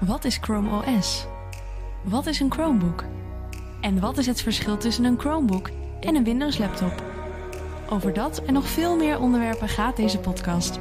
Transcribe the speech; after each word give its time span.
Wat 0.00 0.24
is 0.24 0.38
Chrome 0.40 0.70
OS? 0.70 1.26
Wat 2.02 2.26
is 2.26 2.40
een 2.40 2.52
Chromebook? 2.52 3.04
En 3.80 4.00
wat 4.00 4.18
is 4.18 4.26
het 4.26 4.42
verschil 4.42 4.76
tussen 4.76 5.04
een 5.04 5.18
Chromebook 5.18 5.70
en 6.00 6.14
een 6.14 6.24
Windows 6.24 6.58
laptop? 6.58 7.02
Over 7.88 8.12
dat 8.12 8.42
en 8.44 8.52
nog 8.52 8.68
veel 8.68 8.96
meer 8.96 9.18
onderwerpen 9.18 9.68
gaat 9.68 9.96
deze 9.96 10.18
podcast. 10.18 10.78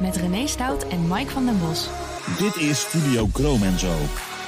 Met 0.00 0.16
René 0.16 0.46
Stout 0.46 0.86
en 0.88 1.08
Mike 1.08 1.30
van 1.30 1.44
den 1.44 1.58
Bos. 1.58 1.88
Dit 2.38 2.56
is 2.56 2.80
Studio 2.80 3.28
Chrome 3.32 3.66
en 3.66 3.78
Zo, 3.78 3.94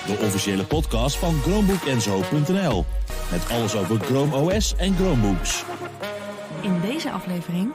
de 0.07 0.19
officiële 0.25 0.65
podcast 0.65 1.17
van 1.17 1.41
ChromebookEnZo.nl. 1.43 2.85
Met 3.31 3.51
alles 3.51 3.77
over 3.77 4.01
Chrome 4.01 4.37
OS 4.37 4.75
en 4.77 4.95
Chromebooks. 4.97 5.65
In 6.61 6.81
deze 6.81 7.11
aflevering 7.11 7.73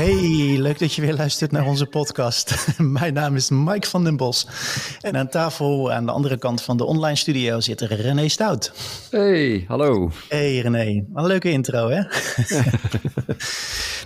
Hey, 0.00 0.58
leuk 0.58 0.78
dat 0.78 0.94
je 0.94 1.02
weer 1.02 1.14
luistert 1.14 1.52
naar 1.52 1.66
onze 1.66 1.86
podcast. 1.86 2.68
Mijn 2.78 3.14
naam 3.14 3.36
is 3.36 3.50
Mike 3.50 3.86
van 3.86 4.04
den 4.04 4.16
Bos. 4.16 4.46
En 5.00 5.16
aan 5.16 5.28
tafel 5.28 5.92
aan 5.92 6.06
de 6.06 6.12
andere 6.12 6.38
kant 6.38 6.62
van 6.62 6.76
de 6.76 6.84
online 6.84 7.16
studio 7.16 7.60
zit 7.60 7.80
René 7.80 8.28
Stout. 8.28 8.72
Hey, 9.10 9.64
hallo. 9.68 10.10
Hey 10.28 10.58
René, 10.58 11.04
wat 11.08 11.22
een 11.22 11.28
leuke 11.28 11.50
intro 11.50 11.88
hè? 11.88 12.02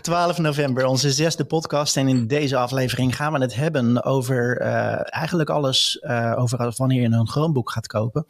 12 0.00 0.38
november, 0.38 0.86
onze 0.86 1.12
zesde 1.12 1.44
podcast. 1.44 1.96
En 1.96 2.08
in 2.08 2.26
deze 2.26 2.56
aflevering 2.56 3.16
gaan 3.16 3.32
we 3.32 3.38
het 3.38 3.54
hebben 3.54 4.04
over 4.04 4.60
uh, 4.60 5.14
eigenlijk 5.14 5.50
alles 5.50 5.98
uh, 6.02 6.34
over 6.36 6.72
wanneer 6.76 7.02
je 7.02 7.08
een 7.08 7.28
Chromebook 7.28 7.70
gaat 7.70 7.86
kopen. 7.86 8.26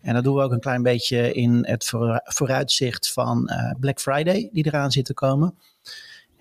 En 0.00 0.14
dat 0.14 0.24
doen 0.24 0.34
we 0.34 0.42
ook 0.42 0.52
een 0.52 0.60
klein 0.60 0.82
beetje 0.82 1.32
in 1.32 1.66
het 1.66 1.92
vooruitzicht 2.24 3.12
van 3.12 3.50
uh, 3.52 3.70
Black 3.80 4.00
Friday 4.00 4.48
die 4.52 4.66
eraan 4.66 4.92
zit 4.92 5.04
te 5.04 5.14
komen. 5.14 5.54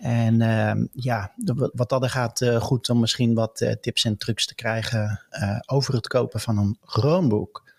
En 0.02 0.42
uh, 0.42 0.72
ja, 0.92 1.32
wat 1.74 1.90
dat 1.90 2.04
er 2.04 2.10
gaat, 2.10 2.42
uh, 2.42 2.62
goed 2.62 2.90
om 2.90 3.00
misschien 3.00 3.34
wat 3.34 3.62
uh, 3.62 3.72
tips 3.72 4.06
en 4.06 4.18
trucs 4.18 4.46
te 4.46 4.56
krijgen 4.56 5.22
over 5.66 5.94
het 5.94 6.08
kopen 6.08 6.40
van 6.40 6.58
een 6.58 6.78
Chromebook. 6.86 7.70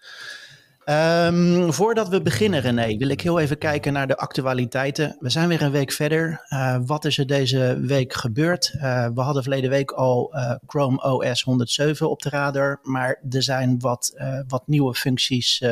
Um, 0.86 1.72
voordat 1.72 2.08
we 2.08 2.22
beginnen, 2.22 2.60
René, 2.60 2.96
wil 2.96 3.08
ik 3.08 3.20
heel 3.20 3.38
even 3.38 3.58
kijken 3.58 3.92
naar 3.92 4.06
de 4.06 4.16
actualiteiten. 4.16 5.16
We 5.20 5.30
zijn 5.30 5.48
weer 5.48 5.62
een 5.62 5.70
week 5.70 5.92
verder. 5.92 6.40
wat 6.86 7.04
is 7.04 7.18
er 7.18 7.26
deze 7.26 7.78
week 7.80 8.12
gebeurd? 8.12 8.72
we 9.14 9.20
hadden 9.20 9.42
verleden 9.42 9.70
week 9.70 9.90
al 9.90 10.34
Chrome 10.66 11.02
OS 11.02 11.42
107 11.42 12.10
op 12.10 12.22
de 12.22 12.28
radar, 12.28 12.78
maar 12.82 13.20
er 13.30 13.42
zijn 13.42 13.78
wat, 13.80 14.14
wat 14.48 14.62
nieuwe 14.66 14.94
functies 14.94 15.64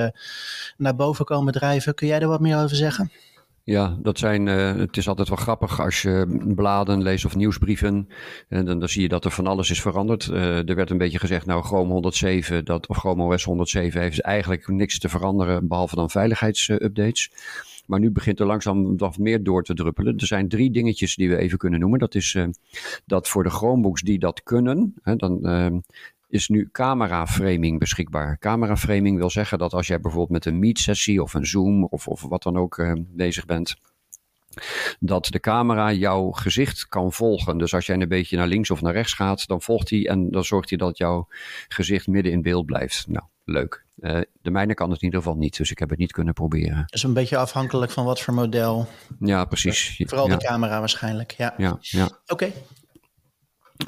naar 0.76 0.96
boven 0.96 1.24
komen 1.24 1.52
drijven. 1.52 1.94
Kun 1.94 2.06
jij 2.06 2.20
er 2.20 2.28
wat 2.28 2.40
meer 2.40 2.62
over 2.62 2.76
zeggen? 2.76 3.10
Ja, 3.64 3.98
dat 4.02 4.18
zijn, 4.18 4.46
uh, 4.46 4.74
het 4.76 4.96
is 4.96 5.08
altijd 5.08 5.28
wel 5.28 5.38
grappig 5.38 5.80
als 5.80 6.02
je 6.02 6.42
bladen 6.54 7.02
leest 7.02 7.24
of 7.24 7.36
nieuwsbrieven. 7.36 8.08
En 8.48 8.64
dan, 8.64 8.78
dan 8.78 8.88
zie 8.88 9.02
je 9.02 9.08
dat 9.08 9.24
er 9.24 9.30
van 9.30 9.46
alles 9.46 9.70
is 9.70 9.80
veranderd. 9.80 10.26
Uh, 10.26 10.68
er 10.68 10.74
werd 10.74 10.90
een 10.90 10.98
beetje 10.98 11.18
gezegd, 11.18 11.46
nou 11.46 11.62
Chrome 11.62 11.92
107, 11.92 12.64
dat, 12.64 12.86
of 12.86 12.96
Chrome 12.96 13.34
OS 13.34 13.44
107 13.44 14.00
heeft 14.00 14.20
eigenlijk 14.20 14.68
niks 14.68 14.98
te 14.98 15.08
veranderen 15.08 15.68
behalve 15.68 15.94
dan 15.94 16.10
veiligheidsupdates. 16.10 17.30
Maar 17.86 18.00
nu 18.00 18.10
begint 18.10 18.40
er 18.40 18.46
langzaam 18.46 18.96
wat 18.96 19.18
meer 19.18 19.42
door 19.42 19.62
te 19.62 19.74
druppelen. 19.74 20.16
Er 20.16 20.26
zijn 20.26 20.48
drie 20.48 20.70
dingetjes 20.70 21.14
die 21.14 21.28
we 21.28 21.36
even 21.36 21.58
kunnen 21.58 21.80
noemen. 21.80 21.98
Dat 21.98 22.14
is 22.14 22.36
dat 23.06 23.28
voor 23.28 23.42
de 23.42 23.50
Chromebooks 23.50 24.02
die 24.02 24.18
dat 24.18 24.42
kunnen, 24.42 24.94
hè, 25.02 25.16
dan 25.16 25.46
is 26.30 26.48
nu 26.48 26.68
camera 26.72 27.26
framing 27.26 27.78
beschikbaar. 27.78 28.38
Camera 28.38 28.76
framing 28.76 29.18
wil 29.18 29.30
zeggen 29.30 29.58
dat 29.58 29.72
als 29.72 29.86
jij 29.86 30.00
bijvoorbeeld 30.00 30.44
met 30.44 30.44
een 30.44 30.58
meet-sessie 30.58 31.22
of 31.22 31.34
een 31.34 31.46
Zoom 31.46 31.84
of, 31.84 32.08
of 32.08 32.22
wat 32.22 32.42
dan 32.42 32.56
ook 32.56 32.78
uh, 32.78 32.92
bezig 33.08 33.46
bent, 33.46 33.76
dat 35.00 35.26
de 35.26 35.40
camera 35.40 35.92
jouw 35.92 36.30
gezicht 36.30 36.88
kan 36.88 37.12
volgen. 37.12 37.58
Dus 37.58 37.74
als 37.74 37.86
jij 37.86 38.00
een 38.00 38.08
beetje 38.08 38.36
naar 38.36 38.46
links 38.46 38.70
of 38.70 38.80
naar 38.80 38.92
rechts 38.92 39.14
gaat, 39.14 39.46
dan 39.46 39.62
volgt 39.62 39.90
hij 39.90 40.06
en 40.06 40.30
dan 40.30 40.44
zorgt 40.44 40.68
hij 40.68 40.78
dat 40.78 40.98
jouw 40.98 41.28
gezicht 41.68 42.06
midden 42.06 42.32
in 42.32 42.42
beeld 42.42 42.66
blijft. 42.66 43.04
Nou, 43.08 43.24
leuk. 43.44 43.84
Uh, 44.00 44.20
de 44.42 44.50
mijne 44.50 44.74
kan 44.74 44.90
het 44.90 44.98
in 44.98 45.04
ieder 45.04 45.22
geval 45.22 45.36
niet, 45.36 45.56
dus 45.56 45.70
ik 45.70 45.78
heb 45.78 45.90
het 45.90 45.98
niet 45.98 46.12
kunnen 46.12 46.34
proberen. 46.34 46.76
Dat 46.76 46.94
is 46.94 47.02
een 47.02 47.12
beetje 47.12 47.36
afhankelijk 47.36 47.92
van 47.92 48.04
wat 48.04 48.20
voor 48.20 48.34
model. 48.34 48.88
Ja, 49.20 49.44
precies. 49.44 50.02
Vooral 50.06 50.28
ja. 50.28 50.36
de 50.36 50.44
camera 50.44 50.78
waarschijnlijk, 50.78 51.30
ja. 51.30 51.54
Ja, 51.56 51.78
ja. 51.80 52.04
Oké. 52.04 52.14
Okay. 52.26 52.52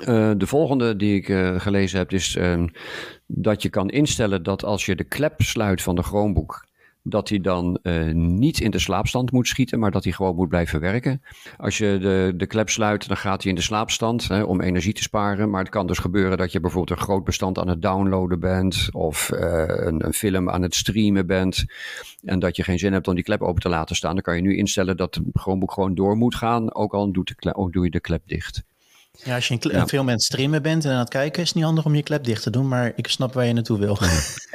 Uh, 0.00 0.30
de 0.36 0.47
volgende 0.47 0.97
die 0.97 1.16
ik 1.16 1.28
uh, 1.28 1.60
gelezen 1.60 1.98
heb 1.98 2.12
is 2.12 2.36
uh, 2.36 2.64
dat 3.26 3.62
je 3.62 3.69
kan 3.69 3.91
instellen 3.91 4.42
dat 4.42 4.64
als 4.64 4.86
je 4.86 4.97
de 4.97 5.04
klep 5.04 5.41
sluit 5.41 5.82
van 5.82 5.94
de 5.94 6.03
Chromebook, 6.03 6.66
dat 7.03 7.28
hij 7.28 7.41
dan 7.41 7.78
niet 8.12 8.60
in 8.60 8.70
de 8.70 8.78
slaapstand 8.78 9.32
moet 9.32 9.48
schieten, 9.48 9.78
maar 9.78 9.91
dat 9.91 10.04
hij 10.04 10.12
gewoon 10.12 10.34
moet 10.34 10.48
blijven 10.48 10.81
werken. 10.81 11.22
Als 11.56 11.78
je 11.78 11.98
de, 12.00 12.32
de 12.36 12.47
klep 12.47 12.69
sluit, 12.69 13.08
dan 13.08 13.16
gaat 13.16 13.42
hij 13.42 13.50
in 13.50 13.56
de 13.56 13.62
slaapstand 13.64 14.28
hè, 14.28 14.42
om 14.42 14.60
energie 14.60 14.92
te 14.92 15.02
sparen. 15.02 15.50
Maar 15.50 15.60
het 15.60 15.70
kan 15.70 15.86
dus 15.86 15.98
gebeuren 15.98 16.38
dat 16.38 16.52
je 16.52 16.60
bijvoorbeeld 16.60 16.98
een 16.98 17.04
groot 17.04 17.25
bestand 17.25 17.58
aan 17.58 17.69
het 17.69 17.82
downloaden 17.82 18.41
bent 18.41 18.88
of 18.92 19.31
een, 19.32 20.04
een, 20.04 20.12
film 20.12 20.50
aan 20.50 20.62
het 20.62 20.75
streamen 20.75 21.26
bent 21.26 21.64
en 22.25 22.38
dat 22.38 22.56
je 22.56 22.62
geen 22.62 22.78
zin 22.78 22.92
hebt 22.92 23.08
om 23.08 23.14
die 23.14 23.25
klep 23.25 23.42
open 23.42 23.62
te 23.62 23.69
laten 23.69 23.97
staan. 23.97 24.14
Dan 24.14 24.22
kan 24.22 24.36
je 24.36 24.42
nu 24.42 24.56
instellen 24.56 24.97
dat 24.97 25.14
de 25.14 25.22
Chromebook 25.32 25.72
gewoon 25.72 25.94
door 25.94 26.16
moet 26.16 26.34
gaan, 26.34 26.75
ook 26.75 26.94
al 26.94 27.12
doet 27.12 27.34
de 27.36 27.54
ook 27.54 27.72
doe 27.72 27.84
je 27.84 27.91
de 27.91 28.00
klep 28.00 28.22
dicht. 28.26 28.64
Ja, 29.24 29.34
als 29.34 29.48
je 29.48 29.56
een, 29.60 29.70
ja. 29.70 29.86
veel 29.86 30.04
mensen 30.04 30.32
streamen 30.32 30.62
bent 30.62 30.84
en 30.84 30.92
aan 30.92 30.98
het 30.98 31.08
kijken, 31.08 31.42
is 31.42 31.48
het 31.48 31.56
niet 31.56 31.64
handig 31.64 31.84
om 31.84 31.94
je 31.94 32.02
klep 32.02 32.24
dicht 32.24 32.42
te 32.42 32.50
doen, 32.50 32.68
maar 32.68 32.92
ik 32.96 33.06
snap 33.06 33.34
waar 33.34 33.46
je 33.46 33.52
naartoe 33.52 33.78
wil. 33.78 33.98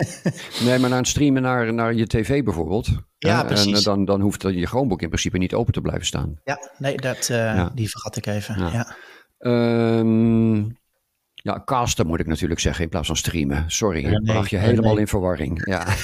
nee, 0.65 0.79
maar 0.79 0.89
naar 0.89 0.99
het 0.99 1.07
streamen 1.07 1.41
naar, 1.41 1.73
naar 1.73 1.93
je 1.93 2.07
tv 2.07 2.43
bijvoorbeeld. 2.43 2.89
Ja, 3.17 3.43
precies. 3.43 3.77
En 3.77 3.83
dan, 3.83 4.05
dan 4.05 4.21
hoeft 4.21 4.41
je 4.41 4.65
Chromebook 4.65 5.01
in 5.01 5.09
principe 5.09 5.37
niet 5.37 5.53
open 5.53 5.73
te 5.73 5.81
blijven 5.81 6.05
staan. 6.05 6.39
Ja, 6.43 6.71
nee, 6.77 6.97
dat, 6.97 7.27
uh, 7.31 7.37
ja. 7.37 7.71
die 7.75 7.89
vergat 7.89 8.15
ik 8.15 8.25
even. 8.25 8.59
Ja. 8.59 8.71
Ja. 8.71 8.95
Um, 9.99 10.77
ja, 11.33 11.61
casten 11.65 12.07
moet 12.07 12.19
ik 12.19 12.27
natuurlijk 12.27 12.59
zeggen 12.59 12.83
in 12.83 12.89
plaats 12.89 13.07
van 13.07 13.15
streamen. 13.15 13.63
Sorry, 13.67 14.05
nee, 14.05 14.21
bracht 14.21 14.49
je 14.49 14.57
helemaal 14.57 14.91
nee. 14.91 15.01
in 15.01 15.07
verwarring. 15.07 15.65
Ja. 15.65 15.87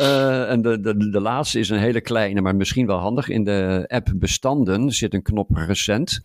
uh, 0.00 0.50
en 0.50 0.62
de, 0.62 0.80
de, 0.80 1.10
de 1.10 1.20
laatste 1.20 1.58
is 1.58 1.68
een 1.68 1.78
hele 1.78 2.00
kleine, 2.00 2.40
maar 2.40 2.56
misschien 2.56 2.86
wel 2.86 2.98
handig. 2.98 3.28
In 3.28 3.44
de 3.44 3.84
app 3.88 4.12
bestanden 4.14 4.90
zit 4.90 5.14
een 5.14 5.22
knop 5.22 5.50
recent. 5.50 6.20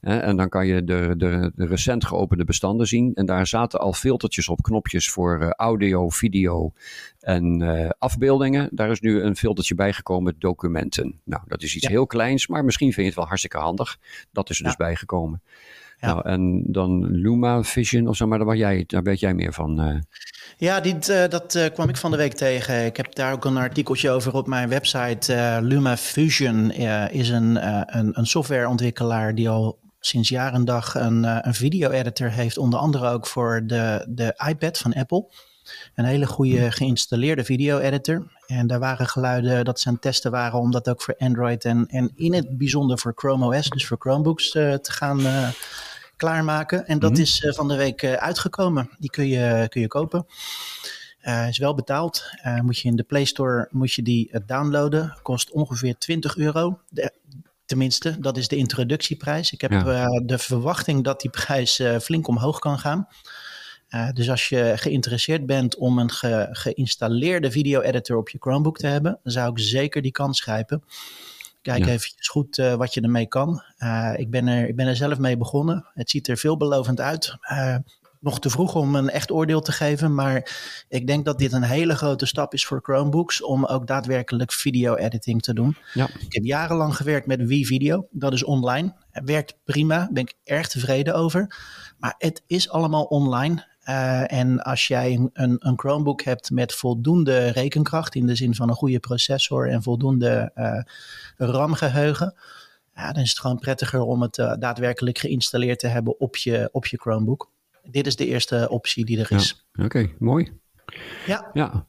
En 0.00 0.36
dan 0.36 0.48
kan 0.48 0.66
je 0.66 0.84
de, 0.84 1.14
de, 1.16 1.52
de, 1.54 1.66
recent 1.66 2.04
geopende 2.04 2.44
bestanden 2.44 2.86
zien. 2.86 3.14
En 3.14 3.26
daar 3.26 3.46
zaten 3.46 3.80
al 3.80 3.92
filtertjes 3.92 4.48
op, 4.48 4.62
knopjes 4.62 5.10
voor 5.10 5.42
uh, 5.42 5.50
audio, 5.50 6.08
video 6.08 6.72
en 7.20 7.62
afbeeldingen. 7.98 8.68
Daar 8.72 8.90
is 8.90 9.00
nu 9.00 9.20
een 9.22 9.36
filtertje 9.36 9.74
bijgekomen, 9.74 10.34
documenten. 10.38 11.20
Nou, 11.24 11.42
dat 11.46 11.62
is 11.62 11.74
iets 11.74 11.84
ja. 11.84 11.90
heel 11.90 12.06
kleins, 12.06 12.46
maar 12.46 12.64
misschien 12.64 12.92
vind 12.92 13.00
je 13.00 13.06
het 13.06 13.16
wel 13.16 13.26
hartstikke 13.26 13.58
handig. 13.58 13.98
Dat 14.32 14.50
is 14.50 14.58
er 14.58 14.62
ja. 14.64 14.68
dus 14.68 14.78
bijgekomen. 14.78 15.42
Ja. 16.00 16.06
Nou, 16.06 16.28
en 16.28 16.64
dan 16.66 17.06
Luma 17.10 17.62
Vision 17.62 18.08
of 18.08 18.16
zo, 18.16 18.26
maar 18.26 18.38
daar, 18.38 18.56
jij, 18.56 18.84
daar 18.86 19.02
weet 19.02 19.20
jij 19.20 19.34
meer 19.34 19.52
van. 19.52 19.80
Uh. 19.80 19.98
Ja, 20.56 20.80
die, 20.80 20.94
uh, 21.10 21.28
dat 21.28 21.54
uh, 21.54 21.66
kwam 21.72 21.88
ik 21.88 21.96
van 21.96 22.10
de 22.10 22.16
week 22.16 22.32
tegen. 22.32 22.84
Ik 22.84 22.96
heb 22.96 23.14
daar 23.14 23.32
ook 23.32 23.44
een 23.44 23.56
artikeltje 23.56 24.10
over 24.10 24.34
op 24.34 24.46
mijn 24.46 24.68
website. 24.68 25.58
Luma 25.62 25.96
Fusion 25.96 26.70
is 27.10 27.28
een, 27.28 27.68
een, 27.98 28.18
een 28.18 28.26
softwareontwikkelaar 28.26 29.34
die 29.34 29.48
al 29.48 29.78
sinds 30.00 30.28
jaar 30.28 30.52
en 30.52 30.64
dag 30.64 30.94
een, 30.94 31.46
een 31.46 31.54
video-editor 31.54 32.30
heeft. 32.30 32.58
Onder 32.58 32.78
andere 32.78 33.10
ook 33.10 33.26
voor 33.26 33.62
de, 33.66 34.06
de 34.08 34.42
iPad 34.48 34.78
van 34.78 34.94
Apple. 34.94 35.28
Een 35.94 36.04
hele 36.04 36.26
goede 36.26 36.72
geïnstalleerde 36.72 37.44
video-editor. 37.44 38.26
En 38.46 38.66
daar 38.66 38.78
waren 38.78 39.06
geluiden 39.06 39.64
dat 39.64 39.80
ze 39.80 39.86
aan 39.88 39.92
het 39.92 40.02
testen 40.02 40.30
waren 40.30 40.58
om 40.58 40.70
dat 40.70 40.88
ook 40.88 41.02
voor 41.02 41.14
Android 41.18 41.64
en, 41.64 41.86
en 41.86 42.12
in 42.14 42.34
het 42.34 42.58
bijzonder 42.58 42.98
voor 42.98 43.12
Chrome 43.14 43.56
OS, 43.56 43.70
dus 43.70 43.86
voor 43.86 43.96
Chromebooks, 44.00 44.54
uh, 44.54 44.74
te 44.74 44.92
gaan 44.92 45.20
uh, 45.20 45.48
klaarmaken. 46.16 46.86
En 46.86 46.98
dat 46.98 47.10
mm-hmm. 47.10 47.24
is 47.24 47.42
uh, 47.42 47.52
van 47.52 47.68
de 47.68 47.76
week 47.76 48.04
uitgekomen. 48.04 48.90
Die 48.98 49.10
kun 49.10 49.26
je, 49.26 49.66
kun 49.68 49.80
je 49.80 49.88
kopen. 49.88 50.26
is 51.48 51.58
wel 51.58 51.74
betaald. 51.74 52.24
moet 52.62 52.78
je 52.78 52.88
in 52.88 52.96
de 52.96 53.02
Play 53.02 53.24
Store 53.24 53.68
moet 53.70 53.92
je 53.92 54.02
die 54.02 54.30
downloaden. 54.46 55.18
Kost 55.22 55.50
ongeveer 55.50 55.98
20 55.98 56.36
euro. 56.36 56.80
De, 56.88 57.12
tenminste, 57.64 58.20
dat 58.20 58.36
is 58.36 58.48
de 58.48 58.56
introductieprijs. 58.56 59.52
Ik 59.52 59.60
heb 59.60 59.70
ja. 59.70 60.06
de 60.24 60.38
verwachting 60.38 61.04
dat 61.04 61.20
die 61.20 61.30
prijs 61.30 61.82
flink 62.00 62.28
omhoog 62.28 62.58
kan 62.58 62.78
gaan. 62.78 63.08
Uh, 63.90 64.10
dus 64.10 64.30
als 64.30 64.48
je 64.48 64.72
geïnteresseerd 64.76 65.46
bent 65.46 65.76
om 65.76 65.98
een 65.98 66.10
ge 66.10 66.48
geïnstalleerde 66.50 67.50
video-editor 67.50 68.16
op 68.16 68.28
je 68.28 68.38
Chromebook 68.40 68.78
te 68.78 68.86
hebben, 68.86 69.18
dan 69.22 69.32
zou 69.32 69.50
ik 69.50 69.58
zeker 69.58 70.02
die 70.02 70.12
kans 70.12 70.40
grijpen. 70.40 70.82
Kijk 71.62 71.84
ja. 71.84 71.90
eventjes 71.90 72.28
goed 72.28 72.58
uh, 72.58 72.74
wat 72.74 72.94
je 72.94 73.00
ermee 73.00 73.26
kan. 73.26 73.62
Uh, 73.78 74.12
ik, 74.16 74.30
ben 74.30 74.46
er, 74.46 74.68
ik 74.68 74.76
ben 74.76 74.86
er 74.86 74.96
zelf 74.96 75.18
mee 75.18 75.36
begonnen. 75.36 75.86
Het 75.94 76.10
ziet 76.10 76.28
er 76.28 76.36
veelbelovend 76.36 77.00
uit. 77.00 77.36
nog 78.20 78.40
te 78.40 78.50
vroeg 78.50 78.74
om 78.74 78.94
een 78.94 79.10
echt 79.10 79.30
oordeel 79.30 79.60
te 79.60 79.72
geven, 79.72 80.14
maar 80.14 80.56
ik 80.88 81.06
denk 81.06 81.24
dat 81.24 81.38
dit 81.38 81.52
een 81.52 81.62
hele 81.62 81.94
grote 81.94 82.26
stap 82.26 82.52
is 82.52 82.66
voor 82.66 82.80
Chromebooks 82.82 83.42
om 83.42 83.64
ook 83.64 83.86
daadwerkelijk 83.86 84.52
video-editing 84.52 85.42
te 85.42 85.54
doen. 85.54 85.76
Ja. 85.94 86.08
Ik 86.18 86.32
heb 86.32 86.44
jarenlang 86.44 86.96
gewerkt 86.96 87.26
met 87.26 87.46
Wii 87.46 87.66
Video. 87.66 88.08
Dat 88.10 88.32
is 88.32 88.44
online. 88.44 88.94
Het 89.10 89.24
werkt 89.24 89.56
prima. 89.64 89.96
Daar 89.96 90.12
ben 90.12 90.22
ik 90.22 90.34
erg 90.44 90.68
tevreden 90.68 91.14
over. 91.14 91.56
Maar 91.98 92.14
het 92.18 92.42
is 92.46 92.70
allemaal 92.70 93.04
online. 93.04 93.75
Uh, 93.88 94.32
en 94.32 94.62
als 94.62 94.86
jij 94.86 95.28
een, 95.32 95.56
een, 95.58 95.78
Chromebook 95.78 96.22
hebt 96.22 96.50
met 96.50 96.74
voldoende 96.74 97.48
rekenkracht, 97.48 98.14
in 98.14 98.26
de 98.26 98.34
zin 98.34 98.54
van 98.54 98.68
een 98.68 98.74
goede 98.74 98.98
processor 98.98 99.70
en 99.70 99.82
voldoende 99.82 100.50
uh, 100.56 100.80
RAM-geheugen, 101.36 102.34
ja, 102.94 103.12
dan 103.12 103.22
is 103.22 103.28
het 103.28 103.38
gewoon 103.38 103.58
prettiger 103.58 104.00
om 104.00 104.22
het 104.22 104.38
uh, 104.38 104.52
daadwerkelijk 104.58 105.18
geïnstalleerd 105.18 105.78
te 105.78 105.86
hebben 105.86 106.20
op 106.20 106.36
je, 106.36 106.68
op 106.72 106.86
je 106.86 106.96
Chromebook. 106.96 107.50
dit 107.82 108.06
is 108.06 108.16
de 108.16 108.26
eerste 108.26 108.68
optie 108.70 109.04
die 109.04 109.18
er 109.18 109.32
is. 109.32 109.66
Oké, 109.82 110.10
mooi. 110.18 110.52
Ja. 111.26 111.50
Ja, 111.52 111.86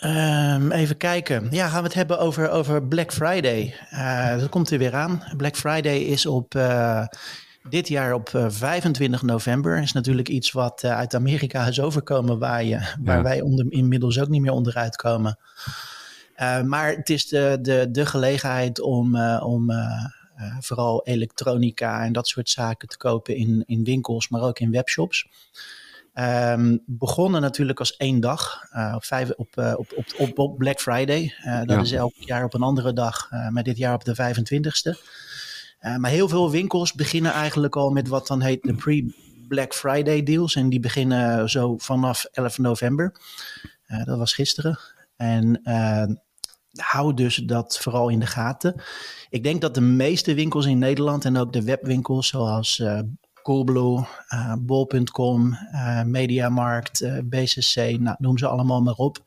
Ehm, 0.00 0.70
even 0.70 0.96
kijken. 0.96 1.46
Ja, 1.50 1.68
gaan 1.68 1.80
we 1.80 1.86
het 1.86 1.94
hebben 1.94 2.18
over, 2.18 2.50
over 2.50 2.82
Black 2.82 3.12
Friday. 3.12 3.74
Eh, 3.90 4.38
dat 4.38 4.48
komt 4.48 4.70
er 4.70 4.78
weer 4.78 4.94
aan. 4.94 5.22
Black 5.36 5.56
Friday 5.56 5.98
is 5.98 6.26
op 6.26 6.54
eh, 6.54 7.04
dit 7.68 7.88
jaar 7.88 8.12
op 8.14 8.28
eh, 8.34 8.46
25 8.48 9.22
november. 9.22 9.78
Is 9.82 9.92
natuurlijk 9.92 10.28
iets 10.28 10.52
wat 10.52 10.82
eh, 10.82 10.96
uit 10.96 11.14
Amerika 11.14 11.66
is 11.66 11.80
overkomen, 11.80 12.38
waar, 12.38 12.64
je, 12.64 12.78
waar 13.00 13.16
Ja. 13.16 13.22
wij 13.22 13.40
onder, 13.40 13.66
inmiddels 13.68 14.20
ook 14.20 14.28
niet 14.28 14.40
meer 14.40 14.52
onderuit 14.52 14.96
komen. 14.96 15.38
Eh, 16.34 16.62
maar 16.62 16.88
het 16.96 17.08
is 17.10 17.26
de, 17.28 17.58
de, 17.62 17.88
de 17.90 18.06
gelegenheid 18.06 18.80
om, 18.80 19.14
eh, 19.16 19.42
om 19.46 19.70
eh, 19.70 19.76
eh, 20.36 20.56
vooral 20.60 21.04
elektronica 21.04 22.04
en 22.04 22.12
dat 22.12 22.28
soort 22.28 22.48
zaken 22.50 22.88
te 22.88 22.96
kopen 22.96 23.36
in, 23.36 23.62
in 23.66 23.84
winkels, 23.84 24.28
maar 24.28 24.40
ook 24.42 24.58
in 24.58 24.70
webshops. 24.70 25.28
Ehm, 26.14 26.76
begonnen 26.86 27.40
natuurlijk 27.40 27.78
als 27.78 27.96
één 27.96 28.20
dag 28.20 28.66
eh, 28.70 28.92
op, 28.96 29.04
vijf, 29.04 29.30
op, 29.30 29.56
eh, 29.56 29.74
op, 29.76 29.92
op, 30.18 30.38
op, 30.38 30.58
Black 30.58 30.80
Friday. 30.80 31.34
Eh, 31.42 31.58
dat 31.58 31.68
Ja. 31.68 31.80
is 31.80 31.92
elk 31.92 32.14
jaar 32.16 32.44
op 32.44 32.54
een 32.54 32.62
andere 32.62 32.92
dag, 32.92 33.28
eh, 33.30 33.48
maar 33.48 33.62
dit 33.62 33.76
jaar 33.76 33.94
op 33.94 34.04
de 34.04 34.14
25ste. 34.14 34.96
Eh, 35.80 35.96
maar 35.96 36.10
heel 36.10 36.28
veel 36.28 36.50
winkels 36.50 36.92
beginnen 36.92 37.32
eigenlijk 37.32 37.76
al 37.76 37.90
met 37.90 38.08
wat 38.08 38.26
dan 38.26 38.40
heet 38.40 38.62
de 38.62 38.74
pre-Black 38.74 39.74
Friday 39.74 40.22
deals. 40.22 40.54
En 40.54 40.68
die 40.68 40.80
beginnen 40.80 41.50
zo 41.50 41.76
vanaf 41.78 42.24
11 42.24 42.58
november. 42.58 43.20
Eh, 43.86 44.04
dat 44.04 44.18
was 44.18 44.34
gisteren. 44.34 44.78
En 45.16 45.60
eh, 45.62 46.06
hou 46.72 47.14
dus 47.14 47.36
dat 47.36 47.78
vooral 47.78 48.08
in 48.08 48.20
de 48.20 48.26
gaten. 48.26 48.82
Ik 49.30 49.42
denk 49.42 49.60
dat 49.60 49.74
de 49.74 49.80
meeste 49.80 50.34
winkels 50.34 50.66
in 50.66 50.78
Nederland 50.78 51.24
en 51.24 51.36
ook 51.36 51.52
de 51.52 51.62
webwinkels 51.62 52.28
zoals 52.28 52.82
Coolblue, 53.42 54.04
Bol.com, 54.58 55.56
Mediamarkt, 56.04 57.04
BCC, 57.24 57.98
nou, 57.98 58.16
noem 58.18 58.38
ze 58.38 58.46
allemaal 58.46 58.82
maar 58.82 58.94
op. 58.94 59.22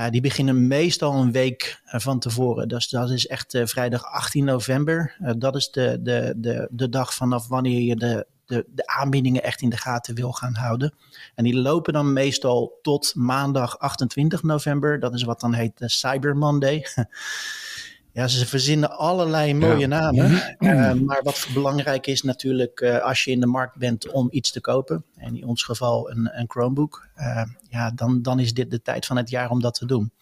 Eh, 0.00 0.10
die 0.10 0.20
beginnen 0.20 0.66
meestal 0.66 1.14
een 1.14 1.32
week 1.32 1.80
eh, 1.84 2.00
van 2.00 2.18
tevoren. 2.18 2.68
Dus 2.68 2.88
dat 2.88 3.10
is 3.10 3.26
echt 3.26 3.54
eh, 3.54 3.66
vrijdag 3.66 4.04
18 4.04 4.44
november. 4.44 5.16
Dat 5.38 5.56
is 5.56 5.70
de, 5.70 5.98
de, 6.02 6.34
de, 6.36 6.68
de 6.70 6.88
dag 6.88 7.14
vanaf 7.14 7.48
wanneer 7.48 7.80
je 7.80 7.96
de, 7.96 8.26
de, 8.46 8.66
de 8.68 8.86
aanbiedingen 8.86 9.42
echt 9.42 9.60
in 9.60 9.70
de 9.70 9.76
gaten 9.76 10.14
wil 10.14 10.32
gaan 10.32 10.54
houden. 10.54 10.94
En 11.34 11.44
die 11.44 11.56
lopen 11.56 11.92
dan 11.92 12.12
meestal 12.12 12.78
tot 12.82 13.14
maandag 13.14 13.78
28 13.78 14.42
november. 14.42 15.00
Dat 15.00 15.14
is 15.14 15.22
wat 15.22 15.40
dan 15.40 15.54
heet 15.54 15.72
Cyber 15.76 16.36
Monday. 16.36 16.86
Ja, 18.12 18.28
ze 18.28 18.46
verzinnen 18.46 18.96
allerlei 18.98 19.54
mooie 19.54 19.78
Ja. 19.78 19.86
namen. 19.86 20.56
Eh, 20.58 20.92
maar 20.92 21.20
wat 21.22 21.48
belangrijk 21.54 22.06
is 22.06 22.22
natuurlijk 22.22 22.80
eh, 22.80 22.98
als 22.98 23.24
je 23.24 23.30
in 23.30 23.40
de 23.40 23.46
markt 23.46 23.76
bent 23.76 24.10
om 24.10 24.28
iets 24.30 24.52
te 24.52 24.60
kopen. 24.60 25.04
En 25.16 25.36
in 25.36 25.46
ons 25.46 25.62
geval 25.62 26.10
een, 26.10 26.30
een 26.32 26.50
Chromebook. 26.50 27.08
eh, 27.14 27.42
ja, 27.68 27.90
dan, 27.90 28.22
dan 28.22 28.38
is 28.40 28.54
dit 28.54 28.70
de 28.70 28.82
tijd 28.82 29.06
van 29.06 29.16
het 29.16 29.30
jaar 29.30 29.50
om 29.50 29.60
dat 29.60 29.74
te 29.74 29.86
doen. 29.86 30.12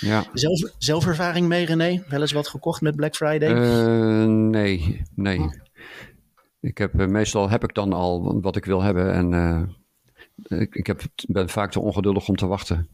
ja. 0.00 0.24
Zelf, 0.32 0.60
zelfervaring 0.78 1.48
mee 1.48 1.64
René? 1.66 2.02
Wel 2.08 2.20
eens 2.20 2.32
wat 2.32 2.48
gekocht 2.48 2.80
met 2.80 2.96
Black 2.96 3.14
Friday? 3.16 3.54
Eh, 3.54 4.26
nee, 4.26 5.02
nee. 5.14 5.60
Ik 6.60 6.78
heb, 6.78 6.92
meestal 6.92 7.50
heb 7.50 7.64
ik 7.64 7.74
dan 7.74 7.92
al 7.92 8.40
wat 8.40 8.56
ik 8.56 8.64
wil 8.64 8.82
hebben 8.82 9.12
en 9.12 9.32
eh, 9.34 9.62
ik, 10.42 10.74
ik 10.74 10.86
heb, 10.86 11.02
ben 11.28 11.48
vaak 11.48 11.70
te 11.70 11.80
ongeduldig 11.80 12.28
om 12.28 12.36
te 12.36 12.46
wachten. 12.46 12.88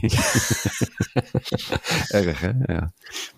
Erg, 2.08 2.40
hè? 2.40 2.50
Ja. 2.74 2.92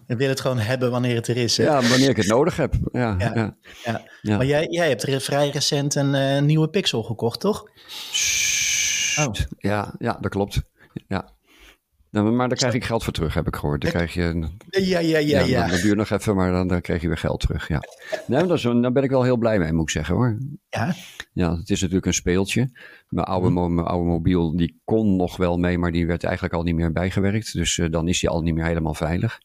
Wil 0.06 0.28
het 0.28 0.40
gewoon 0.40 0.58
hebben 0.58 0.90
wanneer 0.90 1.14
het 1.14 1.28
er 1.28 1.36
is. 1.36 1.56
Hè? 1.56 1.64
ja, 1.64 1.82
wanneer 1.82 2.08
ik 2.08 2.16
het 2.16 2.26
nodig 2.26 2.56
heb. 2.56 2.74
Ja, 2.92 3.14
Ja. 3.18 3.56
ja. 3.84 4.02
Maar 4.36 4.46
jij, 4.46 4.66
jij 4.70 4.88
hebt 4.88 5.02
re- 5.02 5.20
vrij 5.20 5.48
recent 5.50 5.94
een 5.94 6.14
eh, 6.14 6.42
nieuwe 6.42 6.68
Pixel 6.68 7.02
gekocht, 7.02 7.40
toch? 7.40 7.68
Sst. 8.10 9.18
Oh. 9.18 9.34
Ja, 9.58 9.94
ja, 9.98 10.18
dat 10.20 10.30
klopt. 10.30 10.62
Ja. 11.08 11.28
Nou, 12.12 12.30
maar 12.32 12.48
daar 12.48 12.56
krijg 12.58 12.74
ik 12.74 12.84
geld 12.84 13.04
voor 13.04 13.12
terug, 13.12 13.34
heb 13.34 13.46
ik 13.46 13.56
gehoord. 13.56 13.80
Dan 13.82 13.90
krijg 13.90 14.14
je, 14.14 14.48
Ja, 14.70 14.98
ja, 14.98 15.18
ja, 15.18 15.40
ja. 15.40 15.66
Dat, 15.68 15.80
duurt 15.80 15.96
nog 15.96 16.10
even, 16.10 16.36
maar 16.36 16.52
dan, 16.52 16.68
dan 16.68 16.80
krijg 16.80 17.02
je 17.02 17.08
weer 17.08 17.16
geld 17.18 17.40
terug. 17.40 17.68
Ja. 17.68 17.82
Dat 18.26 18.50
is, 18.50 18.64
een- 18.64 18.82
daar 18.82 18.92
ben 18.92 19.02
ik 19.02 19.10
wel 19.10 19.22
heel 19.22 19.36
blij 19.36 19.58
mee, 19.58 19.72
moet 19.72 19.82
ik 19.82 19.90
zeggen 19.90 20.14
hoor. 20.14 20.38
Ja, 20.68 20.94
Ja, 21.32 21.56
het 21.56 21.70
is 21.70 21.80
natuurlijk 21.80 22.06
een 22.06 22.14
speeltje. 22.14 22.70
Mijn 23.08 23.26
oude, 23.26 23.50
mo- 23.50 23.68
mijn 23.68 23.86
oude 23.86 24.08
mobiel 24.08 24.56
die 24.56 24.80
kon 24.84 25.16
nog 25.16 25.36
wel 25.36 25.56
mee, 25.58 25.78
maar 25.78 25.92
die 25.92 26.06
werd 26.06 26.24
eigenlijk 26.24 26.54
al 26.54 26.62
niet 26.62 26.74
meer 26.74 26.92
bijgewerkt. 26.92 27.52
Dus 27.52 27.78
eh, 27.78 27.90
dan 27.90 28.08
is 28.08 28.20
die 28.20 28.28
al 28.28 28.42
niet 28.42 28.54
meer 28.54 28.64
helemaal 28.66 28.94
veilig. 28.94 29.40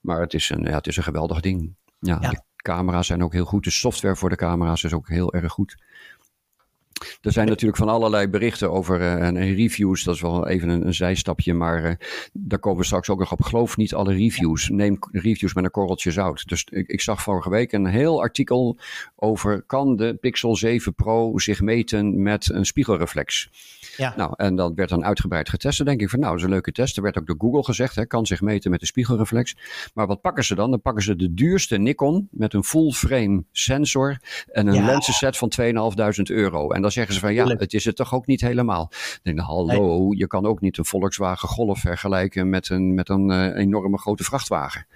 Maar 0.00 0.20
het 0.20 0.34
is 0.34 0.50
een, 0.50 0.62
ja, 0.62 0.76
het 0.76 0.86
is 0.86 0.96
een 0.96 1.02
geweldig 1.02 1.40
ding. 1.40 1.74
Ja, 1.98 2.18
Ja. 2.20 2.30
de 2.30 2.40
camera's 2.56 3.06
zijn 3.06 3.22
ook 3.22 3.32
heel 3.32 3.44
goed. 3.44 3.64
De 3.64 3.70
software 3.70 4.16
voor 4.16 4.28
de 4.28 4.36
camera's 4.36 4.84
is 4.84 4.92
ook 4.92 5.08
heel 5.08 5.32
erg 5.32 5.52
goed. 5.52 5.76
Er 7.22 7.32
zijn 7.32 7.48
natuurlijk 7.48 7.78
van 7.78 7.88
allerlei 7.88 8.28
berichten 8.28 8.70
over 8.70 9.00
eh, 9.00 9.26
en, 9.26 9.54
reviews. 9.54 10.04
Dat 10.04 10.14
is 10.14 10.20
wel 10.20 10.48
even 10.48 10.68
een, 10.68 10.86
een 10.86 10.94
zijstapje, 10.94 11.54
maar 11.54 11.84
eh, 11.84 11.94
daar 12.32 12.58
komen 12.58 12.78
we 12.78 12.84
straks 12.84 13.08
ook 13.08 13.18
nog 13.18 13.32
op. 13.32 13.42
Geloof 13.42 13.76
niet 13.76 13.94
alle 13.94 14.12
reviews. 14.12 14.68
Neem 14.68 14.98
reviews 15.12 15.54
met 15.54 15.64
een 15.64 15.70
korreltje 15.70 16.10
zout. 16.10 16.48
Dus 16.48 16.66
ik, 16.70 16.88
ik 16.88 17.00
zag 17.00 17.22
vorige 17.22 17.50
week 17.50 17.72
een 17.72 17.86
heel 17.86 18.20
artikel 18.20 18.78
over... 19.16 19.62
kan 19.62 19.96
de 19.96 20.14
Pixel 20.14 20.56
7 20.56 20.94
Pro 20.94 21.38
zich 21.38 21.60
meten 21.60 22.22
met 22.22 22.50
een 22.50 22.66
spiegelreflex? 22.66 23.50
Ja. 24.00 24.14
Nou, 24.16 24.32
en 24.36 24.56
dat 24.56 24.72
werd 24.74 24.88
dan 24.88 25.04
uitgebreid 25.04 25.48
getest. 25.48 25.76
Dan 25.78 25.86
denk 25.86 26.00
ik 26.00 26.08
van, 26.08 26.18
nou, 26.18 26.30
dat 26.30 26.40
is 26.40 26.46
een 26.46 26.52
leuke 26.52 26.72
test. 26.72 26.96
Er 26.96 27.02
werd 27.02 27.18
ook 27.18 27.26
door 27.26 27.36
Google 27.38 27.64
gezegd, 27.64 27.94
hè, 27.96 28.06
kan 28.06 28.26
zich 28.26 28.40
meten 28.40 28.70
met 28.70 28.80
de 28.80 28.86
spiegelreflex. 28.86 29.56
Maar 29.94 30.06
wat 30.06 30.20
pakken 30.20 30.44
ze 30.44 30.54
dan? 30.54 30.70
Dan 30.70 30.80
pakken 30.80 31.02
ze 31.02 31.16
de 31.16 31.34
duurste 31.34 31.76
Nikon 31.76 32.28
met 32.30 32.54
een 32.54 32.64
full 32.64 32.90
frame 32.90 33.44
sensor 33.52 34.18
en 34.52 34.66
een 34.66 34.74
Ja. 34.74 34.84
lensenset 34.86 35.36
van 35.36 35.48
2.500 35.48 36.30
euro. 36.30 36.70
En 36.70 36.82
dan 36.82 36.90
zeggen 36.90 37.14
ze 37.14 37.20
van, 37.20 37.34
ja, 37.34 37.46
het 37.46 37.72
is 37.74 37.84
het 37.84 37.96
toch 37.96 38.14
ook 38.14 38.26
niet 38.26 38.40
helemaal. 38.40 38.88
Ik 38.90 39.20
denk, 39.22 39.36
nou, 39.36 39.48
hallo, 39.48 40.12
je 40.12 40.26
kan 40.26 40.46
ook 40.46 40.60
niet 40.60 40.78
een 40.78 40.84
Volkswagen 40.84 41.48
Golf 41.48 41.78
vergelijken 41.80 42.48
met 42.50 42.68
een, 42.68 42.94
met 42.94 43.08
een 43.08 43.30
eh, 43.30 43.56
enorme 43.62 43.98
grote 43.98 44.24
vrachtwagen. 44.24 44.86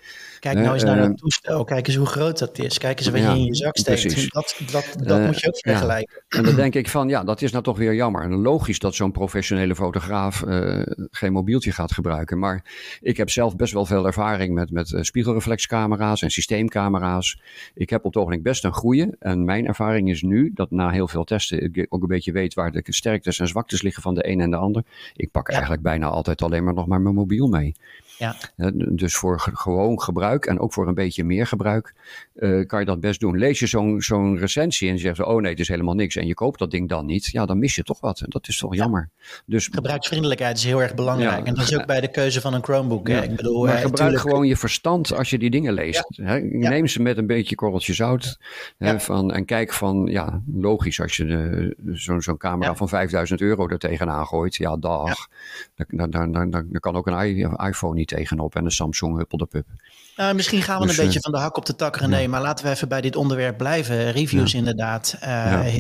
Kijk 0.41 0.57
Eh, 0.57 0.63
nou 0.63 0.75
eens 0.75 0.85
naar 0.85 0.99
eh, 0.99 1.07
dat 1.07 1.17
toestel. 1.19 1.65
Kijk 1.65 1.87
eens 1.87 1.97
hoe 1.97 2.07
groot 2.07 2.39
dat 2.39 2.59
is. 2.59 2.79
Kijk 2.79 2.99
eens 2.99 3.09
wat 3.09 3.21
Ja, 3.21 3.33
je 3.33 3.39
in 3.39 3.45
je 3.45 3.55
zak 3.55 3.77
steekt. 3.77 4.01
precies. 4.01 4.31
Dat, 4.31 4.57
dat, 4.71 4.95
dat 4.99 5.19
Eh, 5.19 5.27
moet 5.27 5.41
je 5.41 5.47
ook 5.49 5.55
ja. 5.55 5.71
vergelijken. 5.71 6.23
En 6.29 6.43
dan 6.43 6.55
denk 6.55 6.75
ik 6.75 6.89
van, 6.89 7.09
ja, 7.09 7.25
dat 7.25 7.43
is 7.43 7.51
nou 7.53 7.65
toch 7.65 7.79
weer 7.79 7.95
jammer. 7.95 8.23
En 8.23 8.33
logisch 8.35 8.79
dat 8.79 8.94
zo'n 8.95 9.13
professionele 9.13 9.75
fotograaf 9.75 10.43
eh, 10.43 10.83
geen 11.11 11.33
mobieltje 11.33 11.73
gaat 11.73 11.93
gebruiken. 11.93 12.39
Maar 12.39 12.65
ik 13.01 13.17
heb 13.17 13.31
zelf 13.31 13.57
best 13.57 13.73
wel 13.73 13.87
veel 13.87 14.07
ervaring 14.07 14.55
met, 14.55 14.71
met 14.71 14.93
eh, 14.93 15.03
spiegelreflexcamera's 15.03 16.23
en 16.23 16.31
systeemcamera's. 16.31 17.41
Ik 17.75 17.91
heb 17.91 18.05
op 18.05 18.13
het 18.13 18.17
ogenblik 18.17 18.43
best 18.43 18.65
een 18.65 18.73
goede. 18.73 19.17
En 19.19 19.45
mijn 19.45 19.67
ervaring 19.67 20.11
is 20.11 20.23
nu, 20.23 20.51
dat 20.55 20.71
na 20.71 20.91
heel 20.91 21.09
veel 21.09 21.25
testen, 21.25 21.63
ik 21.63 21.87
ook 21.89 22.03
een 22.03 22.09
beetje 22.09 22.33
weet 22.33 22.55
waar 22.55 22.73
de 22.73 22.83
sterktes 22.85 23.39
en 23.39 23.49
zwaktes 23.49 23.83
liggen 23.83 24.03
van 24.03 24.15
de 24.15 24.29
een 24.29 24.41
en 24.41 24.51
de 24.51 24.57
ander. 24.57 24.85
Ik 25.17 25.31
pak 25.31 25.49
eigenlijk 25.49 25.83
bijna 25.83 26.07
altijd 26.07 26.43
alleen 26.43 26.65
maar 26.65 26.75
nog 26.75 26.87
maar 26.87 27.01
mijn 27.01 27.15
mobiel 27.15 27.47
mee. 27.47 27.75
Ja. 28.19 28.35
Dus 28.91 29.17
voor 29.17 29.41
ge- 29.41 29.57
gewoon 29.57 30.01
gebruik 30.01 30.47
en 30.47 30.59
ook 30.61 30.73
voor 30.73 30.89
een 30.89 30.95
beetje 30.95 31.25
meer 31.25 31.47
gebruik 31.47 31.95
eh, 32.35 32.67
kan 32.67 32.81
je 32.81 32.87
dat 32.87 33.01
best 33.01 33.21
doen. 33.21 33.39
Lees 33.39 33.59
je 33.59 33.67
zo'n 33.67 34.03
zo'n 34.03 34.39
recensie 34.39 34.89
en 34.89 34.95
je 34.95 35.01
zegt, 35.01 35.21
oh 35.23 35.41
nee, 35.41 35.51
het 35.51 35.61
is 35.61 35.69
helemaal 35.69 35.95
niks 35.95 36.17
en 36.17 36.27
je 36.27 36.35
koopt 36.35 36.59
dat 36.59 36.71
ding 36.71 36.89
dan 36.89 37.07
niet, 37.07 37.27
ja, 37.27 37.47
dan 37.47 37.59
mis 37.59 37.75
je 37.75 37.83
toch 37.83 38.01
wat. 38.01 38.21
En 38.21 38.27
dat 38.31 38.49
is 38.49 38.59
toch 38.59 38.75
jammer. 38.75 39.09
Dus 39.47 39.69
Gebruiksvriendelijkheid 39.73 40.57
is 40.57 40.65
heel 40.65 40.83
erg 40.83 40.95
belangrijk. 40.95 41.39
Ja. 41.41 41.45
En 41.45 41.55
dat 41.55 41.65
is 41.65 41.79
ook 41.79 41.87
bij 41.87 42.01
de 42.01 42.11
keuze 42.11 42.41
van 42.41 42.55
een 42.55 42.63
Chromebook. 42.63 43.09
hè. 43.09 43.23
Ik 43.23 43.37
bedoel, 43.37 43.65
maar 43.65 43.75
eh, 43.75 43.81
gebruik 43.81 43.97
tuurlijk- 43.97 44.21
gewoon 44.21 44.47
je 44.47 44.57
verstand 44.57 45.13
als 45.13 45.31
je 45.31 45.39
die 45.39 45.51
dingen 45.51 45.73
leest. 45.73 46.05
Hè? 46.23 46.39
Neem 46.41 46.87
ze 46.87 47.03
met 47.03 47.19
een 47.19 47.27
beetje 47.27 47.55
korreltje 47.55 47.95
zout. 47.95 48.39
Hè, 48.79 49.01
van, 49.01 49.33
en 49.33 49.45
kijk 49.45 49.73
van, 49.73 50.07
ja, 50.11 50.43
logisch 50.55 51.01
als 51.01 51.17
je 51.17 51.77
zo'n 51.93 52.23
zo'n 52.23 52.37
camera 52.37 52.75
van 52.75 52.89
5000 52.89 53.41
euro 53.41 53.69
er 53.69 53.79
tegenaan 53.79 54.27
gooit. 54.27 54.55
Ja, 54.57 54.77
dag. 54.77 55.29
Daar, 55.75 56.11
daar, 56.11 56.33
daar, 56.33 56.51
daar 56.51 56.81
kan 56.81 56.97
ook 56.97 57.07
een 57.07 57.57
iPhone 57.67 57.95
niet 57.95 58.04
tegenop 58.05 58.55
en 58.55 58.65
een 58.65 58.71
Samsung 58.71 59.17
huppel 59.17 59.39
de 59.39 59.47
pup. 59.47 59.67
Nou, 60.17 60.35
misschien 60.35 60.63
gaan 60.63 60.81
we 60.81 60.87
Dus, 60.87 60.97
een 60.99 61.05
beetje 61.05 61.19
eh, 61.19 61.25
van 61.25 61.33
de 61.33 61.39
hak 61.39 61.57
op 61.57 61.67
de 61.67 61.77
tak, 61.77 61.97
René. 61.97 62.27
Maar 62.27 62.43
laten 62.43 62.65
we 62.65 62.71
even 62.71 62.89
bij 62.89 63.01
dit 63.01 63.17
onderwerp 63.17 63.59
blijven. 63.59 64.11
Reviews 64.13 64.55
inderdaad. 64.55 65.17
Eh, 65.21 65.79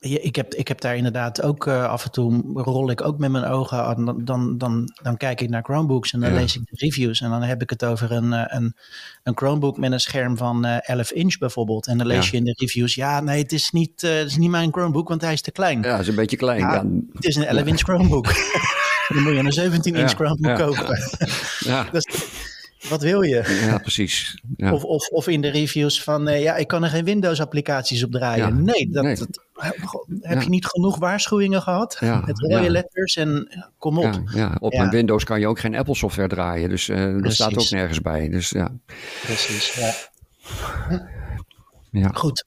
Ik, 0.00 0.36
heb, 0.36 0.54
ik 0.54 0.68
heb 0.68 0.80
daar 0.80 0.96
inderdaad 0.96 1.42
ook 1.42 1.66
eh, 1.66 1.84
af 1.84 2.04
en 2.04 2.10
toe 2.10 2.42
rol 2.54 2.90
ik 2.90 3.04
ook 3.04 3.18
met 3.18 3.30
mijn 3.30 3.44
ogen. 3.44 3.84
aan. 3.84 4.04
Dan, 4.04 4.24
dan, 4.24 4.58
dan, 4.58 4.92
dan 5.02 5.16
kijk 5.16 5.40
ik 5.40 5.48
naar 5.48 5.62
Chromebooks 5.62 6.12
en 6.12 6.20
dan 6.20 6.30
Ja. 6.32 6.36
lees 6.36 6.56
ik 6.56 6.60
de 6.64 6.76
reviews. 6.86 7.20
En 7.20 7.30
dan 7.30 7.42
heb 7.42 7.62
ik 7.62 7.70
het 7.70 7.84
over 7.84 8.12
een, 8.12 8.32
een, 8.56 8.76
een 9.22 9.36
Chromebook 9.36 9.78
met 9.78 9.92
een 9.92 10.00
scherm 10.00 10.36
van 10.36 10.64
eh 10.64 10.88
11 10.96 11.10
inch 11.12 11.38
bijvoorbeeld. 11.38 11.86
En 11.86 11.98
dan 11.98 12.06
lees 12.06 12.24
Ja. 12.24 12.30
je 12.30 12.36
in 12.36 12.44
de 12.44 12.54
reviews, 12.58 12.94
ja, 12.94 13.20
nee, 13.20 13.42
het 13.42 13.52
is 13.52 13.70
niet, 13.70 14.00
het 14.00 14.26
is 14.26 14.36
niet 14.36 14.50
mijn 14.50 14.72
Chromebook, 14.72 15.08
want 15.08 15.20
hij 15.20 15.32
is 15.32 15.40
te 15.42 15.50
klein. 15.52 15.82
Ja, 15.82 15.90
dat 15.90 16.00
is 16.00 16.08
een 16.08 16.14
beetje 16.14 16.36
klein. 16.36 16.60
Ja, 16.60 16.84
Het 17.12 17.24
is 17.24 17.36
een 17.36 17.44
11 17.46 17.66
inch 17.66 17.80
Chromebook. 17.80 18.26
dan 19.08 19.22
moet 19.22 19.32
je 19.32 19.38
een 19.38 19.52
17 19.52 19.94
inch 19.94 20.10
Ja, 20.10 20.16
Chromebook 20.16 20.58
ja. 20.58 20.64
kopen. 20.66 20.98
ja, 21.58 21.86
Dus, 21.92 22.06
wat 22.88 23.02
wil 23.02 23.22
je? 23.22 23.64
ja, 23.66 23.78
precies. 23.78 24.42
Ja. 24.56 24.72
Of, 24.72 24.84
of, 24.84 25.08
of 25.08 25.26
in 25.28 25.40
de 25.40 25.48
reviews 25.50 26.02
van, 26.02 26.28
eh, 26.28 26.42
ja, 26.42 26.56
ik 26.56 26.66
kan 26.68 26.84
er 26.84 26.90
geen 26.90 27.04
Windows-applicaties 27.04 28.04
op 28.04 28.10
draaien. 28.12 28.46
Ja. 28.46 28.62
Nee, 28.62 28.88
dat, 28.90 29.04
Nee. 29.04 29.16
dat- 29.16 29.46
heb 30.20 30.36
Ja. 30.36 30.40
je 30.40 30.48
niet 30.48 30.66
genoeg 30.66 30.98
waarschuwingen 30.98 31.62
gehad? 31.62 31.96
Ja, 32.00 32.22
Met 32.26 32.38
rode 32.40 32.70
letters 32.70 33.16
en 33.16 33.48
kom 33.78 33.98
op. 33.98 34.20
Ja, 34.34 34.56
op 34.60 34.72
een 34.72 34.90
Windows 34.90 35.24
kan 35.24 35.40
je 35.40 35.46
ook 35.46 35.58
geen 35.60 35.76
Apple 35.76 35.94
software 35.94 36.28
draaien. 36.28 36.68
Dus 36.68 36.88
eh 36.88 37.22
dat 37.22 37.32
staat 37.32 37.58
ook 37.58 37.70
nergens 37.70 38.00
bij. 38.00 38.28
Dus 38.28 38.50
ja. 38.50 38.72
Precies. 39.22 39.74
Ja. 39.74 39.92
Ja. 41.90 42.10
Goed, 42.14 42.44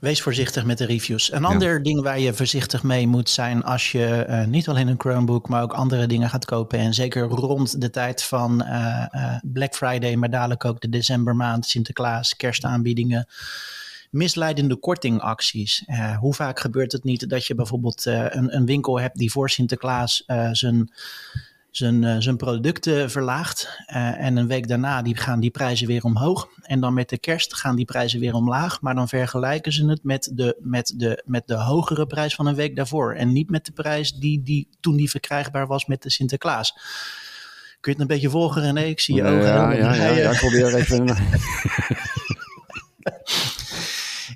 wees 0.00 0.22
voorzichtig 0.22 0.64
met 0.64 0.78
de 0.78 0.84
reviews. 0.84 1.32
Een 1.32 1.44
ander 1.44 1.82
ding 1.82 2.02
waar 2.02 2.18
je 2.18 2.34
voorzichtig 2.34 2.82
mee 2.82 3.06
moet 3.06 3.30
zijn 3.30 3.64
als 3.64 3.92
je 3.92 4.06
eh, 4.06 4.44
niet 4.44 4.68
alleen 4.68 4.88
een 4.88 5.00
Chromebook, 5.00 5.48
maar 5.48 5.62
ook 5.62 5.72
andere 5.72 6.06
dingen 6.06 6.30
gaat 6.30 6.44
kopen. 6.44 6.78
En 6.78 6.94
zeker 6.94 7.22
rond 7.22 7.80
de 7.80 7.90
tijd 7.90 8.22
van 8.22 8.62
eh, 8.62 9.06
eh, 9.10 9.40
Black 9.42 9.74
Friday, 9.74 10.16
maar 10.16 10.30
dadelijk 10.30 10.64
ook 10.64 10.80
de 10.80 10.88
decembermaand, 10.88 11.66
Sinterklaas, 11.66 12.36
kerstaanbiedingen. 12.36 13.26
Misleidende 14.10 14.76
kortingacties. 14.76 15.82
Uh, 15.86 16.18
hoe 16.18 16.34
vaak 16.34 16.60
gebeurt 16.60 16.92
het 16.92 17.04
niet 17.04 17.28
dat 17.30 17.46
je 17.46 17.54
bijvoorbeeld 17.54 18.04
een, 18.04 18.56
een, 18.56 18.66
winkel 18.66 19.00
hebt 19.00 19.18
die 19.18 19.30
voor 19.30 19.50
Sinterklaas 19.50 20.24
zijn 20.52 20.90
zijn, 21.76 22.02
uh, 22.02 22.16
zijn 22.18 22.36
producten 22.36 23.10
verlaagt. 23.10 23.80
Uh, 23.88 24.20
en 24.20 24.36
een 24.36 24.46
week 24.46 24.68
daarna 24.68 25.02
die 25.02 25.16
gaan 25.16 25.40
die 25.40 25.50
prijzen 25.50 25.86
weer 25.86 26.04
omhoog. 26.04 26.48
En 26.62 26.80
dan 26.80 26.94
met 26.94 27.08
de 27.08 27.18
kerst 27.18 27.54
gaan 27.54 27.76
die 27.76 27.84
prijzen 27.84 28.20
weer 28.20 28.34
omlaag. 28.34 28.80
Maar 28.80 28.94
dan 28.94 29.08
vergelijken 29.08 29.72
ze 29.72 29.88
het 29.88 30.04
met 30.04 30.30
de, 30.34 30.56
met 30.60 30.94
de, 30.96 31.22
met 31.26 31.46
de 31.46 31.54
hogere 31.54 32.06
prijs 32.06 32.34
van 32.34 32.46
een 32.46 32.54
week 32.54 32.76
daarvoor. 32.76 33.14
En 33.14 33.32
niet 33.32 33.50
met 33.50 33.66
de 33.66 33.72
prijs 33.72 34.12
die, 34.12 34.42
die 34.42 34.68
toen 34.80 34.96
die 34.96 35.10
verkrijgbaar 35.10 35.66
was 35.66 35.86
met 35.86 36.02
de 36.02 36.10
Sinterklaas. 36.10 36.72
Kun 37.80 37.92
je 37.92 38.00
het 38.00 38.00
een 38.00 38.14
beetje 38.16 38.30
volgen, 38.30 38.62
René? 38.62 38.82
Ik 38.82 39.00
zie 39.00 39.14
je 39.14 39.22
ogen. 39.22 39.42
Ja, 39.42 39.72
ja, 39.72 39.94
ja, 39.94 40.06
ja, 40.06 40.30
ik 40.30 40.38
probeer 40.38 40.74
even... 40.74 41.06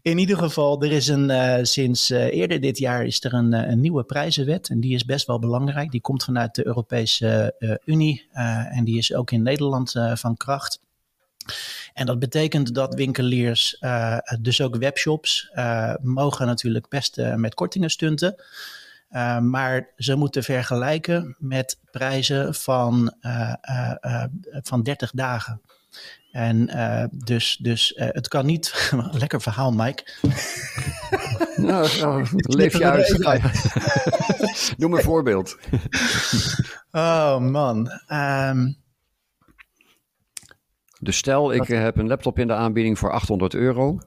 In 0.03 0.19
ieder 0.19 0.37
geval, 0.37 0.83
er 0.83 0.93
is 0.93 1.09
een, 1.09 1.31
uh, 1.31 1.57
sinds 1.63 2.11
uh, 2.11 2.25
eerder 2.25 2.61
dit 2.61 2.79
jaar 2.79 3.05
is 3.05 3.25
er 3.25 3.35
een, 3.35 3.55
uh, 3.55 3.69
een, 3.69 3.81
nieuwe 3.81 4.05
prijzenwet. 4.05 4.69
En 4.69 4.81
die 4.81 4.95
is 4.95 5.05
best 5.05 5.27
wel 5.27 5.39
belangrijk. 5.39 5.91
Die 5.91 6.01
komt 6.01 6.25
vanuit 6.25 6.55
de 6.55 6.67
Europese 6.67 7.55
Unie. 7.85 8.29
en 8.71 8.85
die 8.85 8.99
is 8.99 9.15
ook 9.15 9.31
in 9.31 9.43
Nederland 9.43 9.93
van 10.15 10.37
kracht. 10.37 10.81
En 11.93 12.07
dat 12.07 12.19
betekent 12.19 12.75
dat 12.75 12.95
winkeliers, 12.95 13.83
dus 14.41 14.61
ook 14.61 14.77
webshops, 14.77 15.51
mogen 16.03 16.47
natuurlijk 16.47 16.89
best 16.89 17.17
met 17.37 17.55
kortingen 17.55 17.91
stunten. 17.91 18.35
maar 19.41 19.93
ze 19.97 20.17
moeten 20.17 20.43
vergelijken 20.43 21.37
met 21.39 21.79
prijzen 21.91 22.55
van, 22.55 23.15
van 24.63 24.83
30 24.83 25.11
dagen. 25.11 25.61
En 26.31 26.71
uh, 26.77 27.05
dus, 27.11 27.57
dus 27.57 27.93
uh, 27.93 28.07
het 28.09 28.29
kan 28.29 28.47
niet. 28.47 28.91
Lekker 29.13 29.41
verhaal, 29.41 29.73
Mike. 29.73 30.13
nou, 31.57 31.89
nou 32.01 32.27
leef 32.33 32.79
je 32.79 32.85
uit. 32.85 34.75
Noem 34.77 34.95
een 34.95 35.03
voorbeeld. 35.03 35.59
oh 36.91 37.39
man. 37.39 37.91
Um, 38.09 38.79
dus 41.01 41.17
stel, 41.17 41.53
ik 41.53 41.67
heb 41.67 41.97
een 41.97 42.09
laptop 42.09 42.39
in 42.39 42.47
de 42.47 42.55
aanbieding 42.55 42.99
voor 42.99 43.13
800 43.13 43.55
euro. 43.55 43.99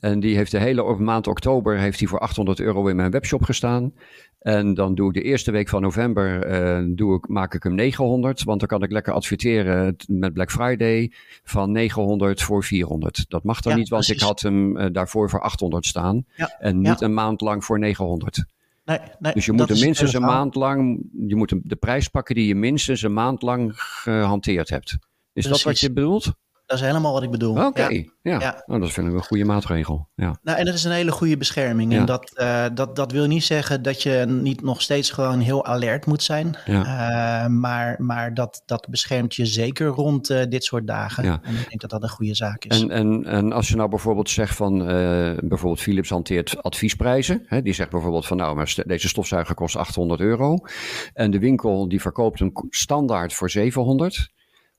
En 0.00 0.20
die 0.20 0.36
heeft 0.36 0.50
de 0.50 0.58
hele 0.58 0.96
maand 0.96 1.26
oktober 1.26 1.78
heeft 1.78 1.98
die 1.98 2.08
voor 2.08 2.18
800 2.18 2.60
euro 2.60 2.86
in 2.86 2.96
mijn 2.96 3.10
webshop 3.10 3.42
gestaan. 3.42 3.92
En 4.38 4.74
dan 4.74 4.94
doe 4.94 5.08
ik 5.08 5.14
de 5.14 5.22
eerste 5.22 5.50
week 5.50 5.68
van 5.68 5.82
november, 5.82 6.50
uh, 6.82 6.94
doe 6.96 7.16
ik, 7.16 7.28
maak 7.28 7.54
ik 7.54 7.62
hem 7.62 7.74
900. 7.74 8.42
Want 8.42 8.58
dan 8.58 8.68
kan 8.68 8.82
ik 8.82 8.90
lekker 8.90 9.12
adverteren 9.12 9.96
met 10.06 10.32
Black 10.32 10.50
Friday 10.50 11.12
van 11.44 11.72
900 11.72 12.42
voor 12.42 12.64
400. 12.64 13.24
Dat 13.28 13.44
mag 13.44 13.60
dan 13.60 13.72
ja, 13.72 13.78
niet, 13.78 13.88
want 13.88 14.04
precies. 14.04 14.22
ik 14.22 14.28
had 14.28 14.40
hem 14.40 14.76
uh, 14.76 14.86
daarvoor 14.92 15.30
voor 15.30 15.40
800 15.40 15.86
staan. 15.86 16.24
Ja, 16.36 16.56
en 16.58 16.80
niet 16.80 17.00
ja. 17.00 17.06
een 17.06 17.14
maand 17.14 17.40
lang 17.40 17.64
voor 17.64 17.78
900. 17.78 18.44
Nee, 18.84 18.98
nee, 19.18 19.32
dus 19.32 19.44
je 19.44 19.52
moet 19.52 19.70
er 19.70 19.78
minstens 19.78 20.14
een 20.14 20.22
maand 20.22 20.54
lang, 20.54 21.02
je 21.26 21.36
moet 21.36 21.54
de 21.62 21.76
prijs 21.76 22.08
pakken 22.08 22.34
die 22.34 22.46
je 22.46 22.54
minstens 22.54 23.02
een 23.02 23.12
maand 23.12 23.42
lang 23.42 23.72
gehanteerd 23.74 24.68
hebt. 24.68 24.90
Is 24.90 24.98
Precies. 25.32 25.50
dat 25.50 25.62
wat 25.62 25.80
je 25.80 25.92
bedoelt? 25.92 26.32
Dat 26.66 26.78
is 26.78 26.84
helemaal 26.84 27.12
wat 27.12 27.22
ik 27.22 27.30
bedoel. 27.30 27.56
Oké, 27.56 27.66
okay. 27.66 28.10
ja. 28.22 28.40
ja. 28.40 28.62
Oh, 28.66 28.80
dat 28.80 28.92
vind 28.92 29.08
ik 29.08 29.12
een 29.12 29.22
goede 29.22 29.44
maatregel. 29.44 30.08
Ja. 30.14 30.38
Nou, 30.42 30.58
en 30.58 30.64
dat 30.64 30.74
is 30.74 30.84
een 30.84 30.92
hele 30.92 31.12
goede 31.12 31.36
bescherming. 31.36 31.92
Ja. 31.92 31.98
En 31.98 32.06
dat, 32.06 32.32
uh, 32.36 32.64
dat, 32.74 32.96
dat 32.96 33.12
wil 33.12 33.26
niet 33.26 33.44
zeggen 33.44 33.82
dat 33.82 34.02
je 34.02 34.24
niet 34.28 34.62
nog 34.62 34.82
steeds 34.82 35.10
gewoon 35.10 35.40
heel 35.40 35.64
alert 35.64 36.06
moet 36.06 36.22
zijn. 36.22 36.56
Ja. 36.64 36.82
Uh, 37.44 37.48
maar 37.48 37.94
maar 37.98 38.34
dat, 38.34 38.62
dat 38.66 38.86
beschermt 38.90 39.34
je 39.34 39.46
zeker 39.46 39.86
rond 39.86 40.30
uh, 40.30 40.42
dit 40.48 40.64
soort 40.64 40.86
dagen. 40.86 41.24
Ja. 41.24 41.40
En 41.42 41.54
ik 41.54 41.68
denk 41.68 41.80
dat 41.80 41.90
dat 41.90 42.02
een 42.02 42.08
goede 42.08 42.34
zaak 42.34 42.64
is. 42.64 42.82
En, 42.82 42.90
en, 42.90 43.24
en 43.24 43.52
als 43.52 43.68
je 43.68 43.76
nou 43.76 43.88
bijvoorbeeld 43.88 44.30
zegt 44.30 44.56
van, 44.56 44.78
bijvoorbeeld 45.48 45.80
Philips 45.80 46.08
hanteert 46.08 46.62
adviesprijzen. 46.62 47.42
Hè, 47.46 47.62
die 47.62 47.74
zegt 47.74 47.90
bijvoorbeeld 47.90 48.26
van, 48.26 48.36
nou, 48.36 48.56
maar 48.56 48.74
deze 48.86 49.08
stofzuiger 49.08 49.54
kost 49.54 49.76
800 49.76 50.20
euro. 50.20 50.58
En 51.12 51.30
de 51.30 51.38
winkel 51.38 51.88
die 51.88 52.00
verkoopt 52.00 52.38
hem 52.38 52.52
standaard 52.70 53.34
voor 53.34 53.50
700. 53.50 54.32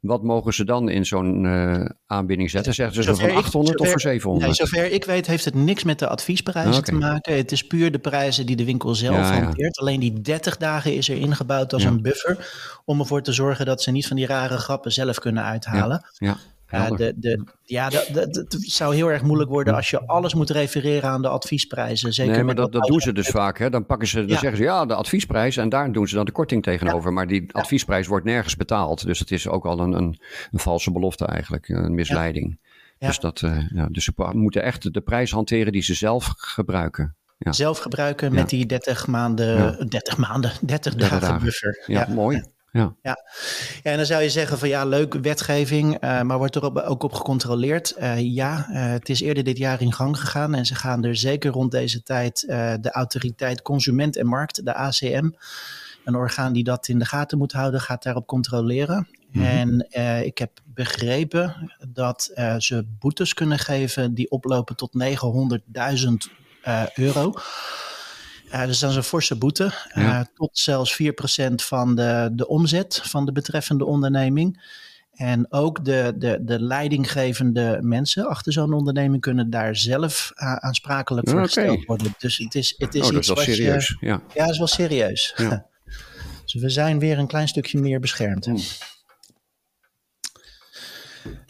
Wat 0.05 0.23
mogen 0.23 0.53
ze 0.53 0.65
dan 0.65 0.89
in 0.89 1.05
zo'n 1.05 1.43
uh, 1.43 1.85
aanbieding 2.05 2.49
zetten? 2.49 2.73
Zeggen 2.73 3.03
ze 3.03 3.15
voor 3.15 3.31
800 3.31 3.77
zover, 3.77 3.79
of 3.79 3.89
voor 3.89 3.99
700? 3.99 4.45
Nee, 4.45 4.55
zover 4.55 4.91
ik 4.91 5.05
weet 5.05 5.27
heeft 5.27 5.45
het 5.45 5.53
niks 5.53 5.83
met 5.83 5.99
de 5.99 6.07
adviesprijzen 6.07 6.71
okay. 6.71 6.81
te 6.81 6.93
maken. 6.93 7.35
Het 7.35 7.51
is 7.51 7.67
puur 7.67 7.91
de 7.91 7.99
prijzen 7.99 8.45
die 8.45 8.55
de 8.55 8.65
winkel 8.65 8.95
zelf 8.95 9.15
ja, 9.15 9.41
hanteert. 9.41 9.75
Ja. 9.75 9.81
Alleen 9.81 9.99
die 9.99 10.21
30 10.21 10.57
dagen 10.57 10.95
is 10.95 11.09
er 11.09 11.17
ingebouwd 11.17 11.73
als 11.73 11.83
ja. 11.83 11.89
een 11.89 12.01
buffer. 12.01 12.47
Om 12.85 12.99
ervoor 12.99 13.21
te 13.21 13.31
zorgen 13.31 13.65
dat 13.65 13.81
ze 13.81 13.91
niet 13.91 14.07
van 14.07 14.15
die 14.15 14.25
rare 14.25 14.57
grappen 14.57 14.91
zelf 14.91 15.19
kunnen 15.19 15.43
uithalen. 15.43 16.05
Ja. 16.13 16.37
Ja, 16.69 16.89
de, 16.89 17.13
de, 17.15 17.43
ja 17.63 17.89
het 17.89 18.55
zou 18.59 18.95
heel 18.95 19.11
erg 19.11 19.21
moeilijk 19.21 19.49
worden 19.49 19.75
als 19.75 19.89
je 19.89 20.05
alles 20.07 20.33
moet 20.33 20.49
refereren 20.49 21.09
aan 21.09 21.21
de 21.21 21.27
adviesprijzen. 21.27 22.13
Zeker 22.13 22.33
nee, 22.33 22.43
maar 22.43 22.55
dat, 22.55 22.71
dat 22.71 22.83
doen 22.83 22.99
ze 22.99 23.13
dus 23.13 23.27
vaak. 23.27 23.57
Hè? 23.57 23.69
Dan, 23.69 23.85
pakken 23.85 24.07
ze, 24.07 24.17
dan 24.17 24.27
ja. 24.27 24.37
zeggen 24.39 24.57
ze 24.57 24.63
ja, 24.63 24.85
de 24.85 24.95
adviesprijs 24.95 25.57
en 25.57 25.69
daar 25.69 25.91
doen 25.91 26.07
ze 26.07 26.15
dan 26.15 26.25
de 26.25 26.31
korting 26.31 26.63
tegenover. 26.63 27.09
Ja. 27.09 27.15
Maar 27.15 27.27
die 27.27 27.53
adviesprijs 27.53 28.07
wordt 28.07 28.25
nergens 28.25 28.55
betaald. 28.55 29.05
Dus 29.05 29.19
het 29.19 29.31
is 29.31 29.47
ook 29.47 29.65
al 29.65 29.79
een, 29.79 29.93
een, 29.93 30.19
een 30.51 30.59
valse 30.59 30.91
belofte 30.91 31.25
eigenlijk, 31.25 31.69
een 31.69 31.95
misleiding. 31.95 32.59
Ja. 32.97 33.07
Dus, 33.07 33.19
dat, 33.19 33.41
uh, 33.41 33.69
ja, 33.69 33.87
dus 33.91 34.03
ze 34.03 34.13
moeten 34.31 34.63
echt 34.63 34.93
de 34.93 35.01
prijs 35.01 35.31
hanteren 35.31 35.71
die 35.71 35.83
ze 35.83 35.93
zelf 35.93 36.33
gebruiken. 36.37 37.15
Ja. 37.37 37.51
Zelf 37.51 37.77
gebruiken 37.77 38.33
met 38.33 38.49
die 38.49 38.65
30 38.65 39.07
maanden, 39.07 39.87
30 39.89 40.17
maanden, 40.17 40.51
30, 40.61 40.95
30 40.95 40.99
dagen, 41.09 41.19
dagen 41.19 41.43
buffer. 41.43 41.83
Ja, 41.85 42.07
mooi. 42.09 42.43
Ja. 42.75 42.95
Ja. 43.01 43.17
ja, 43.83 43.91
en 43.91 43.97
dan 43.97 44.05
zou 44.05 44.21
je 44.21 44.29
zeggen 44.29 44.57
van 44.57 44.67
ja, 44.67 44.85
leuk 44.85 45.13
wetgeving, 45.13 46.03
uh, 46.03 46.21
maar 46.21 46.37
wordt 46.37 46.55
er 46.55 46.65
op, 46.65 46.77
ook 46.77 47.03
op 47.03 47.13
gecontroleerd? 47.13 47.95
Uh, 47.99 48.19
ja, 48.19 48.67
uh, 48.69 48.89
het 48.91 49.09
is 49.09 49.21
eerder 49.21 49.43
dit 49.43 49.57
jaar 49.57 49.81
in 49.81 49.93
gang 49.93 50.19
gegaan 50.19 50.53
en 50.53 50.65
ze 50.65 50.75
gaan 50.75 51.03
er 51.03 51.15
zeker 51.15 51.51
rond 51.51 51.71
deze 51.71 52.03
tijd 52.03 52.39
de 52.81 52.89
autoriteit 52.91 53.61
Consument 53.61 54.17
en 54.17 54.27
Markt, 54.27 54.65
de 54.65 54.73
ACM, 54.73 55.29
een 56.03 56.15
orgaan 56.15 56.53
die 56.53 56.63
dat 56.63 56.87
in 56.87 56.99
de 56.99 57.05
gaten 57.05 57.37
moet 57.37 57.51
houden, 57.51 57.81
gaat 57.81 58.03
daarop 58.03 58.27
controleren. 58.27 59.07
Mm-hmm. 59.31 59.51
En 59.91 60.25
ik 60.25 60.37
heb 60.37 60.51
begrepen 60.63 61.71
dat 61.87 62.31
ze 62.57 62.85
boetes 62.99 63.33
kunnen 63.33 63.59
geven 63.59 64.13
die 64.13 64.31
oplopen 64.31 64.75
tot 64.75 64.91
900.000 65.03 66.13
euro. 66.95 67.33
Uh, 68.53 68.65
dus 68.65 68.79
dat 68.79 68.89
is 68.89 68.95
een 68.95 69.03
forse 69.03 69.35
boete. 69.37 69.73
Ja. 69.93 70.19
Uh, 70.19 70.25
tot 70.35 70.49
zelfs 70.57 71.01
4% 71.03 71.05
van 71.55 71.95
de, 71.95 72.29
de 72.31 72.47
omzet 72.47 73.01
van 73.03 73.25
de 73.25 73.31
betreffende 73.31 73.85
onderneming. 73.85 74.63
En 75.15 75.51
ook 75.51 75.85
de, 75.85 76.13
de, 76.17 76.37
de 76.41 76.61
leidinggevende 76.61 77.79
mensen 77.81 78.27
achter 78.27 78.53
zo'n 78.53 78.73
onderneming 78.73 79.21
kunnen 79.21 79.49
daar 79.49 79.75
zelf 79.75 80.31
uh, 80.35 80.55
aansprakelijk 80.55 81.29
voor 81.29 81.39
okay. 81.39 81.47
gesteld 81.47 81.85
worden. 81.85 82.13
Dus 82.17 82.37
het 82.37 82.55
is, 82.55 82.75
het 82.77 82.95
is 82.95 83.09
oh, 83.09 83.15
iets 83.15 83.27
dat 83.27 83.37
is 83.37 83.45
wel 83.45 83.55
serieus. 83.55 83.95
Je, 83.99 84.05
ja. 84.05 84.21
ja, 84.33 84.43
dat 84.43 84.51
is 84.51 84.57
wel 84.57 84.67
serieus. 84.67 85.33
Ja. 85.35 85.65
dus 86.43 86.53
we 86.53 86.69
zijn 86.69 86.99
weer 86.99 87.17
een 87.17 87.27
klein 87.27 87.47
stukje 87.47 87.79
meer 87.79 87.99
beschermd. 87.99 88.45
Hmm. 88.45 88.59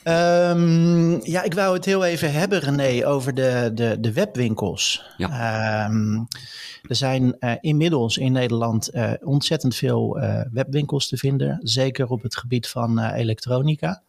Um, 0.07 1.25
ja, 1.25 1.43
ik 1.43 1.53
wou 1.53 1.75
het 1.75 1.85
heel 1.85 2.05
even 2.05 2.33
hebben, 2.33 2.59
René, 2.59 3.07
over 3.07 3.33
de, 3.33 3.71
de, 3.74 3.97
de 4.00 4.13
webwinkels. 4.13 5.05
Ja. 5.17 5.85
Um, 5.85 6.27
er 6.81 6.95
zijn 6.95 7.35
uh, 7.39 7.51
inmiddels 7.62 8.17
in 8.17 8.31
Nederland 8.31 8.95
uh, 8.95 9.12
ontzettend 9.21 9.75
veel 9.75 10.21
uh, 10.21 10.41
webwinkels 10.51 11.07
te 11.07 11.17
vinden, 11.17 11.59
zeker 11.63 12.07
op 12.07 12.21
het 12.21 12.38
gebied 12.38 12.67
van 12.67 13.00
elektronica. 13.00 14.01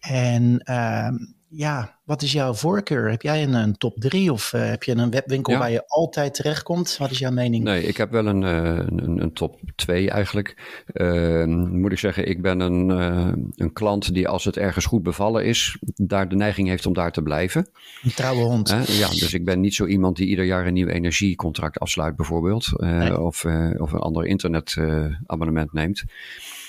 En 0.00 0.58
ehm, 0.58 1.16
ja, 1.48 1.98
wat 2.04 2.22
is 2.22 2.32
jouw 2.32 2.54
voorkeur? 2.54 3.10
Heb 3.10 3.22
jij 3.22 3.42
een, 3.42 3.54
een 3.54 3.76
top 3.76 3.94
3 3.98 4.32
of 4.32 4.52
uh, 4.52 4.68
heb 4.68 4.82
je 4.82 4.92
een 4.96 5.10
webwinkel 5.10 5.52
ja. 5.52 5.58
waar 5.58 5.70
je 5.70 5.84
altijd 5.86 6.34
terechtkomt? 6.34 6.96
Wat 6.98 7.10
is 7.10 7.18
jouw 7.18 7.30
mening? 7.30 7.64
Nee, 7.64 7.82
ik 7.82 7.96
heb 7.96 8.10
wel 8.10 8.26
een, 8.26 8.42
uh, 8.42 8.84
een, 8.86 9.22
een, 9.22 9.32
top 9.32 9.60
2 9.76 10.10
eigenlijk. 10.10 10.82
Uh, 10.92 11.44
moet 11.44 11.92
ik 11.92 11.98
zeggen, 11.98 12.28
ik 12.28 12.42
ben 12.42 12.60
een, 12.60 12.88
uh, 12.88 13.32
een 13.54 13.72
klant 13.72 14.14
die 14.14 14.28
als 14.28 14.44
het 14.44 14.56
ergens 14.56 14.84
goed 14.84 15.02
bevallen 15.02 15.44
is, 15.44 15.78
daar 15.96 16.28
de 16.28 16.36
neiging 16.36 16.68
heeft 16.68 16.86
om 16.86 16.92
daar 16.92 17.12
te 17.12 17.22
blijven. 17.22 17.68
Een 18.02 18.14
trouwe 18.14 18.42
hond. 18.42 18.68
ja, 18.86 19.08
dus 19.08 19.34
ik 19.34 19.44
ben 19.44 19.60
niet 19.60 19.74
zo 19.74 19.86
iemand 19.86 20.16
die 20.16 20.26
ieder 20.26 20.44
jaar 20.44 20.66
een 20.66 20.74
nieuw 20.74 20.88
energiecontract 20.88 21.78
afsluit 21.78 22.16
bijvoorbeeld. 22.16 22.68
Nee. 22.76 23.20
Of, 23.20 23.44
of 23.76 23.92
een 23.92 23.98
ander 23.98 24.26
internetabonnement 24.26 25.72
neemt. 25.72 26.04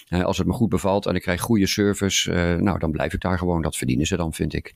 Uh, 0.10 0.24
als 0.24 0.38
het 0.38 0.48
me 0.48 0.54
goed 0.54 0.70
bevalt 0.70 1.06
en 1.06 1.16
ik 1.16 1.22
krijg 1.22 1.42
goede 1.42 1.68
service, 1.68 2.32
uh, 2.32 2.62
nou 2.62 2.80
dan 2.80 2.92
blijf 2.92 3.14
ik 3.14 3.22
daar 3.22 3.38
gewoon. 3.38 3.62
Dat 3.62 3.78
verdienen 3.78 4.06
ze 4.06 4.18
dan, 4.18 4.34
vind 4.34 4.54
ik. 4.54 4.74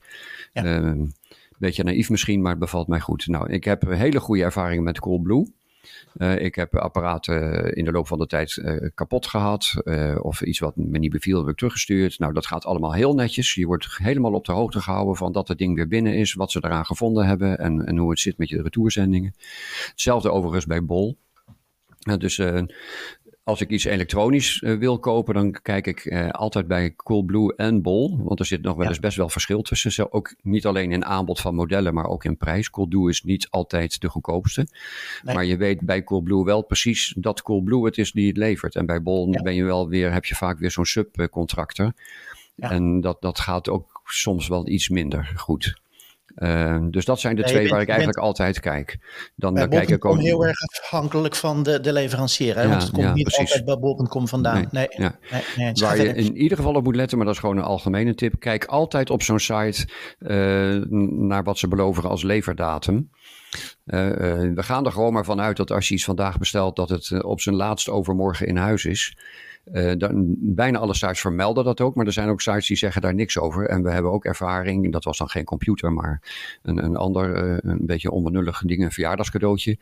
Ja. 0.52 0.80
Uh, 0.80 1.02
beetje 1.62 1.84
naïef 1.84 2.10
misschien, 2.10 2.42
maar 2.42 2.50
het 2.50 2.60
bevalt 2.60 2.88
mij 2.88 3.00
goed. 3.00 3.26
Nou, 3.26 3.52
ik 3.52 3.64
heb 3.64 3.82
hele 3.82 4.20
goede 4.20 4.42
ervaringen 4.42 4.84
met 4.84 5.00
Coolblue. 5.00 5.52
Uh, 6.16 6.38
ik 6.38 6.54
heb 6.54 6.76
apparaten 6.76 7.72
in 7.74 7.84
de 7.84 7.92
loop 7.92 8.06
van 8.06 8.18
de 8.18 8.26
tijd 8.26 8.56
uh, 8.56 8.88
kapot 8.94 9.26
gehad. 9.26 9.74
Uh, 9.84 10.18
of 10.20 10.42
iets 10.42 10.58
wat 10.58 10.76
me 10.76 10.98
niet 10.98 11.10
beviel, 11.10 11.38
heb 11.38 11.48
ik 11.48 11.56
teruggestuurd. 11.56 12.18
Nou, 12.18 12.32
dat 12.32 12.46
gaat 12.46 12.64
allemaal 12.64 12.92
heel 12.92 13.14
netjes. 13.14 13.54
Je 13.54 13.66
wordt 13.66 13.96
helemaal 13.96 14.32
op 14.32 14.44
de 14.44 14.52
hoogte 14.52 14.80
gehouden 14.80 15.16
van 15.16 15.32
dat 15.32 15.48
het 15.48 15.58
ding 15.58 15.76
weer 15.76 15.88
binnen 15.88 16.14
is. 16.14 16.34
Wat 16.34 16.50
ze 16.50 16.60
eraan 16.62 16.86
gevonden 16.86 17.26
hebben 17.26 17.58
en, 17.58 17.86
en 17.86 17.96
hoe 17.96 18.10
het 18.10 18.20
zit 18.20 18.38
met 18.38 18.48
je 18.48 18.62
retourzendingen. 18.62 19.34
Hetzelfde 19.90 20.30
overigens 20.30 20.66
bij 20.66 20.84
Bol. 20.84 21.16
dus 22.18 22.40
als 23.44 23.60
ik 23.60 23.70
iets 23.70 23.84
elektronisch 23.84 24.60
uh, 24.60 24.78
wil 24.78 24.98
kopen, 24.98 25.34
dan 25.34 25.52
kijk 25.62 25.86
ik 25.86 26.04
uh, 26.04 26.30
altijd 26.30 26.66
bij 26.66 26.94
Coolblue 26.94 27.54
en 27.56 27.82
Bol. 27.82 28.18
Want 28.24 28.40
er 28.40 28.46
zit 28.46 28.62
nog 28.62 28.76
wel 28.76 28.88
eens 28.88 29.00
best 29.00 29.16
wel 29.16 29.28
verschil 29.28 29.62
tussen. 29.62 29.92
Zo 29.92 30.06
ook 30.10 30.34
niet 30.42 30.66
alleen 30.66 30.92
in 30.92 31.04
aanbod 31.04 31.40
van 31.40 31.54
modellen, 31.54 31.94
maar 31.94 32.06
ook 32.06 32.24
in 32.24 32.36
prijs. 32.36 32.70
Coolblue 32.70 33.08
is 33.08 33.22
niet 33.22 33.46
altijd 33.50 34.00
de 34.00 34.08
goedkoopste. 34.08 34.66
Nee. 35.22 35.34
Maar 35.34 35.44
je 35.44 35.56
weet 35.56 35.80
bij 35.80 36.04
Coolblue 36.04 36.44
wel 36.44 36.62
precies 36.62 37.14
dat 37.16 37.42
Coolblue 37.42 37.84
het 37.84 37.98
is 37.98 38.12
die 38.12 38.28
het 38.28 38.36
levert. 38.36 38.76
En 38.76 38.86
bij 38.86 39.02
Bol 39.02 39.32
ja. 39.32 39.42
ben 39.42 39.54
je 39.54 39.64
wel 39.64 39.88
weer, 39.88 40.12
heb 40.12 40.24
je 40.24 40.34
vaak 40.34 40.58
weer 40.58 40.70
zo'n 40.70 40.86
subcontractor. 40.86 41.92
Ja. 42.54 42.70
En 42.70 43.00
dat, 43.00 43.20
dat 43.20 43.38
gaat 43.38 43.68
ook 43.68 44.00
soms 44.04 44.48
wel 44.48 44.68
iets 44.68 44.88
minder 44.88 45.32
goed. 45.36 45.80
Uh, 46.36 46.76
dus 46.90 47.04
dat 47.04 47.20
zijn 47.20 47.34
de 47.36 47.40
nee, 47.40 47.50
twee 47.50 47.62
bent, 47.62 47.72
waar 47.72 47.82
ik 47.82 47.88
eigenlijk 47.88 48.18
bent, 48.18 48.28
altijd 48.28 48.60
kijk. 48.60 48.98
Dan, 49.36 49.54
dan 49.54 49.68
kijk 49.68 49.88
ik 49.88 50.04
ook. 50.04 50.20
heel 50.20 50.46
erg 50.46 50.58
afhankelijk 50.82 51.36
van 51.36 51.62
de, 51.62 51.80
de 51.80 51.92
leverancier. 51.92 52.54
Hè? 52.54 52.62
Ja, 52.62 52.68
Want 52.68 52.82
het 52.82 52.90
komt 52.90 53.04
ja, 53.04 53.14
niet 53.14 53.22
precies. 53.22 53.40
altijd 53.40 53.64
bij 53.64 53.78
bol.com 53.78 54.28
vandaan. 54.28 54.54
Nee, 54.54 54.66
nee, 54.70 54.88
ja. 54.90 55.18
nee, 55.56 55.72
waar 55.74 55.96
je 55.96 56.14
in 56.14 56.36
ieder 56.36 56.56
geval 56.56 56.74
op 56.74 56.84
moet 56.84 56.96
letten, 56.96 57.16
maar 57.16 57.26
dat 57.26 57.34
is 57.34 57.40
gewoon 57.40 57.56
een 57.56 57.62
algemene 57.62 58.14
tip. 58.14 58.40
Kijk 58.40 58.64
altijd 58.64 59.10
op 59.10 59.22
zo'n 59.22 59.38
site 59.38 59.88
uh, 60.18 60.82
naar 61.28 61.42
wat 61.42 61.58
ze 61.58 61.68
beloven 61.68 62.08
als 62.08 62.22
leverdatum. 62.22 63.10
Uh, 63.86 64.06
uh, 64.06 64.14
we 64.54 64.62
gaan 64.62 64.86
er 64.86 64.92
gewoon 64.92 65.12
maar 65.12 65.24
vanuit 65.24 65.56
dat 65.56 65.70
als 65.70 65.88
je 65.88 65.94
iets 65.94 66.04
vandaag 66.04 66.38
bestelt, 66.38 66.76
dat 66.76 66.88
het 66.88 67.22
op 67.22 67.40
zijn 67.40 67.54
laatst 67.54 67.88
overmorgen 67.88 68.46
in 68.46 68.56
huis 68.56 68.84
is. 68.84 69.16
Uh, 69.64 69.92
dan, 69.98 70.34
bijna 70.38 70.78
alle 70.78 70.94
sites 70.94 71.20
vermelden 71.20 71.64
dat 71.64 71.80
ook, 71.80 71.94
maar 71.94 72.06
er 72.06 72.12
zijn 72.12 72.28
ook 72.28 72.40
sites 72.40 72.66
die 72.66 72.76
zeggen 72.76 73.02
daar 73.02 73.14
niks 73.14 73.38
over. 73.38 73.68
En 73.68 73.82
we 73.82 73.90
hebben 73.90 74.12
ook 74.12 74.24
ervaring, 74.24 74.92
dat 74.92 75.04
was 75.04 75.18
dan 75.18 75.28
geen 75.28 75.44
computer, 75.44 75.92
maar 75.92 76.22
een, 76.62 76.84
een 76.84 76.96
ander, 76.96 77.44
uh, 77.44 77.58
een 77.60 77.86
beetje 77.86 78.10
onbenullig 78.10 78.62
ding, 78.62 78.82
een 78.82 78.92
verjaardagscadeautje. 78.92 79.78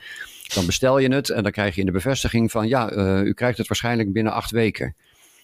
Dan 0.54 0.66
bestel 0.66 0.99
je 0.99 1.14
het 1.14 1.30
en 1.30 1.42
dan 1.42 1.52
krijg 1.52 1.75
je 1.75 1.80
in 1.80 1.87
de 1.87 1.92
bevestiging 1.92 2.50
van 2.50 2.68
ja, 2.68 2.92
uh, 2.92 3.22
u 3.22 3.32
krijgt 3.32 3.58
het 3.58 3.68
waarschijnlijk 3.68 4.12
binnen 4.12 4.32
acht 4.32 4.50
weken. 4.50 4.94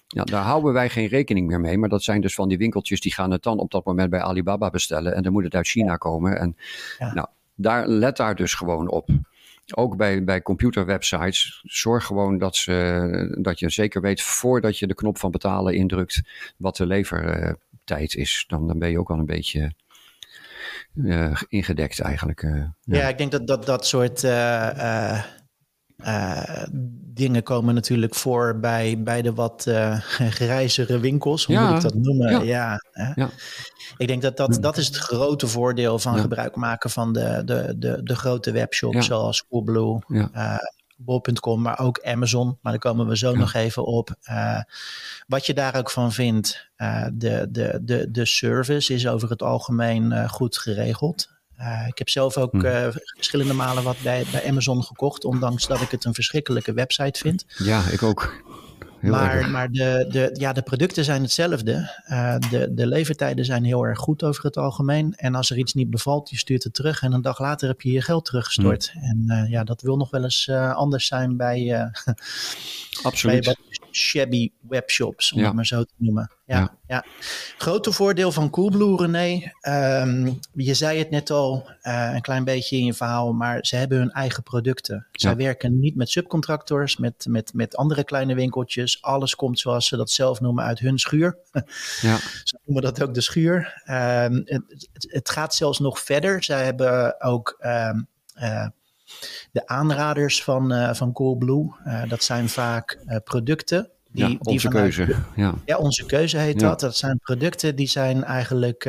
Ja, 0.07 0.25
daar 0.25 0.43
houden 0.43 0.73
wij 0.73 0.89
geen 0.89 1.07
rekening 1.07 1.47
meer 1.47 1.61
mee. 1.61 1.79
Maar 1.79 1.89
dat 1.89 2.03
zijn 2.03 2.21
dus 2.21 2.35
van 2.35 2.49
die 2.49 2.59
winkeltjes 2.59 3.01
die 3.01 3.15
gaan 3.15 3.31
het 3.31 3.43
dan 3.43 3.59
op 3.59 3.71
dat 3.71 3.85
moment 3.85 4.11
bij 4.11 4.21
Alibaba 4.21 4.71
bestellen. 4.71 5.15
En 5.15 5.23
dan 5.23 5.33
moet 5.33 5.45
het 5.45 5.55
uit 5.55 5.67
China 5.67 5.97
komen. 5.97 6.39
En 6.39 6.57
ja. 6.99 7.15
nou, 7.15 7.27
daar, 7.55 7.89
let 7.89 8.17
daar 8.17 8.35
dus 8.35 8.55
gewoon 8.55 8.91
op 8.91 9.09
ook 9.75 9.97
bij, 9.97 10.25
bij 10.25 10.43
computerwebsites, 10.43 11.63
zorg 11.65 12.05
gewoon 12.05 12.39
dat, 12.39 12.57
ze, 12.57 13.39
dat 13.41 13.59
je 13.59 13.71
zeker 13.71 14.01
weet 14.01 14.23
voordat 14.23 14.79
je 14.79 14.87
de 14.87 14.95
knop 14.95 15.19
van 15.19 15.31
betalen 15.31 15.75
indrukt 15.75 16.23
wat 16.57 16.77
de 16.77 16.87
levertijd 16.87 18.15
is. 18.15 18.45
Dan, 18.49 18.67
dan 18.67 18.79
ben 18.79 18.91
je 18.91 18.99
ook 18.99 19.11
al 19.11 19.19
een 19.19 19.27
beetje 19.27 19.73
uh, 20.95 21.43
ingedekt 21.49 22.01
eigenlijk. 22.01 22.43
Uh, 22.43 22.65
ja. 22.83 23.09
ik 23.09 23.19
denk 23.19 23.31
dat 23.31 23.47
dat, 23.47 23.67
dat 23.67 23.87
soort 23.87 24.23
uh, 24.23 25.23
dingen 27.15 27.43
komen 27.43 27.75
natuurlijk 27.75 28.15
voor 28.15 28.59
bij, 28.61 29.03
bij 29.03 29.23
de 29.23 29.35
wat 29.35 29.67
grijzere 30.41 30.99
winkels, 30.99 31.45
hoe 31.45 31.55
ja. 31.55 31.67
moet 31.67 31.77
ik 31.77 31.83
dat 31.83 31.95
noemen? 31.95 32.47
Ja. 32.47 32.81
ja, 32.93 33.13
ja. 33.15 33.31
Ik 33.97 34.07
denk 34.07 34.23
dat 34.23 34.37
dat, 34.37 34.59
dat 34.61 34.77
is 34.77 34.87
het 34.87 34.97
grote 34.97 35.47
voordeel 35.47 35.99
van 35.99 36.19
gebruik 36.19 36.57
maken 36.57 36.91
van 36.91 37.13
de, 37.13 37.43
de, 37.45 37.75
de, 37.79 38.01
de 38.03 38.17
grote 38.17 38.51
webshops 38.51 39.07
zoals 39.07 39.47
Coolblue, 39.49 40.01
uh, 40.09 40.57
Bol.com, 40.97 41.63
maar 41.63 41.79
ook 41.79 42.01
Amazon. 42.05 42.59
Maar 42.61 42.73
daar 42.73 42.81
komen 42.81 43.07
we 43.07 43.17
zo 43.17 43.35
nog 43.35 43.55
even 43.55 43.85
op. 43.85 44.15
Uh, 44.31 44.61
wat 45.27 45.47
je 45.47 45.55
daar 45.55 45.77
ook 45.77 45.91
van 45.91 46.13
vindt, 46.13 46.71
uh, 46.77 47.07
de, 47.13 47.47
de, 47.51 47.81
de, 47.83 48.11
de 48.11 48.25
service 48.25 48.95
is 48.95 49.09
over 49.09 49.31
het 49.31 49.43
algemeen 49.43 50.29
goed 50.29 50.59
geregeld. 50.59 51.35
Uh, 51.61 51.87
ik 51.87 51.99
heb 51.99 52.09
zelf 52.09 52.37
ook 52.37 52.55
uh, 52.55 52.87
verschillende 53.15 53.53
malen 53.53 53.83
wat 53.83 53.97
bij, 54.03 54.25
bij 54.33 54.49
Amazon 54.49 54.83
gekocht, 54.83 55.25
ondanks 55.25 55.67
dat 55.67 55.81
ik 55.81 55.91
het 55.91 56.05
een 56.05 56.15
verschrikkelijke 56.15 56.73
website 56.73 57.21
vind. 57.21 57.45
Ja, 57.57 57.83
ik 57.91 58.03
ook. 58.03 58.45
Heel 59.01 59.11
maar 59.11 59.51
maar 59.51 59.71
de, 59.71 60.07
de, 60.09 60.31
ja, 60.33 60.53
de 60.53 60.63
producten 60.63 61.05
zijn 61.05 61.23
hetzelfde. 61.23 62.03
Uh, 62.09 62.37
de, 62.51 62.75
de 62.75 62.87
levertijden 62.87 63.45
zijn 63.45 63.65
heel 63.65 63.83
erg 63.87 63.99
goed 63.99 64.23
over 64.23 64.45
het 64.45 64.57
algemeen. 64.57 65.15
En 65.17 65.35
als 65.35 65.51
er 65.51 65.59
iets 65.59 65.75
niet 65.75 65.91
bevalt, 65.91 66.31
je 66.31 66.37
stuurt 66.37 66.65
het 66.65 66.75
terug. 66.75 67.03
En 67.03 67.13
een 67.13 67.23
dag 67.23 67.39
later 67.39 67.69
heb 67.69 67.81
je 67.81 67.91
je 67.91 68.03
geld 68.03 68.25
teruggestort. 68.25 68.93
Mm. 68.95 69.31
En 69.31 69.47
ja, 69.51 69.65
dat 69.65 69.83
wil 69.83 69.97
nog 69.97 70.11
wel 70.11 70.23
eens 70.23 70.49
anders 70.75 71.07
zijn 71.07 71.37
bij, 71.37 71.91
Absoluut. 73.03 73.45
bij 73.45 73.57
shabby 73.97 74.51
webshops, 74.61 75.33
om 75.33 75.39
ja. 75.39 75.45
het 75.45 75.55
maar 75.55 75.67
zo 75.67 75.85
te 75.85 75.93
noemen. 75.97 76.31
Ja, 76.47 76.59
ja. 76.59 76.77
ja. 76.87 77.05
Grote 77.59 77.93
voordeel 77.93 78.33
van 78.33 78.51
Coolblue, 78.51 78.97
René. 78.97 79.53
Um, 80.03 80.39
je 80.53 80.75
zei 80.75 80.99
het 80.99 81.11
net 81.11 81.31
al 81.31 81.71
uh, 81.83 82.11
een 82.15 82.21
klein 82.21 82.45
beetje 82.45 82.77
in 82.77 82.85
je 82.85 82.95
verhaal, 82.95 83.33
maar 83.33 83.67
ze 83.67 83.77
hebben 83.77 83.99
hun 83.99 84.11
eigen 84.11 84.43
producten. 84.43 85.07
Zij 85.13 85.31
ja. 85.31 85.37
werken 85.37 85.79
niet 85.79 85.97
met 85.97 86.11
subcontractors, 86.11 86.97
met, 86.97 87.27
met, 87.29 87.55
met 87.55 87.77
andere 87.77 88.05
kleine 88.05 88.35
winkeltjes. 88.35 89.03
Alles 89.03 89.35
komt, 89.35 89.59
zoals 89.59 89.89
ze 89.89 89.97
dat 89.97 90.11
zelf 90.11 90.41
noemen, 90.41 90.65
uit 90.65 90.79
hun 90.79 90.99
schuur. 90.99 91.39
Ja. 92.01 92.19
ze 92.45 92.59
noemen 92.65 92.83
dat 92.83 93.03
ook 93.03 93.15
de 93.15 93.21
schuur. 93.21 93.83
Um, 93.91 94.43
het, 94.45 94.89
het, 94.93 95.31
gaat 95.31 95.55
zelfs 95.55 95.79
nog 95.79 96.01
verder. 96.01 96.45
Zij 96.45 96.65
hebben 96.65 97.21
ook... 97.21 97.57
Um, 97.61 98.09
uh, 98.43 98.67
de 99.53 99.67
aanraders 99.67 100.43
van, 100.43 100.73
uh, 100.73 100.95
van 100.95 101.13
Coolblue, 101.13 101.75
uh, 101.87 102.09
dat 102.09 102.23
zijn 102.23 102.49
vaak 102.49 102.99
uh, 103.07 103.17
producten. 103.25 103.91
Die, 104.11 104.29
ja, 104.29 104.37
onze 104.43 104.69
die 104.69 104.79
keuze. 104.79 105.17
Ja. 105.37 105.55
ja, 105.65 105.77
onze 105.77 106.07
keuze 106.07 106.39
heet 106.39 106.61
ja. 106.61 106.69
dat. 106.69 106.81
Dat 106.81 106.97
zijn 106.97 107.19
producten 107.19 107.77
die 107.77 107.89
zijn 107.89 108.25
eigenlijk 108.25 108.85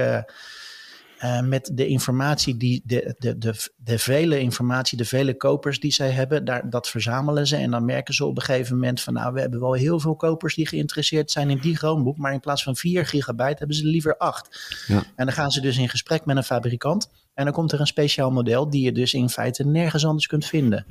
met 1.43 1.71
de 1.73 1.88
informatie, 1.88 2.58
die, 2.58 2.82
de, 2.86 3.15
de, 3.17 3.38
de, 3.38 3.71
de 3.75 3.99
vele 3.99 4.39
informatie, 4.39 4.97
de 4.97 5.06
vele 5.06 5.38
kopers 5.38 5.80
die 5.80 5.91
zij 5.91 6.12
hebben, 6.12 6.45
daar, 6.45 6.69
dat 6.69 6.88
verzamelen 6.88 7.47
ze. 7.47 7.56
En 7.56 7.71
dan 7.71 7.86
merken 7.86 8.13
ze 8.13 8.25
op 8.25 8.38
een 8.38 8.43
gegeven 8.43 8.75
moment 8.75 9.01
van 9.01 9.13
nou, 9.13 9.34
we 9.34 9.39
hebben 9.39 9.60
wel 9.60 9.73
heel 9.73 9.99
veel 9.99 10.15
kopers 10.15 10.56
die 10.56 10.67
geïnteresseerd 10.67 11.32
zijn 11.32 11.49
in 11.49 11.60
die 11.60 11.75
Chromebook, 11.75 12.17
maar 12.17 12.34
in 12.34 12.39
plaats 12.39 12.63
van 12.63 12.75
4 12.75 13.06
gigabyte 13.06 13.58
hebben 13.58 13.75
ze 13.75 13.86
liever 13.86 14.17
8. 14.17 14.84
Ja. 14.88 15.03
En 15.15 15.25
dan 15.25 15.34
gaan 15.34 15.51
ze 15.51 15.62
dus 15.62 15.77
in 15.77 15.89
gesprek 15.89 16.25
met 16.25 16.38
een 16.38 16.43
fabrikant. 16.43 17.10
En 17.34 17.43
dan 17.43 17.53
komt 17.53 17.71
er 17.71 17.80
een 17.80 17.88
speciaal 17.88 18.32
model 18.32 18.69
die 18.69 18.84
je 18.84 18.91
dus 18.91 19.13
in 19.13 19.30
feite 19.30 19.65
nergens 19.65 20.06
anders 20.06 20.27
kunt 20.27 20.45
vinden. 20.45 20.86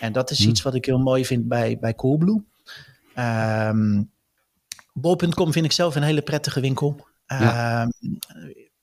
En 0.00 0.12
dat 0.12 0.30
is 0.30 0.44
hm. 0.44 0.48
iets 0.48 0.62
wat 0.62 0.74
ik 0.74 0.84
heel 0.84 0.98
mooi 0.98 1.24
vind 1.24 1.48
bij, 1.48 1.78
bij 1.78 1.94
Coolblue. 1.94 2.42
Um, 3.18 4.10
Bol.com 4.92 5.52
vind 5.52 5.64
ik 5.64 5.72
zelf 5.72 5.96
een 5.96 6.02
hele 6.02 6.22
prettige 6.22 6.60
winkel. 6.60 7.06
Ja. 7.26 7.82
Um, 7.82 8.18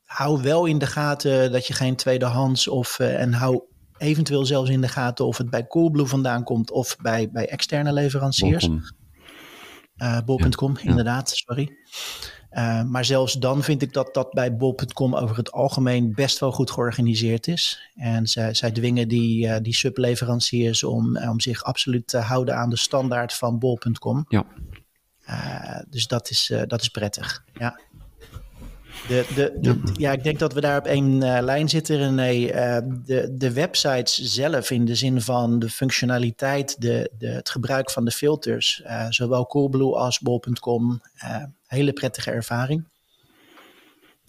hou 0.07 0.41
wel 0.41 0.65
in 0.65 0.77
de 0.77 0.87
gaten 0.87 1.51
dat 1.51 1.67
je 1.67 1.73
geen 1.73 1.95
tweedehands 1.95 2.67
of 2.67 2.99
uh, 2.99 3.21
en 3.21 3.33
hou 3.33 3.61
eventueel 3.97 4.45
zelfs 4.45 4.69
in 4.69 4.81
de 4.81 4.87
gaten 4.87 5.25
of 5.25 5.37
het 5.37 5.49
bij 5.49 5.67
Coolblue 5.67 6.05
vandaan 6.05 6.43
komt 6.43 6.71
of 6.71 6.95
bij, 7.01 7.29
bij 7.31 7.49
externe 7.49 7.93
leveranciers. 7.93 8.69
Bol.com, 10.25 10.71
uh, 10.77 10.83
ja. 10.83 10.89
inderdaad, 10.89 11.29
sorry. 11.29 11.77
Uh, 12.51 12.83
maar 12.83 13.05
zelfs 13.05 13.33
dan 13.33 13.63
vind 13.63 13.81
ik 13.81 13.93
dat 13.93 14.13
dat 14.13 14.31
bij 14.31 14.55
bol.com 14.55 15.15
over 15.15 15.37
het 15.37 15.51
algemeen 15.51 16.13
best 16.13 16.39
wel 16.39 16.51
goed 16.51 16.71
georganiseerd 16.71 17.47
is. 17.47 17.91
En 17.95 18.27
zij, 18.27 18.53
zij 18.53 18.71
dwingen 18.71 19.07
die, 19.07 19.47
uh, 19.47 19.55
die 19.61 19.75
subleveranciers 19.75 20.83
om, 20.83 21.17
om 21.17 21.39
zich 21.39 21.63
absoluut 21.63 22.07
te 22.07 22.17
houden 22.17 22.55
aan 22.57 22.69
de 22.69 22.77
standaard 22.77 23.33
van 23.33 23.59
bol.com. 23.59 24.25
Ja. 24.27 24.45
Dus 25.89 26.07
dat 26.07 26.29
is, 26.29 26.53
dat 26.67 26.81
is 26.81 26.89
prettig. 26.89 27.43
Ja. 27.53 27.79
De, 29.07 29.25
de, 29.35 29.57
de, 29.59 29.79
ja, 29.93 30.11
ik 30.11 30.23
denk 30.23 30.39
dat 30.39 30.53
we 30.53 30.61
daar 30.61 30.77
op 30.77 30.85
één 30.85 31.21
uh, 31.21 31.37
lijn 31.41 31.69
zitten, 31.69 31.97
René. 31.97 32.31
Uh, 32.31 32.77
de, 33.05 33.35
de 33.37 33.53
websites 33.53 34.15
zelf, 34.15 34.71
in 34.71 34.85
de 34.85 34.95
zin 34.95 35.21
van 35.21 35.59
de 35.59 35.69
functionaliteit, 35.69 36.81
de, 36.81 37.11
de, 37.17 37.27
het 37.27 37.49
gebruik 37.49 37.91
van 37.91 38.05
de 38.05 38.11
filters, 38.11 38.81
uh, 38.85 39.05
zowel 39.09 39.45
Coolblue 39.45 39.95
als 39.95 40.19
bol.com, 40.19 41.01
hele 41.67 41.93
prettige 41.93 42.31
ervaring. 42.31 42.87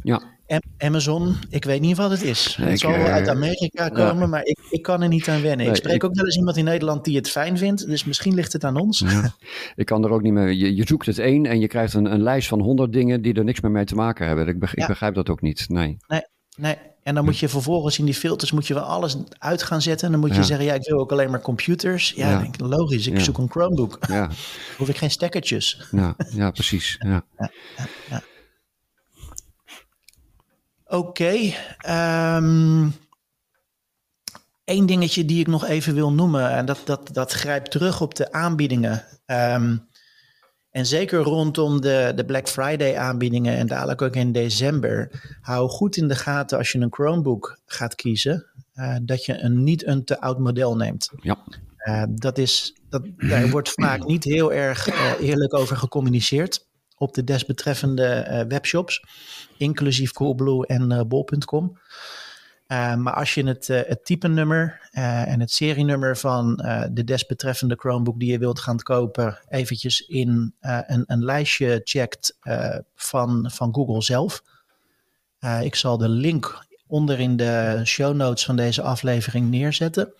Ja. 0.02 0.37
Amazon, 0.78 1.36
ik 1.50 1.64
weet 1.64 1.80
niet 1.80 1.96
wat 1.96 2.10
het 2.10 2.22
is. 2.22 2.56
Ik, 2.58 2.64
het 2.64 2.78
zal 2.78 2.90
wel 2.90 3.06
uit 3.06 3.28
Amerika 3.28 3.88
komen, 3.88 4.18
ja. 4.18 4.26
maar 4.26 4.44
ik, 4.44 4.58
ik 4.70 4.82
kan 4.82 5.02
er 5.02 5.08
niet 5.08 5.28
aan 5.28 5.42
wennen. 5.42 5.58
Nee, 5.58 5.68
ik 5.68 5.76
spreek 5.76 5.94
ik, 5.94 6.04
ook 6.04 6.14
wel 6.14 6.24
eens 6.24 6.36
iemand 6.36 6.56
in 6.56 6.64
Nederland 6.64 7.04
die 7.04 7.16
het 7.16 7.30
fijn 7.30 7.58
vindt, 7.58 7.86
dus 7.86 8.04
misschien 8.04 8.34
ligt 8.34 8.52
het 8.52 8.64
aan 8.64 8.76
ons. 8.76 8.98
Ja. 8.98 9.34
ik 9.74 9.86
kan 9.86 10.04
er 10.04 10.10
ook 10.10 10.22
niet 10.22 10.32
meer. 10.32 10.52
Je, 10.52 10.74
je 10.74 10.86
zoekt 10.86 11.06
het 11.06 11.18
één 11.18 11.46
en 11.46 11.60
je 11.60 11.66
krijgt 11.66 11.94
een, 11.94 12.12
een 12.12 12.22
lijst 12.22 12.48
van 12.48 12.60
honderd 12.60 12.92
dingen 12.92 13.22
die 13.22 13.34
er 13.34 13.44
niks 13.44 13.60
meer 13.60 13.70
mee 13.70 13.84
te 13.84 13.94
maken 13.94 14.26
hebben. 14.26 14.48
Ik, 14.48 14.58
begrijp, 14.58 14.76
ja. 14.76 14.82
ik 14.82 14.88
begrijp 14.88 15.14
dat 15.14 15.28
ook 15.28 15.40
niet. 15.40 15.68
Nee. 15.68 15.96
Nee, 16.06 16.22
nee. 16.56 16.76
En 17.02 17.14
dan 17.14 17.24
moet 17.24 17.38
je 17.38 17.48
vervolgens 17.48 17.98
in 17.98 18.04
die 18.04 18.14
filters 18.14 18.52
moet 18.52 18.66
je 18.66 18.74
wel 18.74 18.82
alles 18.82 19.16
uit 19.38 19.62
gaan 19.62 19.82
zetten. 19.82 20.06
En 20.06 20.12
dan 20.12 20.20
moet 20.20 20.36
je 20.36 20.44
zeggen, 20.44 20.66
ja, 20.66 20.74
ik 20.74 20.88
wil 20.88 20.98
ook 20.98 21.12
alleen 21.12 21.30
maar 21.30 21.40
computers. 21.40 22.12
Ja, 22.16 22.30
ja. 22.30 22.40
Denk, 22.40 22.60
logisch, 22.60 23.06
ik 23.06 23.20
zoek 23.20 23.38
een 23.38 23.50
Chromebook. 23.50 23.98
Ja. 24.08 24.30
Hoef 24.78 24.88
ik 24.88 24.96
geen 24.96 25.10
stekkertjes. 25.10 25.88
Ja, 25.90 26.16
ja 26.30 26.50
precies. 26.50 26.96
Ja. 26.98 27.24
Oké. 30.88 30.96
Okay. 30.96 32.36
Um, 32.36 32.94
Eén 34.64 34.86
dingetje 34.86 35.24
die 35.24 35.40
ik 35.40 35.46
nog 35.46 35.66
even 35.66 35.94
wil 35.94 36.12
noemen, 36.12 36.50
en 36.50 36.66
dat, 36.66 36.80
dat, 36.84 37.08
dat 37.12 37.32
grijpt 37.32 37.70
terug 37.70 38.00
op 38.00 38.14
de 38.14 38.32
aanbiedingen. 38.32 39.04
Ehm, 39.26 39.76
en 40.70 40.86
zeker 40.86 41.18
rondom 41.18 41.80
de, 41.80 42.12
de 42.14 42.24
Black 42.24 42.48
Friday 42.48 42.96
aanbiedingen 42.96 43.56
en 43.56 43.66
dadelijk 43.66 44.02
ook 44.02 44.16
in 44.16 44.32
december. 44.32 45.10
Hou 45.40 45.68
goed 45.68 45.96
in 45.96 46.08
de 46.08 46.14
gaten 46.14 46.58
als 46.58 46.72
je 46.72 46.78
een 46.78 46.92
Chromebook 46.92 47.60
gaat 47.66 47.94
kiezen, 47.94 48.46
uh, 48.74 48.96
dat 49.02 49.24
je 49.24 49.38
een 49.38 49.64
niet 49.64 49.86
een 49.86 50.04
te 50.04 50.20
oud 50.20 50.38
model 50.38 50.76
neemt. 50.76 51.10
Ja. 51.20 51.38
Uh, 51.84 52.02
dat 52.08 52.38
is, 52.38 52.74
dat, 52.88 53.02
daar 53.16 53.50
wordt 53.50 53.70
vaak 53.70 54.06
niet 54.06 54.24
heel 54.24 54.52
erg 54.52 54.88
uh, 54.88 55.12
eerlijk 55.20 55.54
over 55.54 55.76
gecommuniceerd 55.76 56.67
op 56.98 57.14
de 57.14 57.24
desbetreffende 57.24 58.44
webshops, 58.48 59.04
inclusief 59.56 60.12
Coolblue 60.12 60.66
en 60.66 61.08
bol.com. 61.08 61.78
Uh, 62.68 62.94
maar 62.94 63.14
als 63.14 63.34
je 63.34 63.46
het, 63.46 63.66
het 63.66 64.04
type 64.04 64.28
nummer 64.28 64.88
uh, 64.92 65.28
en 65.28 65.40
het 65.40 65.50
serienummer 65.50 66.16
van 66.16 66.56
de 66.92 67.04
desbetreffende 67.04 67.74
Chromebook 67.74 68.18
die 68.18 68.30
je 68.30 68.38
wilt 68.38 68.60
gaan 68.60 68.78
kopen, 68.78 69.38
eventjes 69.48 70.00
in 70.00 70.54
een, 70.60 71.04
een, 71.06 71.24
lijstje 71.24 71.80
checkt 71.84 72.38
van, 72.94 73.50
van 73.52 73.74
Google 73.74 74.02
zelf. 74.02 74.42
ik 75.62 75.74
zal 75.74 75.98
de 75.98 76.08
link 76.08 76.66
onder 76.88 77.20
in 77.20 77.36
de 77.36 77.80
show 77.84 78.14
notes 78.14 78.44
van 78.44 78.56
deze 78.56 78.82
aflevering 78.82 79.50
neerzetten. 79.50 80.12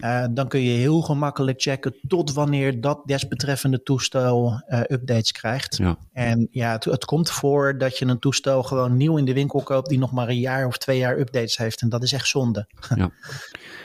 Uh, 0.00 0.24
dan 0.30 0.48
kun 0.48 0.60
je 0.60 0.78
heel 0.78 1.00
gemakkelijk 1.00 1.62
checken 1.62 1.94
tot 2.08 2.32
wanneer 2.32 2.80
dat 2.80 3.02
desbetreffende 3.04 3.82
toestel 3.82 4.62
uh, 4.68 4.80
updates 4.80 5.32
krijgt. 5.32 5.76
Ja. 5.76 5.96
En 6.12 6.48
ja, 6.50 6.72
het, 6.72 6.84
het, 6.84 7.04
komt 7.04 7.30
voor 7.30 7.78
dat 7.78 7.98
je 7.98 8.06
een 8.06 8.18
toestel 8.18 8.62
gewoon 8.62 8.96
nieuw 8.96 9.16
in 9.16 9.24
de 9.24 9.32
winkel 9.32 9.62
koopt 9.62 9.88
die 9.88 9.98
nog 9.98 10.12
maar 10.12 10.28
een 10.28 10.38
jaar 10.38 10.66
of 10.66 10.78
twee 10.78 10.98
jaar 10.98 11.18
updates 11.18 11.56
heeft. 11.56 11.80
En 11.80 11.88
dat 11.88 12.02
is 12.02 12.12
echt 12.12 12.28
zonde. 12.28 12.66
Ja. 13.00 13.10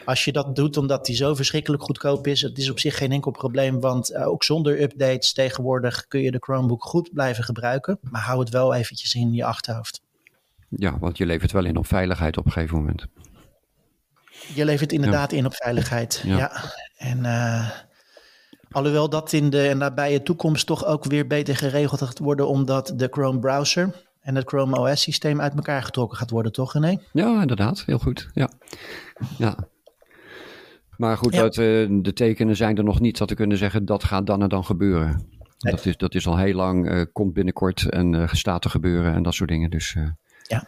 Als 0.05 0.25
je 0.25 0.31
dat 0.31 0.55
doet 0.55 0.77
omdat 0.77 1.05
die 1.05 1.15
zo 1.15 1.35
verschrikkelijk 1.35 1.83
goedkoop 1.83 2.27
is, 2.27 2.41
het 2.41 2.57
is 2.57 2.69
op 2.69 2.79
zich 2.79 2.97
geen 2.97 3.11
enkel 3.11 3.31
probleem. 3.31 3.79
Want 3.79 4.11
uh, 4.11 4.27
ook 4.27 4.43
zonder 4.43 4.81
updates 4.81 5.33
tegenwoordig 5.33 6.07
kun 6.07 6.21
je 6.21 6.31
de 6.31 6.37
Chromebook 6.39 6.83
goed 6.83 7.13
blijven 7.13 7.43
gebruiken. 7.43 7.99
Maar 8.01 8.21
hou 8.21 8.39
het 8.39 8.49
wel 8.49 8.73
eventjes 8.73 9.13
in 9.13 9.33
je 9.33 9.45
achterhoofd. 9.45 10.01
Ja, 10.69 10.99
want 10.99 11.17
je 11.17 11.25
levert 11.25 11.51
wel 11.51 11.65
in 11.65 11.77
op 11.77 11.87
veiligheid 11.87 12.37
op 12.37 12.45
een 12.45 12.51
gegeven 12.51 12.77
moment. 12.77 13.07
Je 14.53 14.65
levert 14.65 14.91
inderdaad 14.91 15.31
ja. 15.31 15.37
in 15.37 15.45
op 15.45 15.55
veiligheid. 15.55 16.21
Ja. 16.25 16.37
ja. 16.37 16.51
En 16.97 17.17
uh, 17.19 17.69
alhoewel 18.71 19.09
dat 19.09 19.33
in 19.33 19.49
de 19.49 19.73
nabije 19.77 20.23
toekomst 20.23 20.65
toch 20.65 20.85
ook 20.85 21.05
weer 21.05 21.27
beter 21.27 21.55
geregeld 21.55 22.01
gaat 22.01 22.19
worden, 22.19 22.47
omdat 22.47 22.93
de 22.95 23.07
Chrome 23.11 23.39
browser 23.39 23.89
en 24.21 24.35
het 24.35 24.47
Chrome 24.47 24.79
OS 24.79 25.01
systeem 25.01 25.41
uit 25.41 25.55
elkaar 25.55 25.83
getrokken 25.83 26.17
gaat 26.17 26.29
worden, 26.29 26.51
toch 26.51 26.73
René? 26.73 26.97
Ja, 27.11 27.41
inderdaad. 27.41 27.83
Heel 27.85 27.97
goed. 27.97 28.29
Ja. 28.33 28.49
ja. 29.37 29.57
Maar 30.97 31.17
goed, 31.17 31.33
ja. 31.33 31.41
dat, 31.41 31.57
uh, 31.57 31.87
de 32.01 32.13
tekenen 32.13 32.55
zijn 32.55 32.77
er 32.77 32.83
nog 32.83 32.99
niet 32.99 33.17
dat 33.17 33.29
we 33.29 33.35
kunnen 33.35 33.57
zeggen 33.57 33.85
dat 33.85 34.03
gaat 34.03 34.27
dan 34.27 34.41
en 34.41 34.49
dan 34.49 34.65
gebeuren. 34.65 35.29
Nee. 35.59 35.73
Dat, 35.73 35.85
is, 35.85 35.97
dat 35.97 36.15
is 36.15 36.27
al 36.27 36.37
heel 36.37 36.55
lang, 36.55 36.91
uh, 36.91 37.05
komt 37.13 37.33
binnenkort 37.33 37.89
en 37.89 38.13
uh, 38.13 38.27
staat 38.31 38.61
te 38.61 38.69
gebeuren 38.69 39.13
en 39.13 39.23
dat 39.23 39.33
soort 39.33 39.49
dingen. 39.49 39.69
Dus, 39.69 39.97
ja. 40.41 40.67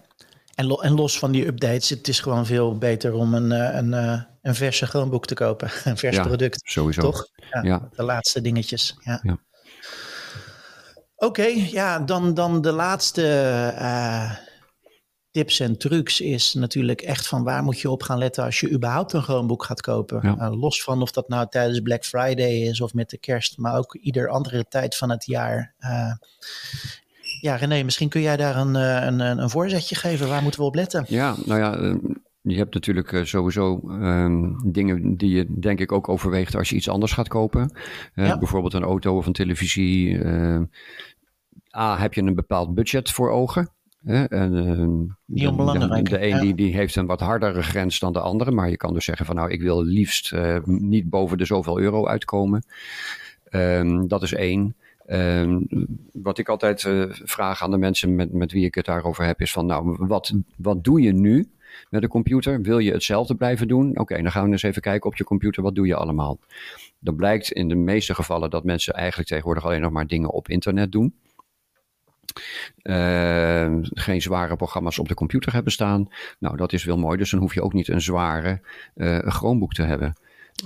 En, 0.58 0.66
lo 0.66 0.82
en, 0.82 0.94
los 0.94 1.20
van 1.20 1.32
die 1.32 1.46
updates, 1.46 1.90
het 1.90 2.08
is 2.08 2.20
gewoon 2.20 2.46
veel 2.46 2.78
beter 2.78 3.14
om 3.14 3.34
een, 3.34 3.52
een, 3.52 3.94
een 4.42 4.56
verse 4.56 4.86
Chromebook 4.86 5.26
te 5.26 5.34
kopen. 5.34 5.70
Een 5.84 5.98
vers 5.98 6.16
ja, 6.16 6.24
product. 6.24 6.62
Sowieso. 6.64 7.02
Toch? 7.02 7.28
Ja, 7.52 7.62
ja. 7.64 7.90
De 7.96 8.04
laatste 8.04 8.42
dingetjes. 8.42 8.96
Ja. 9.00 9.20
ja. 9.24 9.38
Oké, 11.16 11.42
okay, 11.42 11.70
ja, 11.72 12.00
dan, 12.00 12.34
dan 12.34 12.62
de 12.62 12.72
laatste 12.72 13.22
uh, 13.80 14.32
tips 15.32 15.60
en 15.60 15.78
trucs 15.78 16.22
is 16.22 16.54
natuurlijk 16.54 17.02
echt 17.02 17.28
van 17.28 17.44
waar 17.44 17.64
moet 17.64 17.80
je 17.80 17.90
op 17.90 18.04
gaan 18.04 18.18
letten 18.18 18.44
als 18.44 18.60
je 18.60 18.72
überhaupt 18.72 19.14
een 19.14 19.22
Chromebook 19.22 19.64
gaat 19.64 19.82
kopen. 19.82 20.26
Uh, 20.26 20.60
los 20.60 20.84
van 20.84 21.02
of 21.02 21.12
dat 21.12 21.28
nou 21.28 21.48
tijdens 21.50 21.80
Black 21.80 22.06
Friday 22.06 22.52
is 22.52 22.82
of 22.82 22.94
met 22.94 23.10
de 23.10 23.18
kerst, 23.18 23.58
maar 23.58 23.78
ook 23.78 23.96
ieder 23.96 24.30
andere 24.30 24.66
tijd 24.70 24.96
van 24.96 25.10
het 25.10 25.26
jaar. 25.26 25.74
Uh, 25.80 26.14
ja, 27.42 27.56
René, 27.56 27.84
misschien 27.84 28.10
kun 28.10 28.22
jij 28.22 28.38
daar 28.38 28.56
een, 28.56 28.76
een, 28.76 29.20
een 29.20 29.50
voorzetje 29.50 29.96
geven. 29.96 30.28
Waar 30.28 30.42
moeten 30.42 30.60
we 30.60 30.66
op 30.66 30.76
letten? 30.76 31.06
Ja, 31.08 31.36
nou 31.46 31.60
ja, 31.60 31.98
je 32.42 32.58
hebt 32.58 32.74
natuurlijk 32.74 33.12
uh, 33.12 33.24
sowieso 33.24 33.82
um, 33.90 34.72
dingen 34.72 35.18
die 35.18 35.30
je 35.30 35.60
denk 35.60 35.80
ik 35.80 35.92
ook 35.92 36.10
overweegt 36.10 36.56
als 36.56 36.70
je 36.70 36.76
iets 36.76 36.90
anders 36.90 37.12
gaat 37.12 37.28
kopen. 37.28 37.72
Uh, 38.16 38.28
ja. 38.28 38.38
Bijvoorbeeld 38.38 38.74
een 38.74 38.84
auto 38.84 39.18
of 39.18 39.26
een 39.26 39.34
televisie. 39.34 40.10
Uh, 40.10 40.62
A, 41.78 41.98
heb 41.98 42.14
je 42.14 42.22
een 42.22 42.36
bepaald 42.36 42.76
budget 42.76 43.12
voor 43.12 43.30
ogen? 43.30 43.70
En, 44.04 45.18
Niet 45.26 45.48
onbelangrijk. 45.48 46.06
De, 46.06 46.12
de, 46.12 46.18
de 46.18 46.24
een 46.24 46.36
ja. 46.36 46.40
die, 46.40 46.56
die 46.56 46.76
heeft 46.76 46.96
een 46.96 47.06
wat 47.06 47.20
hardere 47.20 47.64
grens 47.64 48.00
dan 48.00 48.14
de 48.14 48.20
andere. 48.20 48.52
Maar 48.52 48.70
je 48.70 48.78
kan 48.78 48.94
dus 48.94 49.06
zeggen 49.06 49.26
van 49.26 49.36
nou, 49.36 49.52
ik 49.52 49.62
wil 49.62 49.84
liefst 49.84 50.34
niet 50.66 51.10
boven 51.10 51.38
de 51.38 51.46
zoveel 51.46 51.80
euro 51.80 52.08
uitkomen. 52.08 52.66
Um, 53.52 54.08
dat 54.08 54.24
is 54.24 54.34
één. 54.34 54.76
Um, 55.10 55.68
wat 56.14 56.38
ik 56.38 56.50
altijd 56.50 56.84
uh, 56.84 57.06
vraag 57.10 57.64
aan 57.64 57.72
de 57.72 57.78
mensen 57.78 58.16
met, 58.16 58.34
met 58.34 58.52
wie 58.52 58.66
ik 58.66 58.76
het 58.76 58.86
daarover 58.86 59.26
heb, 59.26 59.42
is 59.42 59.52
van 59.52 59.66
nou, 59.66 59.96
wat, 60.00 60.34
wat 60.58 60.84
doe 60.84 61.02
je 61.02 61.14
nu 61.14 61.52
met 61.90 62.02
de 62.02 62.08
computer? 62.08 62.62
Wil 62.62 62.80
je 62.80 62.92
hetzelfde 62.92 63.36
blijven 63.36 63.68
doen? 63.68 64.00
Oké, 64.00 64.22
dan 64.22 64.32
gaan 64.32 64.46
we 64.46 64.52
eens 64.52 64.64
even 64.64 64.82
kijken 64.82 65.10
op 65.10 65.16
je 65.16 65.24
computer, 65.24 65.64
wat 65.64 65.76
doe 65.76 65.88
je 65.88 65.96
allemaal? 65.96 66.40
Dan 67.00 67.16
blijkt 67.16 67.52
in 67.52 67.68
de 67.68 67.76
meeste 67.76 68.16
gevallen 68.16 68.50
dat 68.50 68.64
mensen 68.64 68.94
eigenlijk 68.94 69.30
tegenwoordig 69.30 69.66
alleen 69.66 69.82
nog 69.82 69.92
maar 69.92 70.08
dingen 70.08 70.32
op 70.32 70.50
internet 70.50 70.92
doen. 70.92 71.16
Uh, 72.84 73.76
geen 73.82 74.22
zware 74.22 74.56
programma's 74.56 75.00
op 75.00 75.08
de 75.08 75.14
computer 75.14 75.54
hebben 75.54 75.72
staan. 75.72 76.08
Nou, 76.40 76.58
dat 76.58 76.74
is 76.74 76.84
wel 76.84 76.98
mooi. 76.98 77.18
Dus 77.18 77.32
dan 77.32 77.40
hoef 77.40 77.54
je 77.54 77.62
ook 77.62 77.74
niet 77.74 77.88
een 77.88 78.02
zware 78.02 78.62
uh, 78.96 79.20
Chromebook 79.20 79.74
te 79.74 79.84
hebben. 79.84 80.14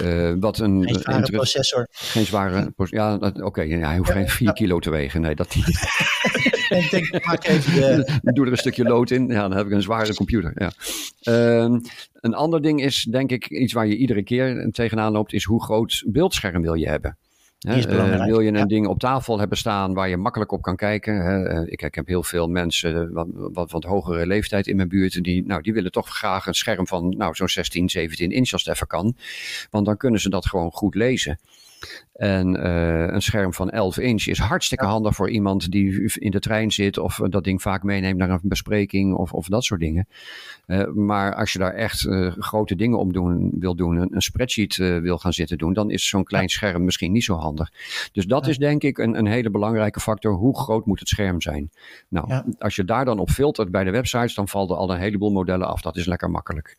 Uh, 0.03 0.33
wat 0.39 0.59
een, 0.59 0.83
geen 0.83 0.99
zware 0.99 1.31
processor. 1.31 1.87
Geen 1.91 2.25
zware 2.25 2.73
Ja, 2.75 3.13
oké. 3.13 3.45
Okay, 3.45 3.67
ja, 3.67 3.87
hij 3.87 3.97
hoeft 3.97 4.11
geen 4.11 4.29
4 4.29 4.47
ja. 4.47 4.53
kilo 4.53 4.79
te 4.79 4.89
wegen. 4.89 5.21
Nee, 5.21 5.35
dat 5.35 5.55
niet. 5.55 5.67
ik 6.79 6.89
denk, 6.89 7.25
maak 7.25 7.43
even 7.47 7.73
de... 7.73 8.19
Doe 8.33 8.45
er 8.45 8.51
een 8.51 8.57
stukje 8.57 8.83
lood 8.83 9.11
in. 9.11 9.27
Ja, 9.27 9.41
dan 9.47 9.57
heb 9.57 9.65
ik 9.65 9.71
een 9.71 9.81
zware 9.81 10.15
computer. 10.15 10.53
Ja. 10.55 10.71
Uh, 11.23 11.79
een 12.13 12.33
ander 12.33 12.61
ding 12.61 12.83
is, 12.83 13.07
denk 13.09 13.31
ik, 13.31 13.49
iets 13.49 13.73
waar 13.73 13.87
je 13.87 13.97
iedere 13.97 14.23
keer 14.23 14.69
tegenaan 14.71 15.11
loopt, 15.11 15.33
is 15.33 15.43
hoe 15.43 15.63
groot 15.63 16.03
beeldscherm 16.05 16.61
wil 16.61 16.73
je 16.73 16.87
hebben. 16.87 17.17
Uh, 17.67 18.25
wil 18.25 18.39
je 18.39 18.47
een 18.47 18.57
ja. 18.57 18.65
ding 18.65 18.87
op 18.87 18.99
tafel 18.99 19.39
hebben 19.39 19.57
staan 19.57 19.93
waar 19.93 20.09
je 20.09 20.17
makkelijk 20.17 20.51
op 20.51 20.61
kan 20.61 20.75
kijken? 20.75 21.15
Hè? 21.15 21.61
Ik, 21.67 21.81
ik, 21.81 21.95
heb 21.95 22.07
heel 22.07 22.23
veel 22.23 22.47
mensen 22.47 23.13
wat, 23.13 23.27
wat, 23.33 23.71
wat, 23.71 23.83
hogere 23.83 24.25
leeftijd 24.27 24.67
in 24.67 24.75
mijn 24.75 24.87
buurt. 24.87 25.23
Die, 25.23 25.45
nou, 25.45 25.61
die 25.61 25.73
willen 25.73 25.91
toch 25.91 26.09
graag 26.09 26.47
een 26.47 26.53
scherm 26.53 26.87
van 26.87 27.09
nou, 27.17 27.35
zo'n 27.35 27.49
16, 27.49 27.89
17 27.89 28.31
inch 28.31 28.51
als 28.51 28.63
het 28.63 28.73
even 28.73 28.87
kan. 28.87 29.15
Want 29.69 29.85
dan 29.85 29.97
kunnen 29.97 30.19
ze 30.19 30.29
dat 30.29 30.45
gewoon 30.45 30.71
goed 30.71 30.95
lezen. 30.95 31.39
En 32.13 32.55
uh, 32.55 33.07
een 33.07 33.21
scherm 33.21 33.53
van 33.53 33.69
11 33.69 33.97
inch 33.97 34.25
is 34.25 34.39
hartstikke 34.39 34.85
handig 34.85 35.15
voor 35.15 35.29
iemand 35.29 35.71
die 35.71 36.13
in 36.13 36.31
de 36.31 36.39
trein 36.39 36.71
zit 36.71 36.97
of 36.97 37.19
dat 37.29 37.43
ding 37.43 37.61
vaak 37.61 37.83
meeneemt 37.83 38.17
naar 38.17 38.29
een 38.29 38.39
bespreking 38.43 39.15
of, 39.15 39.33
of 39.33 39.47
dat 39.47 39.63
soort 39.63 39.79
dingen. 39.79 40.07
Uh, 40.67 40.87
maar 40.87 41.35
als 41.35 41.53
je 41.53 41.59
daar 41.59 41.73
echt 41.73 42.05
uh, 42.05 42.31
grote 42.37 42.75
dingen 42.75 42.97
om 42.97 43.13
doen, 43.13 43.51
wil 43.59 43.75
doen, 43.75 43.95
een, 43.95 44.15
een 44.15 44.21
spreadsheet 44.21 44.75
wil 44.75 45.17
gaan 45.17 45.33
zitten 45.33 45.57
doen, 45.57 45.73
dan 45.73 45.91
is 45.91 46.07
zo'n 46.07 46.23
klein 46.23 46.49
scherm 46.49 46.83
misschien 46.83 47.11
niet 47.11 47.23
zo 47.23 47.35
handig. 47.35 47.71
Dus 48.11 48.25
dat 48.25 48.47
is 48.47 48.57
denk 48.57 48.83
ik 48.83 48.97
een, 48.97 49.17
een, 49.17 49.27
hele 49.27 49.49
belangrijke 49.49 49.99
factor. 49.99 50.33
Hoe 50.33 50.57
groot 50.57 50.85
moet 50.85 50.99
het 50.99 51.07
scherm 51.07 51.41
zijn? 51.41 51.71
Nou, 52.07 52.27
ja. 52.27 52.45
als 52.59 52.75
je 52.75 52.85
daar 52.85 53.05
dan 53.05 53.19
op 53.19 53.29
filtert 53.29 53.71
bij 53.71 53.83
de 53.83 53.91
websites, 53.91 54.35
dan 54.35 54.47
valt 54.47 54.69
er 54.69 54.75
al 54.75 54.91
een 54.91 54.99
heleboel 54.99 55.31
modellen 55.31 55.67
af. 55.67 55.81
Dat 55.81 55.97
is 55.97 56.05
lekker 56.05 56.29
makkelijk. 56.29 56.77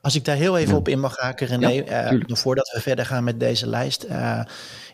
Als 0.00 0.14
ik 0.14 0.24
daar 0.24 0.36
heel 0.36 0.58
even 0.58 0.72
ja. 0.72 0.78
op 0.78 0.88
in 0.88 1.00
mag 1.00 1.16
haken, 1.16 1.46
René, 1.46 1.68
ja, 1.68 2.12
uh, 2.12 2.20
voordat 2.26 2.70
we 2.74 2.80
verder 2.80 3.06
gaan 3.06 3.24
met 3.24 3.40
deze 3.40 3.66
lijst. 3.66 4.04
Uh, 4.04 4.40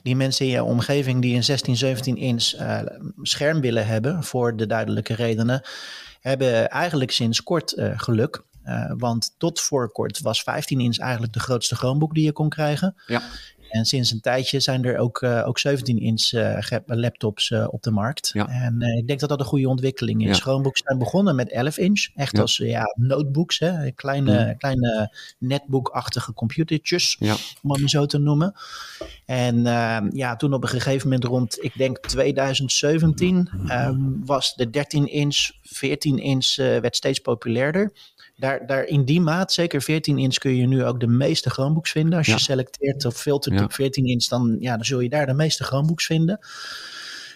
die 0.03 0.17
mensen 0.17 0.47
in 0.47 0.51
jouw 0.51 0.65
omgeving 0.65 1.23
die 1.23 1.37
een 1.37 1.45
16, 1.45 1.77
17 1.77 2.17
inch 2.17 2.55
uh, 2.55 2.81
scherm 3.23 3.61
willen 3.61 3.87
hebben, 3.87 4.25
voor 4.25 4.57
de 4.57 4.67
duidelijke 4.67 5.15
redenen, 5.15 5.63
hebben 6.21 6.71
eigenlijk 6.71 7.11
sinds 7.11 7.43
kort 7.43 7.75
geluk. 7.97 8.43
want 8.99 9.35
tot 9.39 9.61
voor 9.61 9.93
kort 9.93 10.21
was 10.21 10.43
15 10.43 10.81
inch 10.81 10.99
eigenlijk 10.99 11.33
de 11.33 11.41
grootste 11.41 11.77
Chromebook 11.77 12.15
die 12.15 12.25
je 12.25 12.33
kon 12.33 12.49
krijgen. 12.49 12.95
Ja. 13.07 13.23
En 13.75 13.85
sinds 13.85 14.11
een 14.11 14.21
tijdje 14.21 14.61
zijn 14.61 14.85
er 14.85 14.99
ook, 14.99 15.23
uh, 15.23 15.47
ook 15.47 15.59
17-inch 15.69 16.33
uh, 16.33 16.79
laptops 16.85 17.51
uh, 17.51 17.67
op 17.71 17.83
de 17.83 17.91
markt. 17.91 18.31
Ja. 18.33 18.49
En 18.49 18.81
ik 18.81 19.07
denk 19.07 19.21
dat 19.21 19.29
dat 19.29 19.41
een 19.41 19.47
goede 19.47 19.69
ontwikkeling 19.69 20.29
is. 20.29 20.41
Chromebooks 20.41 20.83
zijn 20.85 20.99
begonnen 20.99 21.37
met 21.37 21.51
11-inch. 21.51 22.09
Echt 22.15 22.39
als 22.39 22.57
ja, 22.57 22.95
notebooks, 22.97 23.59
hè? 23.59 23.91
kleine, 23.91 24.33
Mm. 24.45 24.57
kleine 24.57 25.17
netbook-achtige 25.39 26.33
computertjes, 26.33 27.19
om 27.63 27.71
het 27.71 27.91
zo 27.91 28.07
te 28.07 28.19
noemen. 28.19 28.55
En 29.25 29.67
ehm, 29.67 30.09
ja, 30.17 30.37
toen 30.37 30.53
op 30.53 30.63
een 30.63 30.69
gegeven 30.69 31.09
moment 31.09 31.25
rond, 31.25 31.65
ik 31.65 31.73
denk 31.77 31.99
2017, 31.99 33.51
ehm, 33.67 33.97
was 34.25 34.55
de 34.55 34.71
13-inch, 34.71 35.51
14-inch 35.63 36.57
werd 36.57 36.97
steeds 36.97 37.19
populairder. 37.19 37.93
Daar, 38.37 38.67
daar 38.67 38.85
in 38.85 39.05
die 39.05 39.21
maat, 39.21 39.53
zeker 39.53 39.83
14 39.83 40.19
inch, 40.19 40.37
kun 40.39 40.57
je 40.57 40.67
nu 40.67 40.85
ook 40.85 41.01
de 41.01 41.07
meeste 41.07 41.51
Chromebooks 41.51 41.91
vinden. 41.91 42.19
Als 42.19 42.27
Ja. 42.27 42.35
je 42.35 42.41
selecteert 42.41 43.05
of 43.05 43.17
filtert 43.17 43.55
Ja. 43.59 43.65
op 43.65 43.73
14 43.73 44.07
inch, 44.07 44.25
dan, 44.27 44.57
ja, 44.61 44.75
dan 44.77 44.85
zul 44.85 45.01
je 45.01 45.09
daar 45.09 45.27
de 45.27 45.35
meeste 45.35 45.65
Chromebooks 45.65 46.07
vinden. 46.07 46.39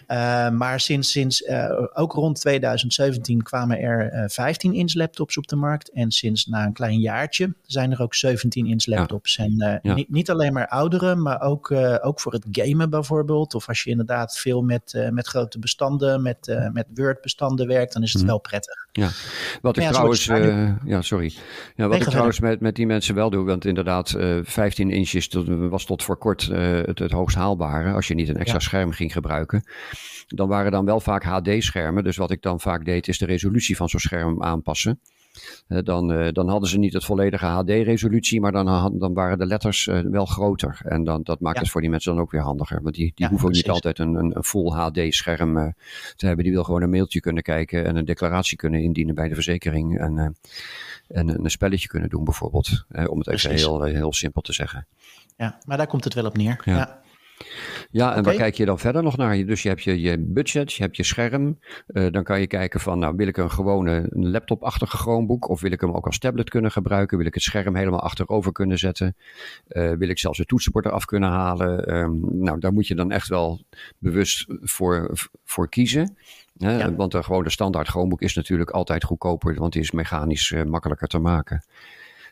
Uh, 0.08 0.50
maar 0.50 0.80
sinds, 0.80 1.10
sinds 1.10 1.40
uh, 1.40 1.86
ook 1.92 2.12
rond 2.12 2.40
2017 2.40 3.42
kwamen 3.42 3.78
er 3.78 4.12
uh, 4.12 4.24
15 4.26 4.74
inch 4.74 4.94
laptops 4.94 5.36
op 5.36 5.46
de 5.46 5.56
markt. 5.56 5.92
En 5.92 6.10
sinds 6.10 6.46
na 6.46 6.64
een 6.64 6.72
klein 6.72 6.98
jaartje 6.98 7.54
zijn 7.62 7.92
er 7.92 8.02
ook 8.02 8.14
17 8.14 8.66
inch 8.66 8.86
laptops. 8.86 9.36
Ja. 9.36 9.44
En 9.44 9.80
ja. 9.82 9.94
niet, 9.94 10.10
niet, 10.10 10.30
alleen 10.30 10.52
maar 10.52 10.68
oudere, 10.68 11.14
maar 11.14 11.40
ook, 11.40 11.70
ook 12.00 12.20
voor 12.20 12.32
het 12.32 12.44
gamen 12.50 12.90
bijvoorbeeld. 12.90 13.54
Of 13.54 13.68
als 13.68 13.82
je 13.82 13.90
inderdaad 13.90 14.38
veel 14.38 14.62
met, 14.62 15.08
met 15.10 15.26
grote 15.26 15.58
bestanden, 15.58 16.22
met, 16.22 16.68
met 16.72 16.86
Word 16.94 17.20
bestanden 17.20 17.66
werkt, 17.66 17.92
dan 17.92 18.02
is 18.02 18.12
het 18.12 18.22
mm. 18.22 18.28
wel 18.28 18.38
prettig. 18.38 18.86
Ja, 18.92 19.10
wat 19.62 19.76
ik 19.76 19.88
trouwens, 19.88 20.24
ja 20.84 21.02
sorry. 21.02 21.32
Ja, 21.74 21.82
wat 21.82 21.90
nee, 21.90 22.00
ik 22.00 22.08
trouwens 22.08 22.40
met, 22.40 22.60
met 22.60 22.76
die 22.76 22.86
mensen 22.86 23.14
wel 23.14 23.30
doe, 23.30 23.44
want 23.44 23.64
inderdaad 23.64 24.16
15 24.42 24.90
inches 24.90 25.28
was 25.46 25.84
tot 25.84 26.02
voor 26.02 26.16
kort 26.16 26.42
het, 26.42 26.98
het 26.98 27.12
hoogst 27.12 27.36
haalbare. 27.36 27.92
Als 27.92 28.08
je 28.08 28.14
niet 28.14 28.28
een 28.28 28.36
extra 28.36 28.58
scherm 28.58 28.92
ging 28.92 29.12
gebruiken. 29.12 29.64
Dan 30.26 30.48
waren 30.48 30.72
dan 30.72 30.84
wel 30.84 31.00
vaak 31.00 31.22
HD-schermen. 31.22 32.04
Dus 32.04 32.16
wat 32.16 32.30
ik 32.30 32.42
dan 32.42 32.60
vaak 32.60 32.84
deed, 32.84 33.08
is 33.08 33.18
de 33.18 33.26
resolutie 33.26 33.76
van 33.76 33.88
zo'n 33.88 34.00
scherm 34.00 34.42
aanpassen. 34.42 35.00
Uh, 35.68 35.78
dan, 35.82 36.12
uh, 36.12 36.32
dan 36.32 36.48
hadden 36.48 36.68
ze 36.68 36.78
niet 36.78 36.92
het 36.92 37.04
volledige 37.04 37.46
HD-resolutie, 37.46 38.40
maar 38.40 38.52
dan, 38.52 38.98
dan 38.98 39.14
waren 39.14 39.38
de 39.38 39.46
letters 39.46 39.86
uh, 39.86 40.00
wel 40.00 40.26
groter. 40.26 40.80
En 40.84 41.04
dan, 41.04 41.22
dat 41.22 41.40
maakt 41.40 41.56
ja. 41.56 41.62
het 41.62 41.70
voor 41.70 41.80
die 41.80 41.90
mensen 41.90 42.12
dan 42.12 42.22
ook 42.22 42.30
weer 42.30 42.40
handiger. 42.40 42.82
Want 42.82 42.94
die, 42.94 43.12
die 43.14 43.24
ja, 43.24 43.30
hoeven 43.30 43.50
niet 43.50 43.68
altijd 43.68 43.98
een, 43.98 44.14
een, 44.14 44.36
een 44.36 44.44
full 44.44 44.70
HD-scherm 44.70 45.74
te 46.16 46.26
hebben. 46.26 46.44
Die 46.44 46.52
wil 46.52 46.64
gewoon 46.64 46.82
een 46.82 46.90
mailtje 46.90 47.20
kunnen 47.20 47.42
kijken 47.42 47.84
en 47.84 47.96
een 47.96 48.04
declaratie 48.04 48.56
kunnen 48.56 48.82
indienen 48.82 49.14
bij 49.14 49.28
de 49.28 49.34
verzekering. 49.34 49.98
En, 49.98 50.36
en 51.08 51.44
een 51.44 51.50
spelletje 51.50 51.88
kunnen 51.88 52.08
doen 52.08 52.24
bijvoorbeeld. 52.24 52.84
om 53.06 53.18
het 53.18 53.28
even 53.28 53.50
heel, 53.50 53.82
heel 53.82 54.12
simpel 54.12 54.40
te 54.40 54.52
zeggen. 54.52 54.86
Ja, 55.36 55.58
maar 55.64 55.76
daar 55.76 55.86
komt 55.86 56.04
het 56.04 56.14
wel 56.14 56.26
op 56.26 56.36
neer. 56.36 56.60
ja. 56.64 56.76
Ja, 56.76 57.00
en 58.12 58.18
okay. 58.18 58.22
waar 58.22 58.34
kijk 58.34 58.54
je 58.54 58.64
dan 58.64 58.78
verder 58.78 59.02
nog 59.02 59.16
naar? 59.16 59.44
Dus 59.44 59.62
je 59.62 59.68
hebt 59.68 59.82
je, 59.82 60.00
je 60.00 60.18
budget, 60.18 60.72
je 60.72 60.82
hebt 60.82 60.96
je 60.96 61.02
scherm. 61.02 61.58
Uh, 61.88 62.06
dan 62.10 62.22
kan 62.22 62.40
je 62.40 62.46
kijken 62.46 62.80
van, 62.80 62.98
nou 62.98 63.16
wil 63.16 63.26
ik 63.26 63.36
een 63.36 63.50
gewone 63.50 64.06
laptopachtige 64.10 64.96
Chromebook 64.96 65.48
of 65.48 65.60
wil 65.60 65.72
ik 65.72 65.80
hem 65.80 65.92
ook 65.92 66.06
als 66.06 66.18
tablet 66.18 66.50
kunnen 66.50 66.70
gebruiken? 66.70 67.18
Wil 67.18 67.26
ik 67.26 67.34
het 67.34 67.42
scherm 67.42 67.76
helemaal 67.76 68.00
achterover 68.00 68.52
kunnen 68.52 68.78
zetten? 68.78 69.16
Uh, 69.68 69.92
wil 69.92 70.08
ik 70.08 70.18
zelfs 70.18 70.38
het 70.38 70.48
toetsenbord 70.48 70.84
eraf 70.84 71.04
kunnen 71.04 71.30
halen? 71.30 71.96
Um, 71.96 72.20
nou, 72.30 72.58
daar 72.58 72.72
moet 72.72 72.86
je 72.86 72.94
dan 72.94 73.10
echt 73.10 73.28
wel 73.28 73.62
bewust 73.98 74.46
voor, 74.62 75.10
voor 75.44 75.68
kiezen. 75.68 76.16
Hè? 76.58 76.78
Ja. 76.78 76.94
Want 76.94 77.12
de 77.12 77.22
gewone 77.22 77.50
standaard 77.50 77.88
Chromebook 77.88 78.20
is 78.20 78.34
natuurlijk 78.34 78.70
altijd 78.70 79.04
goedkoper, 79.04 79.54
want 79.54 79.72
die 79.72 79.82
is 79.82 79.90
mechanisch 79.90 80.50
uh, 80.50 80.62
makkelijker 80.62 81.08
te 81.08 81.18
maken. 81.18 81.62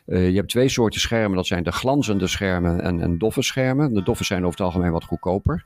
Uh, 0.07 0.29
je 0.29 0.35
hebt 0.35 0.49
twee 0.49 0.69
soorten 0.69 1.01
schermen. 1.01 1.35
Dat 1.35 1.47
zijn 1.47 1.63
de 1.63 1.71
glanzende 1.71 2.27
schermen 2.27 2.81
en, 2.81 3.01
en 3.01 3.17
doffe 3.17 3.41
schermen. 3.41 3.93
De 3.93 4.03
doffe 4.03 4.23
zijn 4.23 4.45
over 4.45 4.57
het 4.57 4.67
algemeen 4.67 4.91
wat 4.91 5.03
goedkoper. 5.03 5.65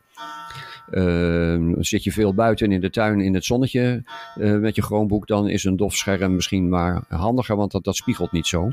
Uh, 0.92 1.76
zit 1.80 2.04
je 2.04 2.12
veel 2.12 2.34
buiten 2.34 2.72
in 2.72 2.82
de 2.82 2.90
tuin 2.90 3.22
in 3.22 3.34
het 3.34 3.46
zonnetje 3.46 4.04
uh, 4.38 4.58
met 4.58 4.76
je 4.76 4.82
Chromebook, 4.82 5.28
dan 5.28 5.50
is 5.50 5.64
een 5.64 5.76
dof 5.76 5.96
scherm 5.96 6.36
misschien 6.36 6.70
maar 6.70 7.04
handiger, 7.08 7.56
want 7.56 7.72
dat, 7.72 7.84
dat 7.84 7.96
spiegelt 7.96 8.32
niet 8.32 8.48
zo. 8.48 8.70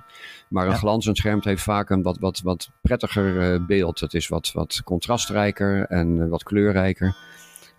Maar 0.49 0.65
een 0.65 0.73
ja. 0.73 0.77
glanzend 0.77 1.17
scherm 1.17 1.41
heeft 1.43 1.63
vaak 1.63 1.91
een 1.91 2.03
wat, 2.03 2.19
wat, 2.19 2.41
wat 2.41 2.71
prettiger 2.83 3.53
uh, 3.53 3.67
beeld. 3.67 4.01
Het 4.01 4.15
is 4.15 4.29
wat, 4.29 4.53
wat 4.53 4.81
contrastrijker 4.85 5.87
en 5.87 6.29
wat 6.29 6.43
kleurrijker. 6.43 7.17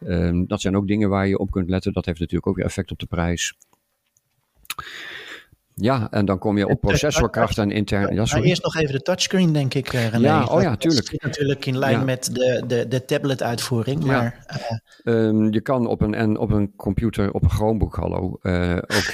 Ehm, 0.05 0.45
dat 0.45 0.61
zijn 0.61 0.75
ook 0.75 0.87
dingen 0.87 1.09
waar 1.09 1.27
je 1.27 1.37
op 1.37 1.51
kunt 1.51 1.69
letten. 1.69 1.93
Dat 1.93 2.05
heeft 2.05 2.19
natuurlijk 2.19 2.47
ook 2.47 2.55
weer 2.55 2.65
effect 2.65 2.91
op 2.91 2.99
de 2.99 3.05
prijs. 3.05 3.57
Ja, 5.81 6.07
en 6.11 6.25
dan 6.25 6.37
kom 6.37 6.57
je 6.57 6.67
op 6.67 6.81
processorkracht 6.81 7.57
en 7.57 7.71
intern. 7.71 8.13
Ja, 8.13 8.41
eerst 8.41 8.63
nog 8.63 8.75
even 8.75 8.93
de 8.93 9.01
touchscreen, 9.01 9.53
denk 9.53 9.73
ik, 9.73 9.87
René. 9.87 10.27
Ja, 10.27 10.45
oh 10.45 10.61
ja, 10.61 10.75
tuurlijk. 10.75 11.05
Dat 11.05 11.11
zit 11.11 11.21
natuurlijk 11.21 11.65
in 11.65 11.77
lijn 11.77 11.97
ja. 11.97 12.03
met 12.03 12.29
de, 12.33 12.63
de, 12.67 12.87
de 12.87 13.05
tablet-uitvoering. 13.05 14.03
Maar, 14.03 14.45
ja. 14.47 14.81
uh, 15.03 15.15
um, 15.15 15.53
je 15.53 15.61
kan 15.61 15.87
op 15.87 16.01
een, 16.01 16.13
en 16.13 16.37
op 16.37 16.51
een 16.51 16.75
computer, 16.75 17.31
op 17.31 17.43
een 17.43 17.49
Chromebook, 17.49 17.95
hallo, 17.95 18.39
uh, 18.41 18.75
ook. 18.75 19.11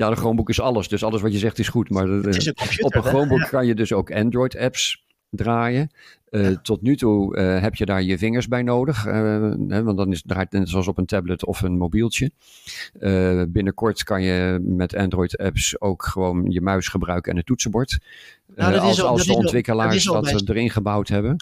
ja, 0.00 0.10
de 0.10 0.16
Chromebook 0.16 0.48
is 0.48 0.60
alles, 0.60 0.88
dus 0.88 1.04
alles 1.04 1.20
wat 1.20 1.32
je 1.32 1.38
zegt 1.38 1.58
is 1.58 1.68
goed. 1.68 1.90
Maar 1.90 2.08
is 2.08 2.46
een 2.46 2.54
computer, 2.54 2.84
op 2.84 2.94
een 2.94 3.02
Chromebook 3.02 3.48
kan 3.48 3.66
je 3.66 3.74
dus 3.74 3.92
ook 3.92 4.12
Android-apps 4.12 5.05
draaien. 5.30 5.90
Uh, 6.30 6.50
ja. 6.50 6.60
Tot 6.62 6.82
nu 6.82 6.96
toe 6.96 7.36
uh, 7.36 7.60
heb 7.60 7.74
je 7.74 7.86
daar 7.86 8.02
je 8.02 8.18
vingers 8.18 8.48
bij 8.48 8.62
nodig, 8.62 9.06
uh, 9.06 9.12
hè, 9.68 9.82
want 9.82 9.96
dan 9.96 10.10
is 10.10 10.18
het 10.18 10.28
draait 10.28 10.52
net 10.52 10.68
zoals 10.68 10.88
op 10.88 10.98
een 10.98 11.06
tablet 11.06 11.44
of 11.44 11.60
een 11.60 11.76
mobieltje. 11.76 12.30
binnenkort 13.48 14.02
kan 14.04 14.22
je 14.22 14.58
met 14.62 14.94
Android-apps 14.94 15.80
ook 15.80 16.04
gewoon 16.04 16.50
je 16.50 16.60
muis 16.60 16.88
gebruiken 16.88 17.30
en 17.30 17.36
het 17.36 17.46
toetsenbord. 17.46 17.98
Nou, 18.54 18.72
dat 18.72 18.80
als, 18.80 19.02
al, 19.02 19.08
als 19.08 19.26
de 19.26 19.34
ontwikkelaars 19.34 20.04
dat, 20.04 20.24
dat 20.24 20.48
erin 20.48 20.70
gebouwd 20.70 21.08
hebben. 21.08 21.36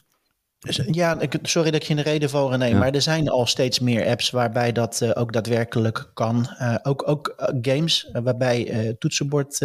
Ja, 0.90 1.18
sorry 1.42 1.70
dat 1.70 1.81
ik 1.81 1.87
je 1.87 1.94
in 1.94 2.03
de 2.03 2.11
reden 2.11 2.31
val, 2.31 2.51
René, 2.51 2.64
ja. 2.64 2.79
maar 2.79 2.92
er 2.92 3.03
zijn 3.03 3.29
al 3.29 3.47
steeds 3.47 3.79
meer 3.79 4.07
apps 4.07 4.31
waarbij 4.31 4.73
dat 4.73 5.01
uh, 5.03 5.11
ook 5.14 5.33
daadwerkelijk 5.33 6.11
kan. 6.14 6.49
Uh, 6.61 6.77
ook 6.83 7.09
ook 7.09 7.35
uh, 7.40 7.47
games 7.62 8.09
waarbij 8.12 8.94
toetsenbord 8.99 9.59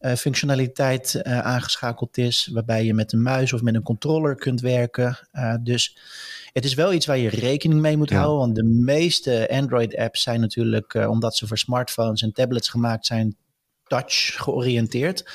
uh, 0.00 0.12
functionaliteit 0.12 1.14
uh, 1.22 1.38
aangeschakeld 1.38 2.18
is, 2.18 2.50
waarbij 2.52 2.84
je 2.84 2.94
met 2.94 3.12
een 3.12 3.22
muis 3.22 3.52
of 3.52 3.62
met 3.62 3.74
een 3.74 3.82
controller 3.82 4.34
kunt 4.34 4.60
werken. 4.60 5.18
Uh, 5.32 5.54
dus 5.62 5.98
het 6.52 6.64
is 6.64 6.74
wel 6.74 6.92
iets 6.92 7.06
waar 7.06 7.18
je 7.18 7.28
rekening 7.28 7.80
mee 7.80 7.96
moet 7.96 8.10
ja. 8.10 8.16
houden, 8.18 8.38
want 8.38 8.54
de 8.54 8.64
meeste 8.64 9.48
Android-apps 9.50 10.22
zijn 10.22 10.40
natuurlijk, 10.40 10.94
omdat 10.94 11.36
ze 11.36 11.46
voor 11.46 11.58
smartphones 11.58 12.22
en 12.22 12.32
tablets 12.32 12.68
gemaakt 12.68 13.06
zijn, 13.06 13.36
touch 13.86 14.42
georiënteerd. 14.42 15.30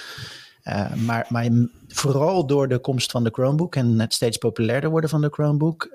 maar, 0.96 1.26
maar 1.30 1.50
vooral 1.88 2.46
door 2.46 2.68
de 2.68 2.80
komst 2.80 3.12
van 3.12 3.24
de 3.24 3.30
Chromebook 3.32 3.76
en 3.76 4.00
het 4.00 4.14
steeds 4.14 4.38
populairder 4.38 4.90
worden 4.90 5.10
van 5.10 5.22
de 5.22 5.30
Chromebook, 5.30 5.90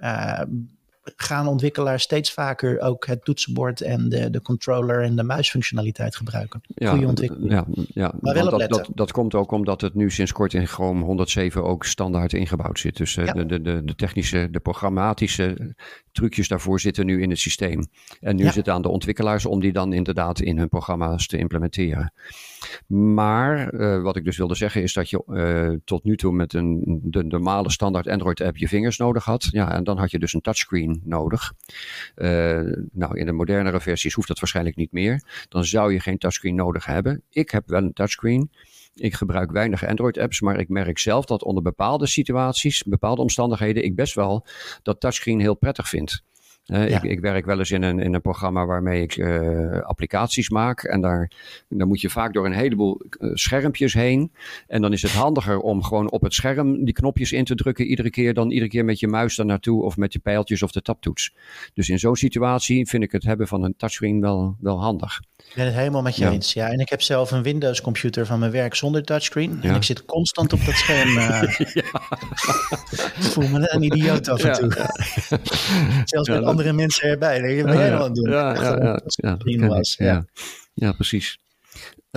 gaan 1.16 1.46
ontwikkelaars 1.46 2.02
steeds 2.02 2.32
vaker 2.32 2.80
ook 2.80 3.06
het 3.06 3.24
toetsenbord 3.24 3.80
en 3.80 4.08
de, 4.08 4.30
de 4.30 4.42
controller 4.42 5.02
en 5.02 5.16
de 5.16 5.22
muisfunctionaliteit 5.22 6.16
gebruiken. 6.16 6.60
Ja, 6.66 6.90
Goeie 6.90 7.06
ontwikkeling. 7.06 7.50
Ja, 7.50 7.66
ja. 7.94 8.12
Maar 8.20 8.34
wel 8.34 8.50
dat, 8.50 8.70
dat, 8.70 8.88
dat, 8.94 9.12
komt 9.12 9.34
ook 9.34 9.52
omdat 9.52 9.80
het 9.80 9.94
nu 9.94 10.10
sinds 10.10 10.32
kort 10.32 10.54
in 10.54 10.66
Chrome 10.66 11.04
107 11.04 11.64
ook 11.64 11.84
standaard 11.84 12.32
ingebouwd 12.32 12.78
zit. 12.78 12.96
Dus 12.96 13.14
ja. 13.14 13.32
de, 13.32 13.62
de, 13.62 13.84
de 13.84 13.94
technische, 13.94 14.48
de 14.50 14.60
programmatische 14.60 15.74
trucjes 16.12 16.48
daarvoor 16.48 16.80
zitten 16.80 17.06
nu 17.06 17.22
in 17.22 17.30
het 17.30 17.38
systeem. 17.38 17.86
En 18.20 18.36
nu 18.36 18.42
ja. 18.42 18.48
is 18.48 18.56
het 18.56 18.68
aan 18.68 18.82
de 18.82 18.88
ontwikkelaars 18.88 19.46
om 19.46 19.60
die 19.60 19.72
dan 19.72 19.92
inderdaad 19.92 20.40
in 20.40 20.58
hun 20.58 20.68
programma's 20.68 21.26
te 21.26 21.38
implementeren. 21.38 22.12
Maar 22.86 23.74
uh, 23.74 24.02
wat 24.02 24.16
ik 24.16 24.24
dus 24.24 24.36
wilde 24.36 24.54
zeggen 24.54 24.82
is 24.82 24.92
dat 24.92 25.10
je 25.10 25.22
uh, 25.26 25.78
tot 25.84 26.04
nu 26.04 26.16
toe 26.16 26.32
met 26.32 26.52
een, 26.52 27.00
de 27.02 27.24
normale 27.24 27.70
standaard 27.70 28.08
Android 28.08 28.40
app 28.40 28.56
je 28.56 28.68
vingers 28.68 28.96
nodig 28.96 29.24
had. 29.24 29.48
Ja, 29.50 29.72
en 29.72 29.84
dan 29.84 29.98
had 29.98 30.10
je 30.10 30.18
dus 30.18 30.32
een 30.32 30.40
touchscreen 30.40 31.00
nodig. 31.04 31.52
Uh, 32.16 32.28
nou, 32.92 33.18
in 33.18 33.26
de 33.26 33.32
modernere 33.32 33.80
versies 33.80 34.14
hoeft 34.14 34.28
dat 34.28 34.40
waarschijnlijk 34.40 34.76
niet 34.76 34.92
meer. 34.92 35.22
Dan 35.48 35.64
zou 35.64 35.92
je 35.92 36.00
geen 36.00 36.18
touchscreen 36.18 36.54
nodig 36.54 36.84
hebben. 36.86 37.22
Ik 37.30 37.50
heb 37.50 37.68
wel 37.68 37.82
een 37.82 37.92
touchscreen. 37.92 38.50
Ik 38.94 39.14
gebruik 39.14 39.50
weinig 39.50 39.86
Android-apps, 39.86 40.40
maar 40.40 40.58
ik 40.58 40.68
merk 40.68 40.98
zelf 40.98 41.24
dat 41.24 41.42
onder 41.42 41.62
bepaalde 41.62 42.06
situaties, 42.06 42.82
bepaalde 42.82 43.22
omstandigheden, 43.22 43.84
ik 43.84 43.94
best 43.94 44.14
wel 44.14 44.46
dat 44.82 45.00
touchscreen 45.00 45.40
heel 45.40 45.54
prettig 45.54 45.88
vind. 45.88 46.22
Uh, 46.72 46.88
ja. 46.88 47.02
ik, 47.02 47.10
ik, 47.10 47.20
werk 47.20 47.44
wel 47.44 47.58
eens 47.58 47.70
in 47.70 47.82
een, 47.82 47.98
in 47.98 48.14
een 48.14 48.20
programma 48.20 48.66
waarmee 48.66 49.02
ik 49.02 49.16
uh, 49.16 49.80
applicaties 49.80 50.50
maak. 50.50 50.82
En 50.82 51.00
daar, 51.00 51.30
moet 51.68 52.00
je 52.00 52.10
vaak 52.10 52.32
door 52.32 52.46
een 52.46 52.52
heleboel 52.52 53.00
uh, 53.18 53.30
schermpjes 53.34 53.94
heen. 53.94 54.32
En 54.66 54.82
dan 54.82 54.92
is 54.92 55.02
het 55.02 55.12
handiger 55.12 55.58
om 55.58 55.82
gewoon 55.82 56.10
op 56.10 56.22
het 56.22 56.34
scherm 56.34 56.84
die 56.84 56.94
knopjes 56.94 57.32
in 57.32 57.44
te 57.44 57.54
drukken 57.54 57.86
iedere 57.86 58.10
keer. 58.10 58.34
Dan 58.34 58.50
iedere 58.50 58.70
keer 58.70 58.84
met 58.84 59.00
je 59.00 59.08
muis 59.08 59.36
daar 59.36 59.46
naartoe 59.46 59.82
of 59.82 59.96
met 59.96 60.12
je 60.12 60.18
pijltjes 60.18 60.62
of 60.62 60.72
de 60.72 60.82
taptoets. 60.82 61.34
Dus 61.74 61.88
in 61.88 61.98
zo'n 61.98 62.16
situatie 62.16 62.86
vind 62.86 63.02
ik 63.02 63.12
het 63.12 63.22
hebben 63.22 63.48
van 63.48 63.62
een 63.62 63.76
touchscreen 63.76 64.20
wel, 64.20 64.56
wel 64.60 64.80
handig. 64.80 65.20
Ik 65.46 65.54
ben 65.54 65.64
het 65.64 65.74
helemaal 65.74 66.02
met 66.02 66.16
je 66.16 66.24
ja. 66.24 66.30
eens. 66.30 66.52
Ja, 66.52 66.68
en 66.70 66.78
ik 66.78 66.88
heb 66.88 67.02
zelf 67.02 67.30
een 67.30 67.42
Windows 67.42 67.80
computer 67.80 68.26
van 68.26 68.38
mijn 68.38 68.52
werk 68.52 68.74
zonder 68.74 69.04
touchscreen. 69.04 69.58
Ja. 69.62 69.68
En 69.68 69.74
ik 69.74 69.82
zit 69.82 70.04
constant 70.04 70.52
op 70.52 70.64
dat 70.64 70.74
scherm. 70.74 71.08
Uh, 71.18 71.42
ik 73.16 73.24
voel 73.24 73.48
me 73.48 73.72
een 73.72 73.82
idioot 73.82 74.28
af 74.28 74.44
en 74.44 74.52
toe. 74.52 74.72
Zelfs 76.04 76.28
met 76.28 76.44
andere 76.44 76.72
mensen 76.72 77.08
erbij. 77.08 77.40
Denk, 77.40 77.56
wat 77.56 77.70
ben 77.70 77.78
jij 77.78 77.88
nou 77.88 78.00
aan 78.00 78.06
het 78.06 78.14
doen? 78.14 78.30
Ja, 78.30 78.54
ja, 78.54 79.00
ja, 79.16 79.36
ja, 79.40 79.66
was. 79.66 79.94
ja. 79.96 80.24
ja 80.74 80.92
precies. 80.92 81.38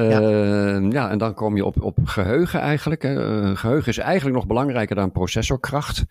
Ja. 0.10 0.22
Uh, 0.22 0.92
ja, 0.92 1.10
en 1.10 1.18
dan 1.18 1.34
kom 1.34 1.56
je 1.56 1.66
op, 1.66 1.82
op 1.82 1.98
geheugen 2.04 2.60
eigenlijk. 2.60 3.04
Uh, 3.04 3.56
geheugen 3.56 3.88
is 3.88 3.98
eigenlijk 3.98 4.36
nog 4.36 4.48
belangrijker 4.48 4.96
dan 4.96 5.12
processorkracht. 5.12 6.06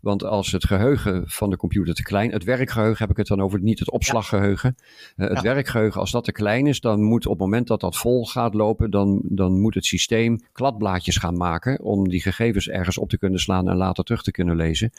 Want 0.00 0.24
als 0.24 0.52
het 0.52 0.64
geheugen 0.64 1.22
van 1.26 1.50
de 1.50 1.56
computer 1.56 1.94
te 1.94 2.02
klein, 2.02 2.32
het 2.32 2.44
werkgeheugen 2.44 2.98
heb 2.98 3.10
ik 3.10 3.16
het 3.16 3.26
dan 3.26 3.40
over, 3.40 3.60
niet 3.60 3.78
het 3.78 3.90
opslaggeheugen. 3.90 4.76
Uh, 5.16 5.28
het 5.28 5.42
ja. 5.42 5.42
werkgeheugen, 5.42 6.00
als 6.00 6.10
dat 6.10 6.24
te 6.24 6.32
klein 6.32 6.66
is, 6.66 6.80
dan 6.80 7.02
moet 7.02 7.26
op 7.26 7.32
het 7.32 7.40
moment 7.40 7.66
dat 7.66 7.80
dat 7.80 7.96
vol 7.96 8.26
gaat 8.26 8.54
lopen, 8.54 8.90
dan, 8.90 9.20
dan 9.24 9.60
moet 9.60 9.74
het 9.74 9.84
systeem 9.84 10.38
kladblaadjes 10.52 11.16
gaan 11.16 11.36
maken 11.36 11.80
om 11.82 12.08
die 12.08 12.22
gegevens 12.22 12.68
ergens 12.68 12.98
op 12.98 13.08
te 13.08 13.18
kunnen 13.18 13.40
slaan 13.40 13.68
en 13.68 13.76
later 13.76 14.04
terug 14.04 14.22
te 14.22 14.30
kunnen 14.30 14.56
lezen. 14.56 14.90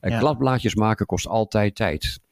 En 0.00 0.10
ja. 0.10 0.18
kladblaadjes 0.18 0.74
maken 0.74 1.06
kost 1.06 1.26
altijd 1.26 1.74
tijd. 1.74 2.22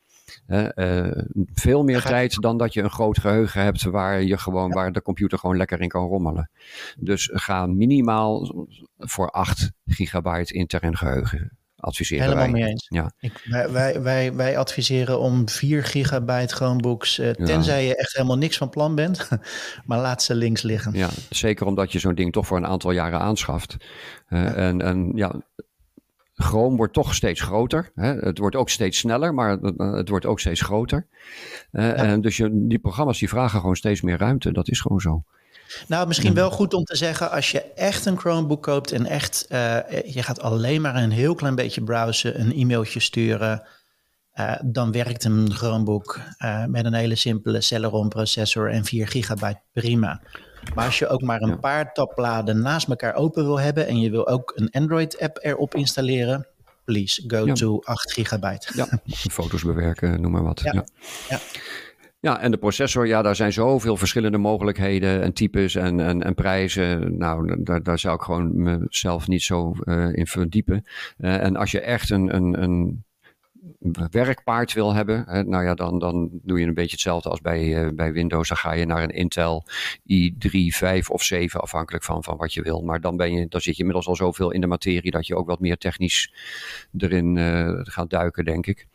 Uh, 0.46 0.68
uh, 0.74 1.22
veel 1.52 1.82
meer 1.82 2.02
tijd 2.02 2.40
dan 2.40 2.58
dat 2.58 2.72
je 2.72 2.82
een 2.82 2.90
groot 2.90 3.18
geheugen 3.18 3.62
hebt 3.62 3.82
waar, 3.82 4.22
je 4.22 4.38
gewoon, 4.38 4.70
waar 4.70 4.92
de 4.92 5.02
computer 5.02 5.38
gewoon 5.38 5.56
lekker 5.56 5.80
in 5.80 5.88
kan 5.88 6.06
rommelen. 6.06 6.50
Dus 6.98 7.30
ga 7.32 7.66
minimaal 7.66 8.66
voor 8.98 9.30
8 9.30 9.72
gigabyte 9.84 10.54
intern 10.54 10.96
geheugen. 10.96 11.56
adviseren 11.76 12.22
Helemaal 12.24 12.50
wij. 12.50 12.60
mee 12.60 12.70
eens. 12.70 12.86
Ja. 12.88 13.12
Ik, 13.20 13.46
wij, 13.70 14.02
wij, 14.02 14.34
wij, 14.34 14.58
adviseren 14.58 15.20
om 15.20 15.48
4 15.48 15.84
gigabyte 15.84 16.54
Chromebooks, 16.54 17.18
eh, 17.18 17.30
tenzij 17.30 17.86
je 17.86 17.96
echt 17.96 18.12
helemaal 18.12 18.38
niks 18.38 18.56
van 18.56 18.70
plan 18.70 18.94
bent. 18.94 19.28
maar 19.86 20.00
laat 20.00 20.22
ze 20.22 20.34
links 20.34 20.62
liggen. 20.62 20.92
Ja, 20.94 21.08
zeker 21.30 21.66
omdat 21.66 21.92
je 21.92 21.98
zo'n 21.98 22.14
ding 22.14 22.32
toch 22.32 22.46
voor 22.46 22.56
een 22.56 22.66
aantal 22.66 22.90
jaren 22.90 23.20
aanschaft. 23.20 23.76
Eh, 24.26 24.68
En, 24.68 24.80
en 24.80 25.12
ja, 25.14 25.40
Chrome 26.34 26.76
wordt 26.76 26.92
toch 26.92 27.14
steeds 27.14 27.40
groter. 27.40 27.90
Hè? 27.94 28.14
Het 28.14 28.38
wordt 28.38 28.56
ook 28.56 28.70
steeds 28.70 28.98
sneller, 28.98 29.34
maar 29.34 29.50
het, 29.50 29.74
het 29.78 30.08
wordt 30.08 30.26
ook 30.26 30.40
steeds 30.40 30.60
groter. 30.60 31.06
Eh, 31.70 32.00
En 32.00 32.20
dus 32.20 32.36
je, 32.36 32.50
die 32.52 32.78
programma's 32.78 33.18
die 33.18 33.28
vragen 33.28 33.60
gewoon 33.60 33.76
steeds 33.76 34.00
meer 34.00 34.18
ruimte. 34.18 34.52
Dat 34.52 34.68
is 34.68 34.80
gewoon 34.80 35.00
zo. 35.00 35.24
Nou, 35.88 36.06
misschien 36.06 36.34
wel 36.34 36.50
goed 36.50 36.74
om 36.74 36.84
te 36.84 36.96
zeggen, 36.96 37.30
als 37.30 37.50
je 37.50 37.60
echt 37.62 38.06
een 38.06 38.18
Chromebook 38.18 38.62
koopt 38.62 38.92
en 38.92 39.06
echt, 39.06 39.46
eh, 39.48 39.78
je 40.04 40.22
gaat 40.22 40.40
alleen 40.40 40.80
maar 40.80 40.96
een 40.96 41.10
heel 41.10 41.34
klein 41.34 41.54
beetje 41.54 41.82
browsen, 41.82 42.40
een 42.40 42.52
e-mailtje 42.52 43.00
sturen, 43.00 43.66
eh, 44.32 44.54
dan 44.64 44.92
werkt 44.92 45.24
een 45.24 45.52
Chromebook 45.52 46.20
eh, 46.36 46.64
met 46.64 46.84
een 46.84 46.94
hele 46.94 47.14
simpele 47.14 47.60
Celeron 47.60 48.08
processor 48.08 48.70
en 48.70 48.84
4 48.84 49.08
gigabyte 49.08 49.60
prima. 49.72 50.20
Maar 50.74 50.84
als 50.84 50.98
je 50.98 51.08
ook 51.08 51.22
maar 51.22 51.40
een 51.40 51.48
Ja. 51.48 51.56
paar 51.56 51.92
tabbladen 51.92 52.60
naast 52.62 52.88
elkaar 52.88 53.14
open 53.14 53.44
wil 53.44 53.60
hebben 53.60 53.86
en 53.86 54.00
je 54.00 54.10
wil 54.10 54.28
ook 54.28 54.52
een 54.56 54.70
Android 54.70 55.20
app 55.20 55.38
erop 55.40 55.74
installeren, 55.74 56.46
please 56.84 57.24
go 57.26 57.46
Ja. 57.46 57.52
to 57.52 57.78
8 57.84 58.12
gigabyte. 58.12 58.72
Ja, 58.74 58.88
foto's 59.30 59.62
bewerken, 59.62 60.20
noem 60.20 60.30
maar 60.32 60.42
wat. 60.42 60.60
Ja. 60.60 60.72
Ja. 60.74 60.84
Ja. 61.28 61.38
Ja. 62.20 62.40
en 62.40 62.50
de 62.50 62.56
processor, 62.56 63.06
ja, 63.06 63.22
daar 63.22 63.36
zijn 63.36 63.52
zoveel 63.52 63.96
verschillende 63.96 64.38
mogelijkheden 64.38 65.22
en 65.22 65.32
types 65.32 65.74
en, 65.74 66.00
en, 66.00 66.22
en 66.22 66.34
prijzen. 66.34 67.18
Nou, 67.18 67.62
daar, 67.62 67.82
daar 67.82 67.98
zou 67.98 68.14
ik 68.14 68.20
gewoon 68.22 68.62
mezelf 68.62 69.28
niet 69.28 69.42
zo 69.42 69.72
eh, 69.84 70.12
in 70.12 70.26
verdiepen. 70.26 70.84
Eh, 71.18 71.42
en 71.42 71.56
als 71.56 71.70
je 71.70 71.80
echt 71.80 72.10
een, 72.10 72.34
een, 72.34 72.62
een 72.62 73.04
werkpaard 74.10 74.72
wil 74.72 74.94
hebben, 74.94 75.24
hè, 75.26 75.42
nou 75.42 75.64
ja, 75.64 75.74
dan, 75.74 75.98
dan 75.98 76.30
doe 76.42 76.60
je 76.60 76.66
een 76.66 76.74
beetje 76.74 76.90
hetzelfde 76.90 77.28
als 77.28 77.40
bij, 77.40 77.84
eh, 77.84 77.92
bij 77.94 78.12
Windows. 78.12 78.48
Dan 78.48 78.56
ga 78.56 78.72
je 78.72 78.86
naar 78.86 79.02
een 79.02 79.10
Intel 79.10 79.64
i3, 80.02 80.74
5 80.76 81.10
of 81.10 81.22
7, 81.22 81.60
afhankelijk 81.60 82.04
van, 82.04 82.24
van 82.24 82.36
wat 82.36 82.54
je 82.54 82.62
wil. 82.62 82.80
Maar 82.82 83.00
dan, 83.00 83.16
ben 83.16 83.32
je, 83.32 83.48
dan 83.48 83.60
zit 83.60 83.72
je 83.74 83.78
inmiddels 83.78 84.06
al 84.06 84.16
zoveel 84.16 84.50
in 84.50 84.60
de 84.60 84.66
materie 84.66 85.10
dat 85.10 85.26
je 85.26 85.36
ook 85.36 85.46
wat 85.46 85.60
meer 85.60 85.76
technisch 85.78 86.32
erin 86.98 87.36
eh, 87.36 87.70
gaat 87.82 88.10
duiken, 88.10 88.44
denk 88.44 88.66
ik. 88.66 88.86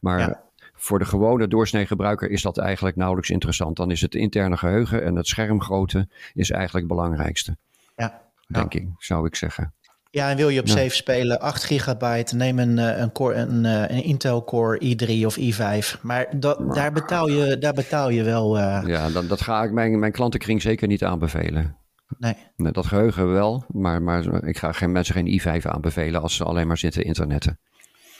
Maar 0.00 0.18
Ja. 0.18 0.42
voor 0.74 0.98
de 0.98 1.04
gewone 1.04 1.48
doorsnee 1.48 1.86
gebruiker 1.86 2.30
is 2.30 2.42
dat 2.42 2.58
eigenlijk 2.58 2.96
nauwelijks 2.96 3.30
interessant. 3.30 3.76
Dan 3.76 3.90
is 3.90 4.00
het 4.00 4.14
interne 4.14 4.56
geheugen 4.56 5.04
en 5.04 5.16
het 5.16 5.26
schermgrootte 5.26 6.08
is 6.34 6.50
eigenlijk 6.50 6.86
het 6.88 6.96
belangrijkste, 6.96 7.56
Ja. 7.96 8.22
denk 8.46 8.74
ik, 8.74 8.86
zou 8.98 9.26
ik 9.26 9.34
zeggen. 9.34 9.72
Ja, 10.18 10.30
en 10.30 10.36
wil 10.36 10.48
je 10.48 10.60
op 10.60 10.66
Ja. 10.66 10.72
safe 10.72 10.94
spelen, 10.94 11.40
8 11.40 11.64
gigabyte, 11.64 12.36
neem 12.36 12.58
een, 12.58 12.78
eh, 12.78 12.98
een, 12.98 13.12
core, 13.12 13.34
een, 13.34 13.64
eh, 13.64 13.96
een 13.96 14.04
Intel 14.04 14.44
Core 14.44 14.80
i3 14.84 15.26
of 15.26 15.36
i5. 15.38 15.98
Maar 16.02 16.26
dat, 16.36 16.74
daar, 16.74 16.92
betaal 16.92 17.28
je, 17.28 17.58
daar 17.58 17.72
betaal 17.72 18.10
je 18.10 18.22
wel... 18.22 18.58
eh, 18.58 18.82
Ja, 18.86 19.10
dat, 19.10 19.28
dat 19.28 19.40
ga 19.40 19.62
ik 19.62 19.72
mijn, 19.72 19.98
mijn 19.98 20.12
klantenkring 20.12 20.62
zeker 20.62 20.88
niet 20.88 21.04
aanbevelen. 21.04 21.76
nee. 22.18 22.34
Nee, 22.56 22.72
dat 22.72 22.86
geheugen 22.86 23.32
wel, 23.32 23.64
maar, 23.68 24.02
maar 24.02 24.44
ik 24.44 24.58
ga 24.58 24.72
geen 24.72 24.92
mensen 24.92 25.14
geen 25.14 25.40
i5 25.40 25.62
aanbevelen 25.66 26.22
als 26.22 26.36
ze 26.36 26.44
alleen 26.44 26.66
maar 26.66 26.78
zitten 26.78 27.04
internetten. 27.04 27.58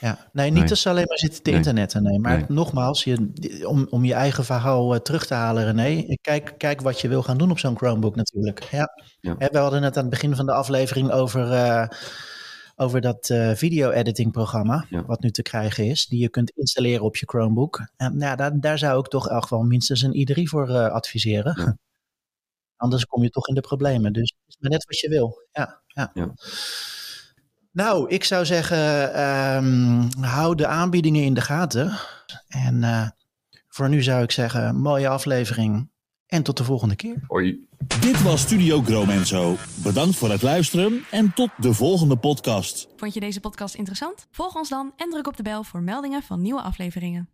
Ja. 0.00 0.28
nee, 0.32 0.50
niet 0.50 0.60
Nee. 0.60 0.70
als 0.70 0.80
ze 0.82 0.88
alleen 0.88 1.06
maar 1.06 1.18
zitten 1.18 1.42
te 1.42 1.50
internetten. 1.50 2.02
Nee. 2.02 2.18
Maar 2.18 2.36
Nee. 2.36 2.44
nogmaals, 2.48 3.04
je, 3.04 3.30
om, 3.68 3.86
om 3.90 4.04
je 4.04 4.14
eigen 4.14 4.44
verhaal 4.44 4.94
eh, 4.94 5.00
terug 5.00 5.26
te 5.26 5.34
halen, 5.34 5.64
René. 5.64 6.16
Kijk, 6.20 6.54
kijk 6.58 6.80
wat 6.80 7.00
je 7.00 7.08
wil 7.08 7.22
gaan 7.22 7.38
doen 7.38 7.50
op 7.50 7.58
zo'n 7.58 7.76
Chromebook 7.76 8.16
natuurlijk. 8.16 8.62
Ja. 8.62 8.88
Ja. 9.20 9.34
Hè, 9.38 9.48
We 9.50 9.58
hadden 9.58 9.82
het 9.82 9.96
aan 9.96 10.02
het 10.02 10.10
begin 10.10 10.36
van 10.36 10.46
de 10.46 10.52
aflevering 10.52 11.10
over, 11.10 11.52
eh, 11.52 11.88
over 12.76 13.00
dat 13.00 13.30
eh, 13.30 13.50
video-editing 13.54 14.32
programma. 14.32 14.86
Ja. 14.88 15.04
Wat 15.06 15.20
nu 15.20 15.30
te 15.30 15.42
krijgen 15.42 15.84
is. 15.84 16.06
Die 16.06 16.20
je 16.20 16.28
kunt 16.28 16.50
installeren 16.50 17.04
op 17.04 17.16
je 17.16 17.26
Chromebook. 17.26 17.88
En 17.96 18.16
nou, 18.16 18.36
daar, 18.36 18.60
daar 18.60 18.78
zou 18.78 18.98
ik 19.00 19.06
toch 19.06 19.28
echt 19.28 19.50
wel 19.50 19.62
minstens 19.62 20.02
een 20.02 20.26
i3 20.28 20.42
voor 20.42 20.90
adviseren. 20.90 21.60
Ja. 21.60 21.76
Anders 22.76 23.04
kom 23.04 23.22
je 23.22 23.30
toch 23.30 23.48
in 23.48 23.54
de 23.54 23.60
problemen. 23.60 24.12
Dus 24.12 24.34
het 24.44 24.48
is 24.54 24.56
maar 24.60 24.70
net 24.70 24.84
wat 24.84 24.98
je 24.98 25.08
wil. 25.08 25.46
Ja, 25.52 25.80
ja. 25.86 26.12
Nou, 27.72 28.08
ik 28.08 28.24
zou 28.24 28.44
zeggen, 28.46 29.14
ehm, 29.14 30.02
hou 30.20 30.54
de 30.54 30.66
aanbiedingen 30.66 31.24
in 31.24 31.34
de 31.34 31.40
gaten. 31.40 31.98
En 32.48 32.84
eh, 32.84 33.08
voor 33.68 33.88
nu 33.88 34.02
zou 34.02 34.22
ik 34.22 34.30
zeggen, 34.30 34.76
mooie 34.76 35.08
aflevering. 35.08 35.90
En 36.26 36.42
tot 36.42 36.56
de 36.56 36.64
volgende 36.64 36.96
keer. 36.96 37.16
Hoi. 37.26 37.66
Dit 38.00 38.22
was 38.22 38.40
Studio 38.40 38.82
Gromenzo. 38.82 39.56
Bedankt 39.82 40.16
voor 40.16 40.30
het 40.30 40.42
luisteren 40.42 41.04
en 41.10 41.34
tot 41.34 41.50
de 41.56 41.72
volgende 41.72 42.16
podcast. 42.16 42.88
Vond 42.96 43.14
je 43.14 43.20
deze 43.20 43.40
podcast 43.40 43.74
interessant? 43.74 44.26
Volg 44.30 44.54
ons 44.54 44.68
dan 44.68 44.92
en 44.96 45.10
druk 45.10 45.26
op 45.26 45.36
de 45.36 45.42
bel 45.42 45.62
voor 45.64 45.82
meldingen 45.82 46.22
van 46.22 46.40
nieuwe 46.42 46.62
afleveringen. 46.62 47.28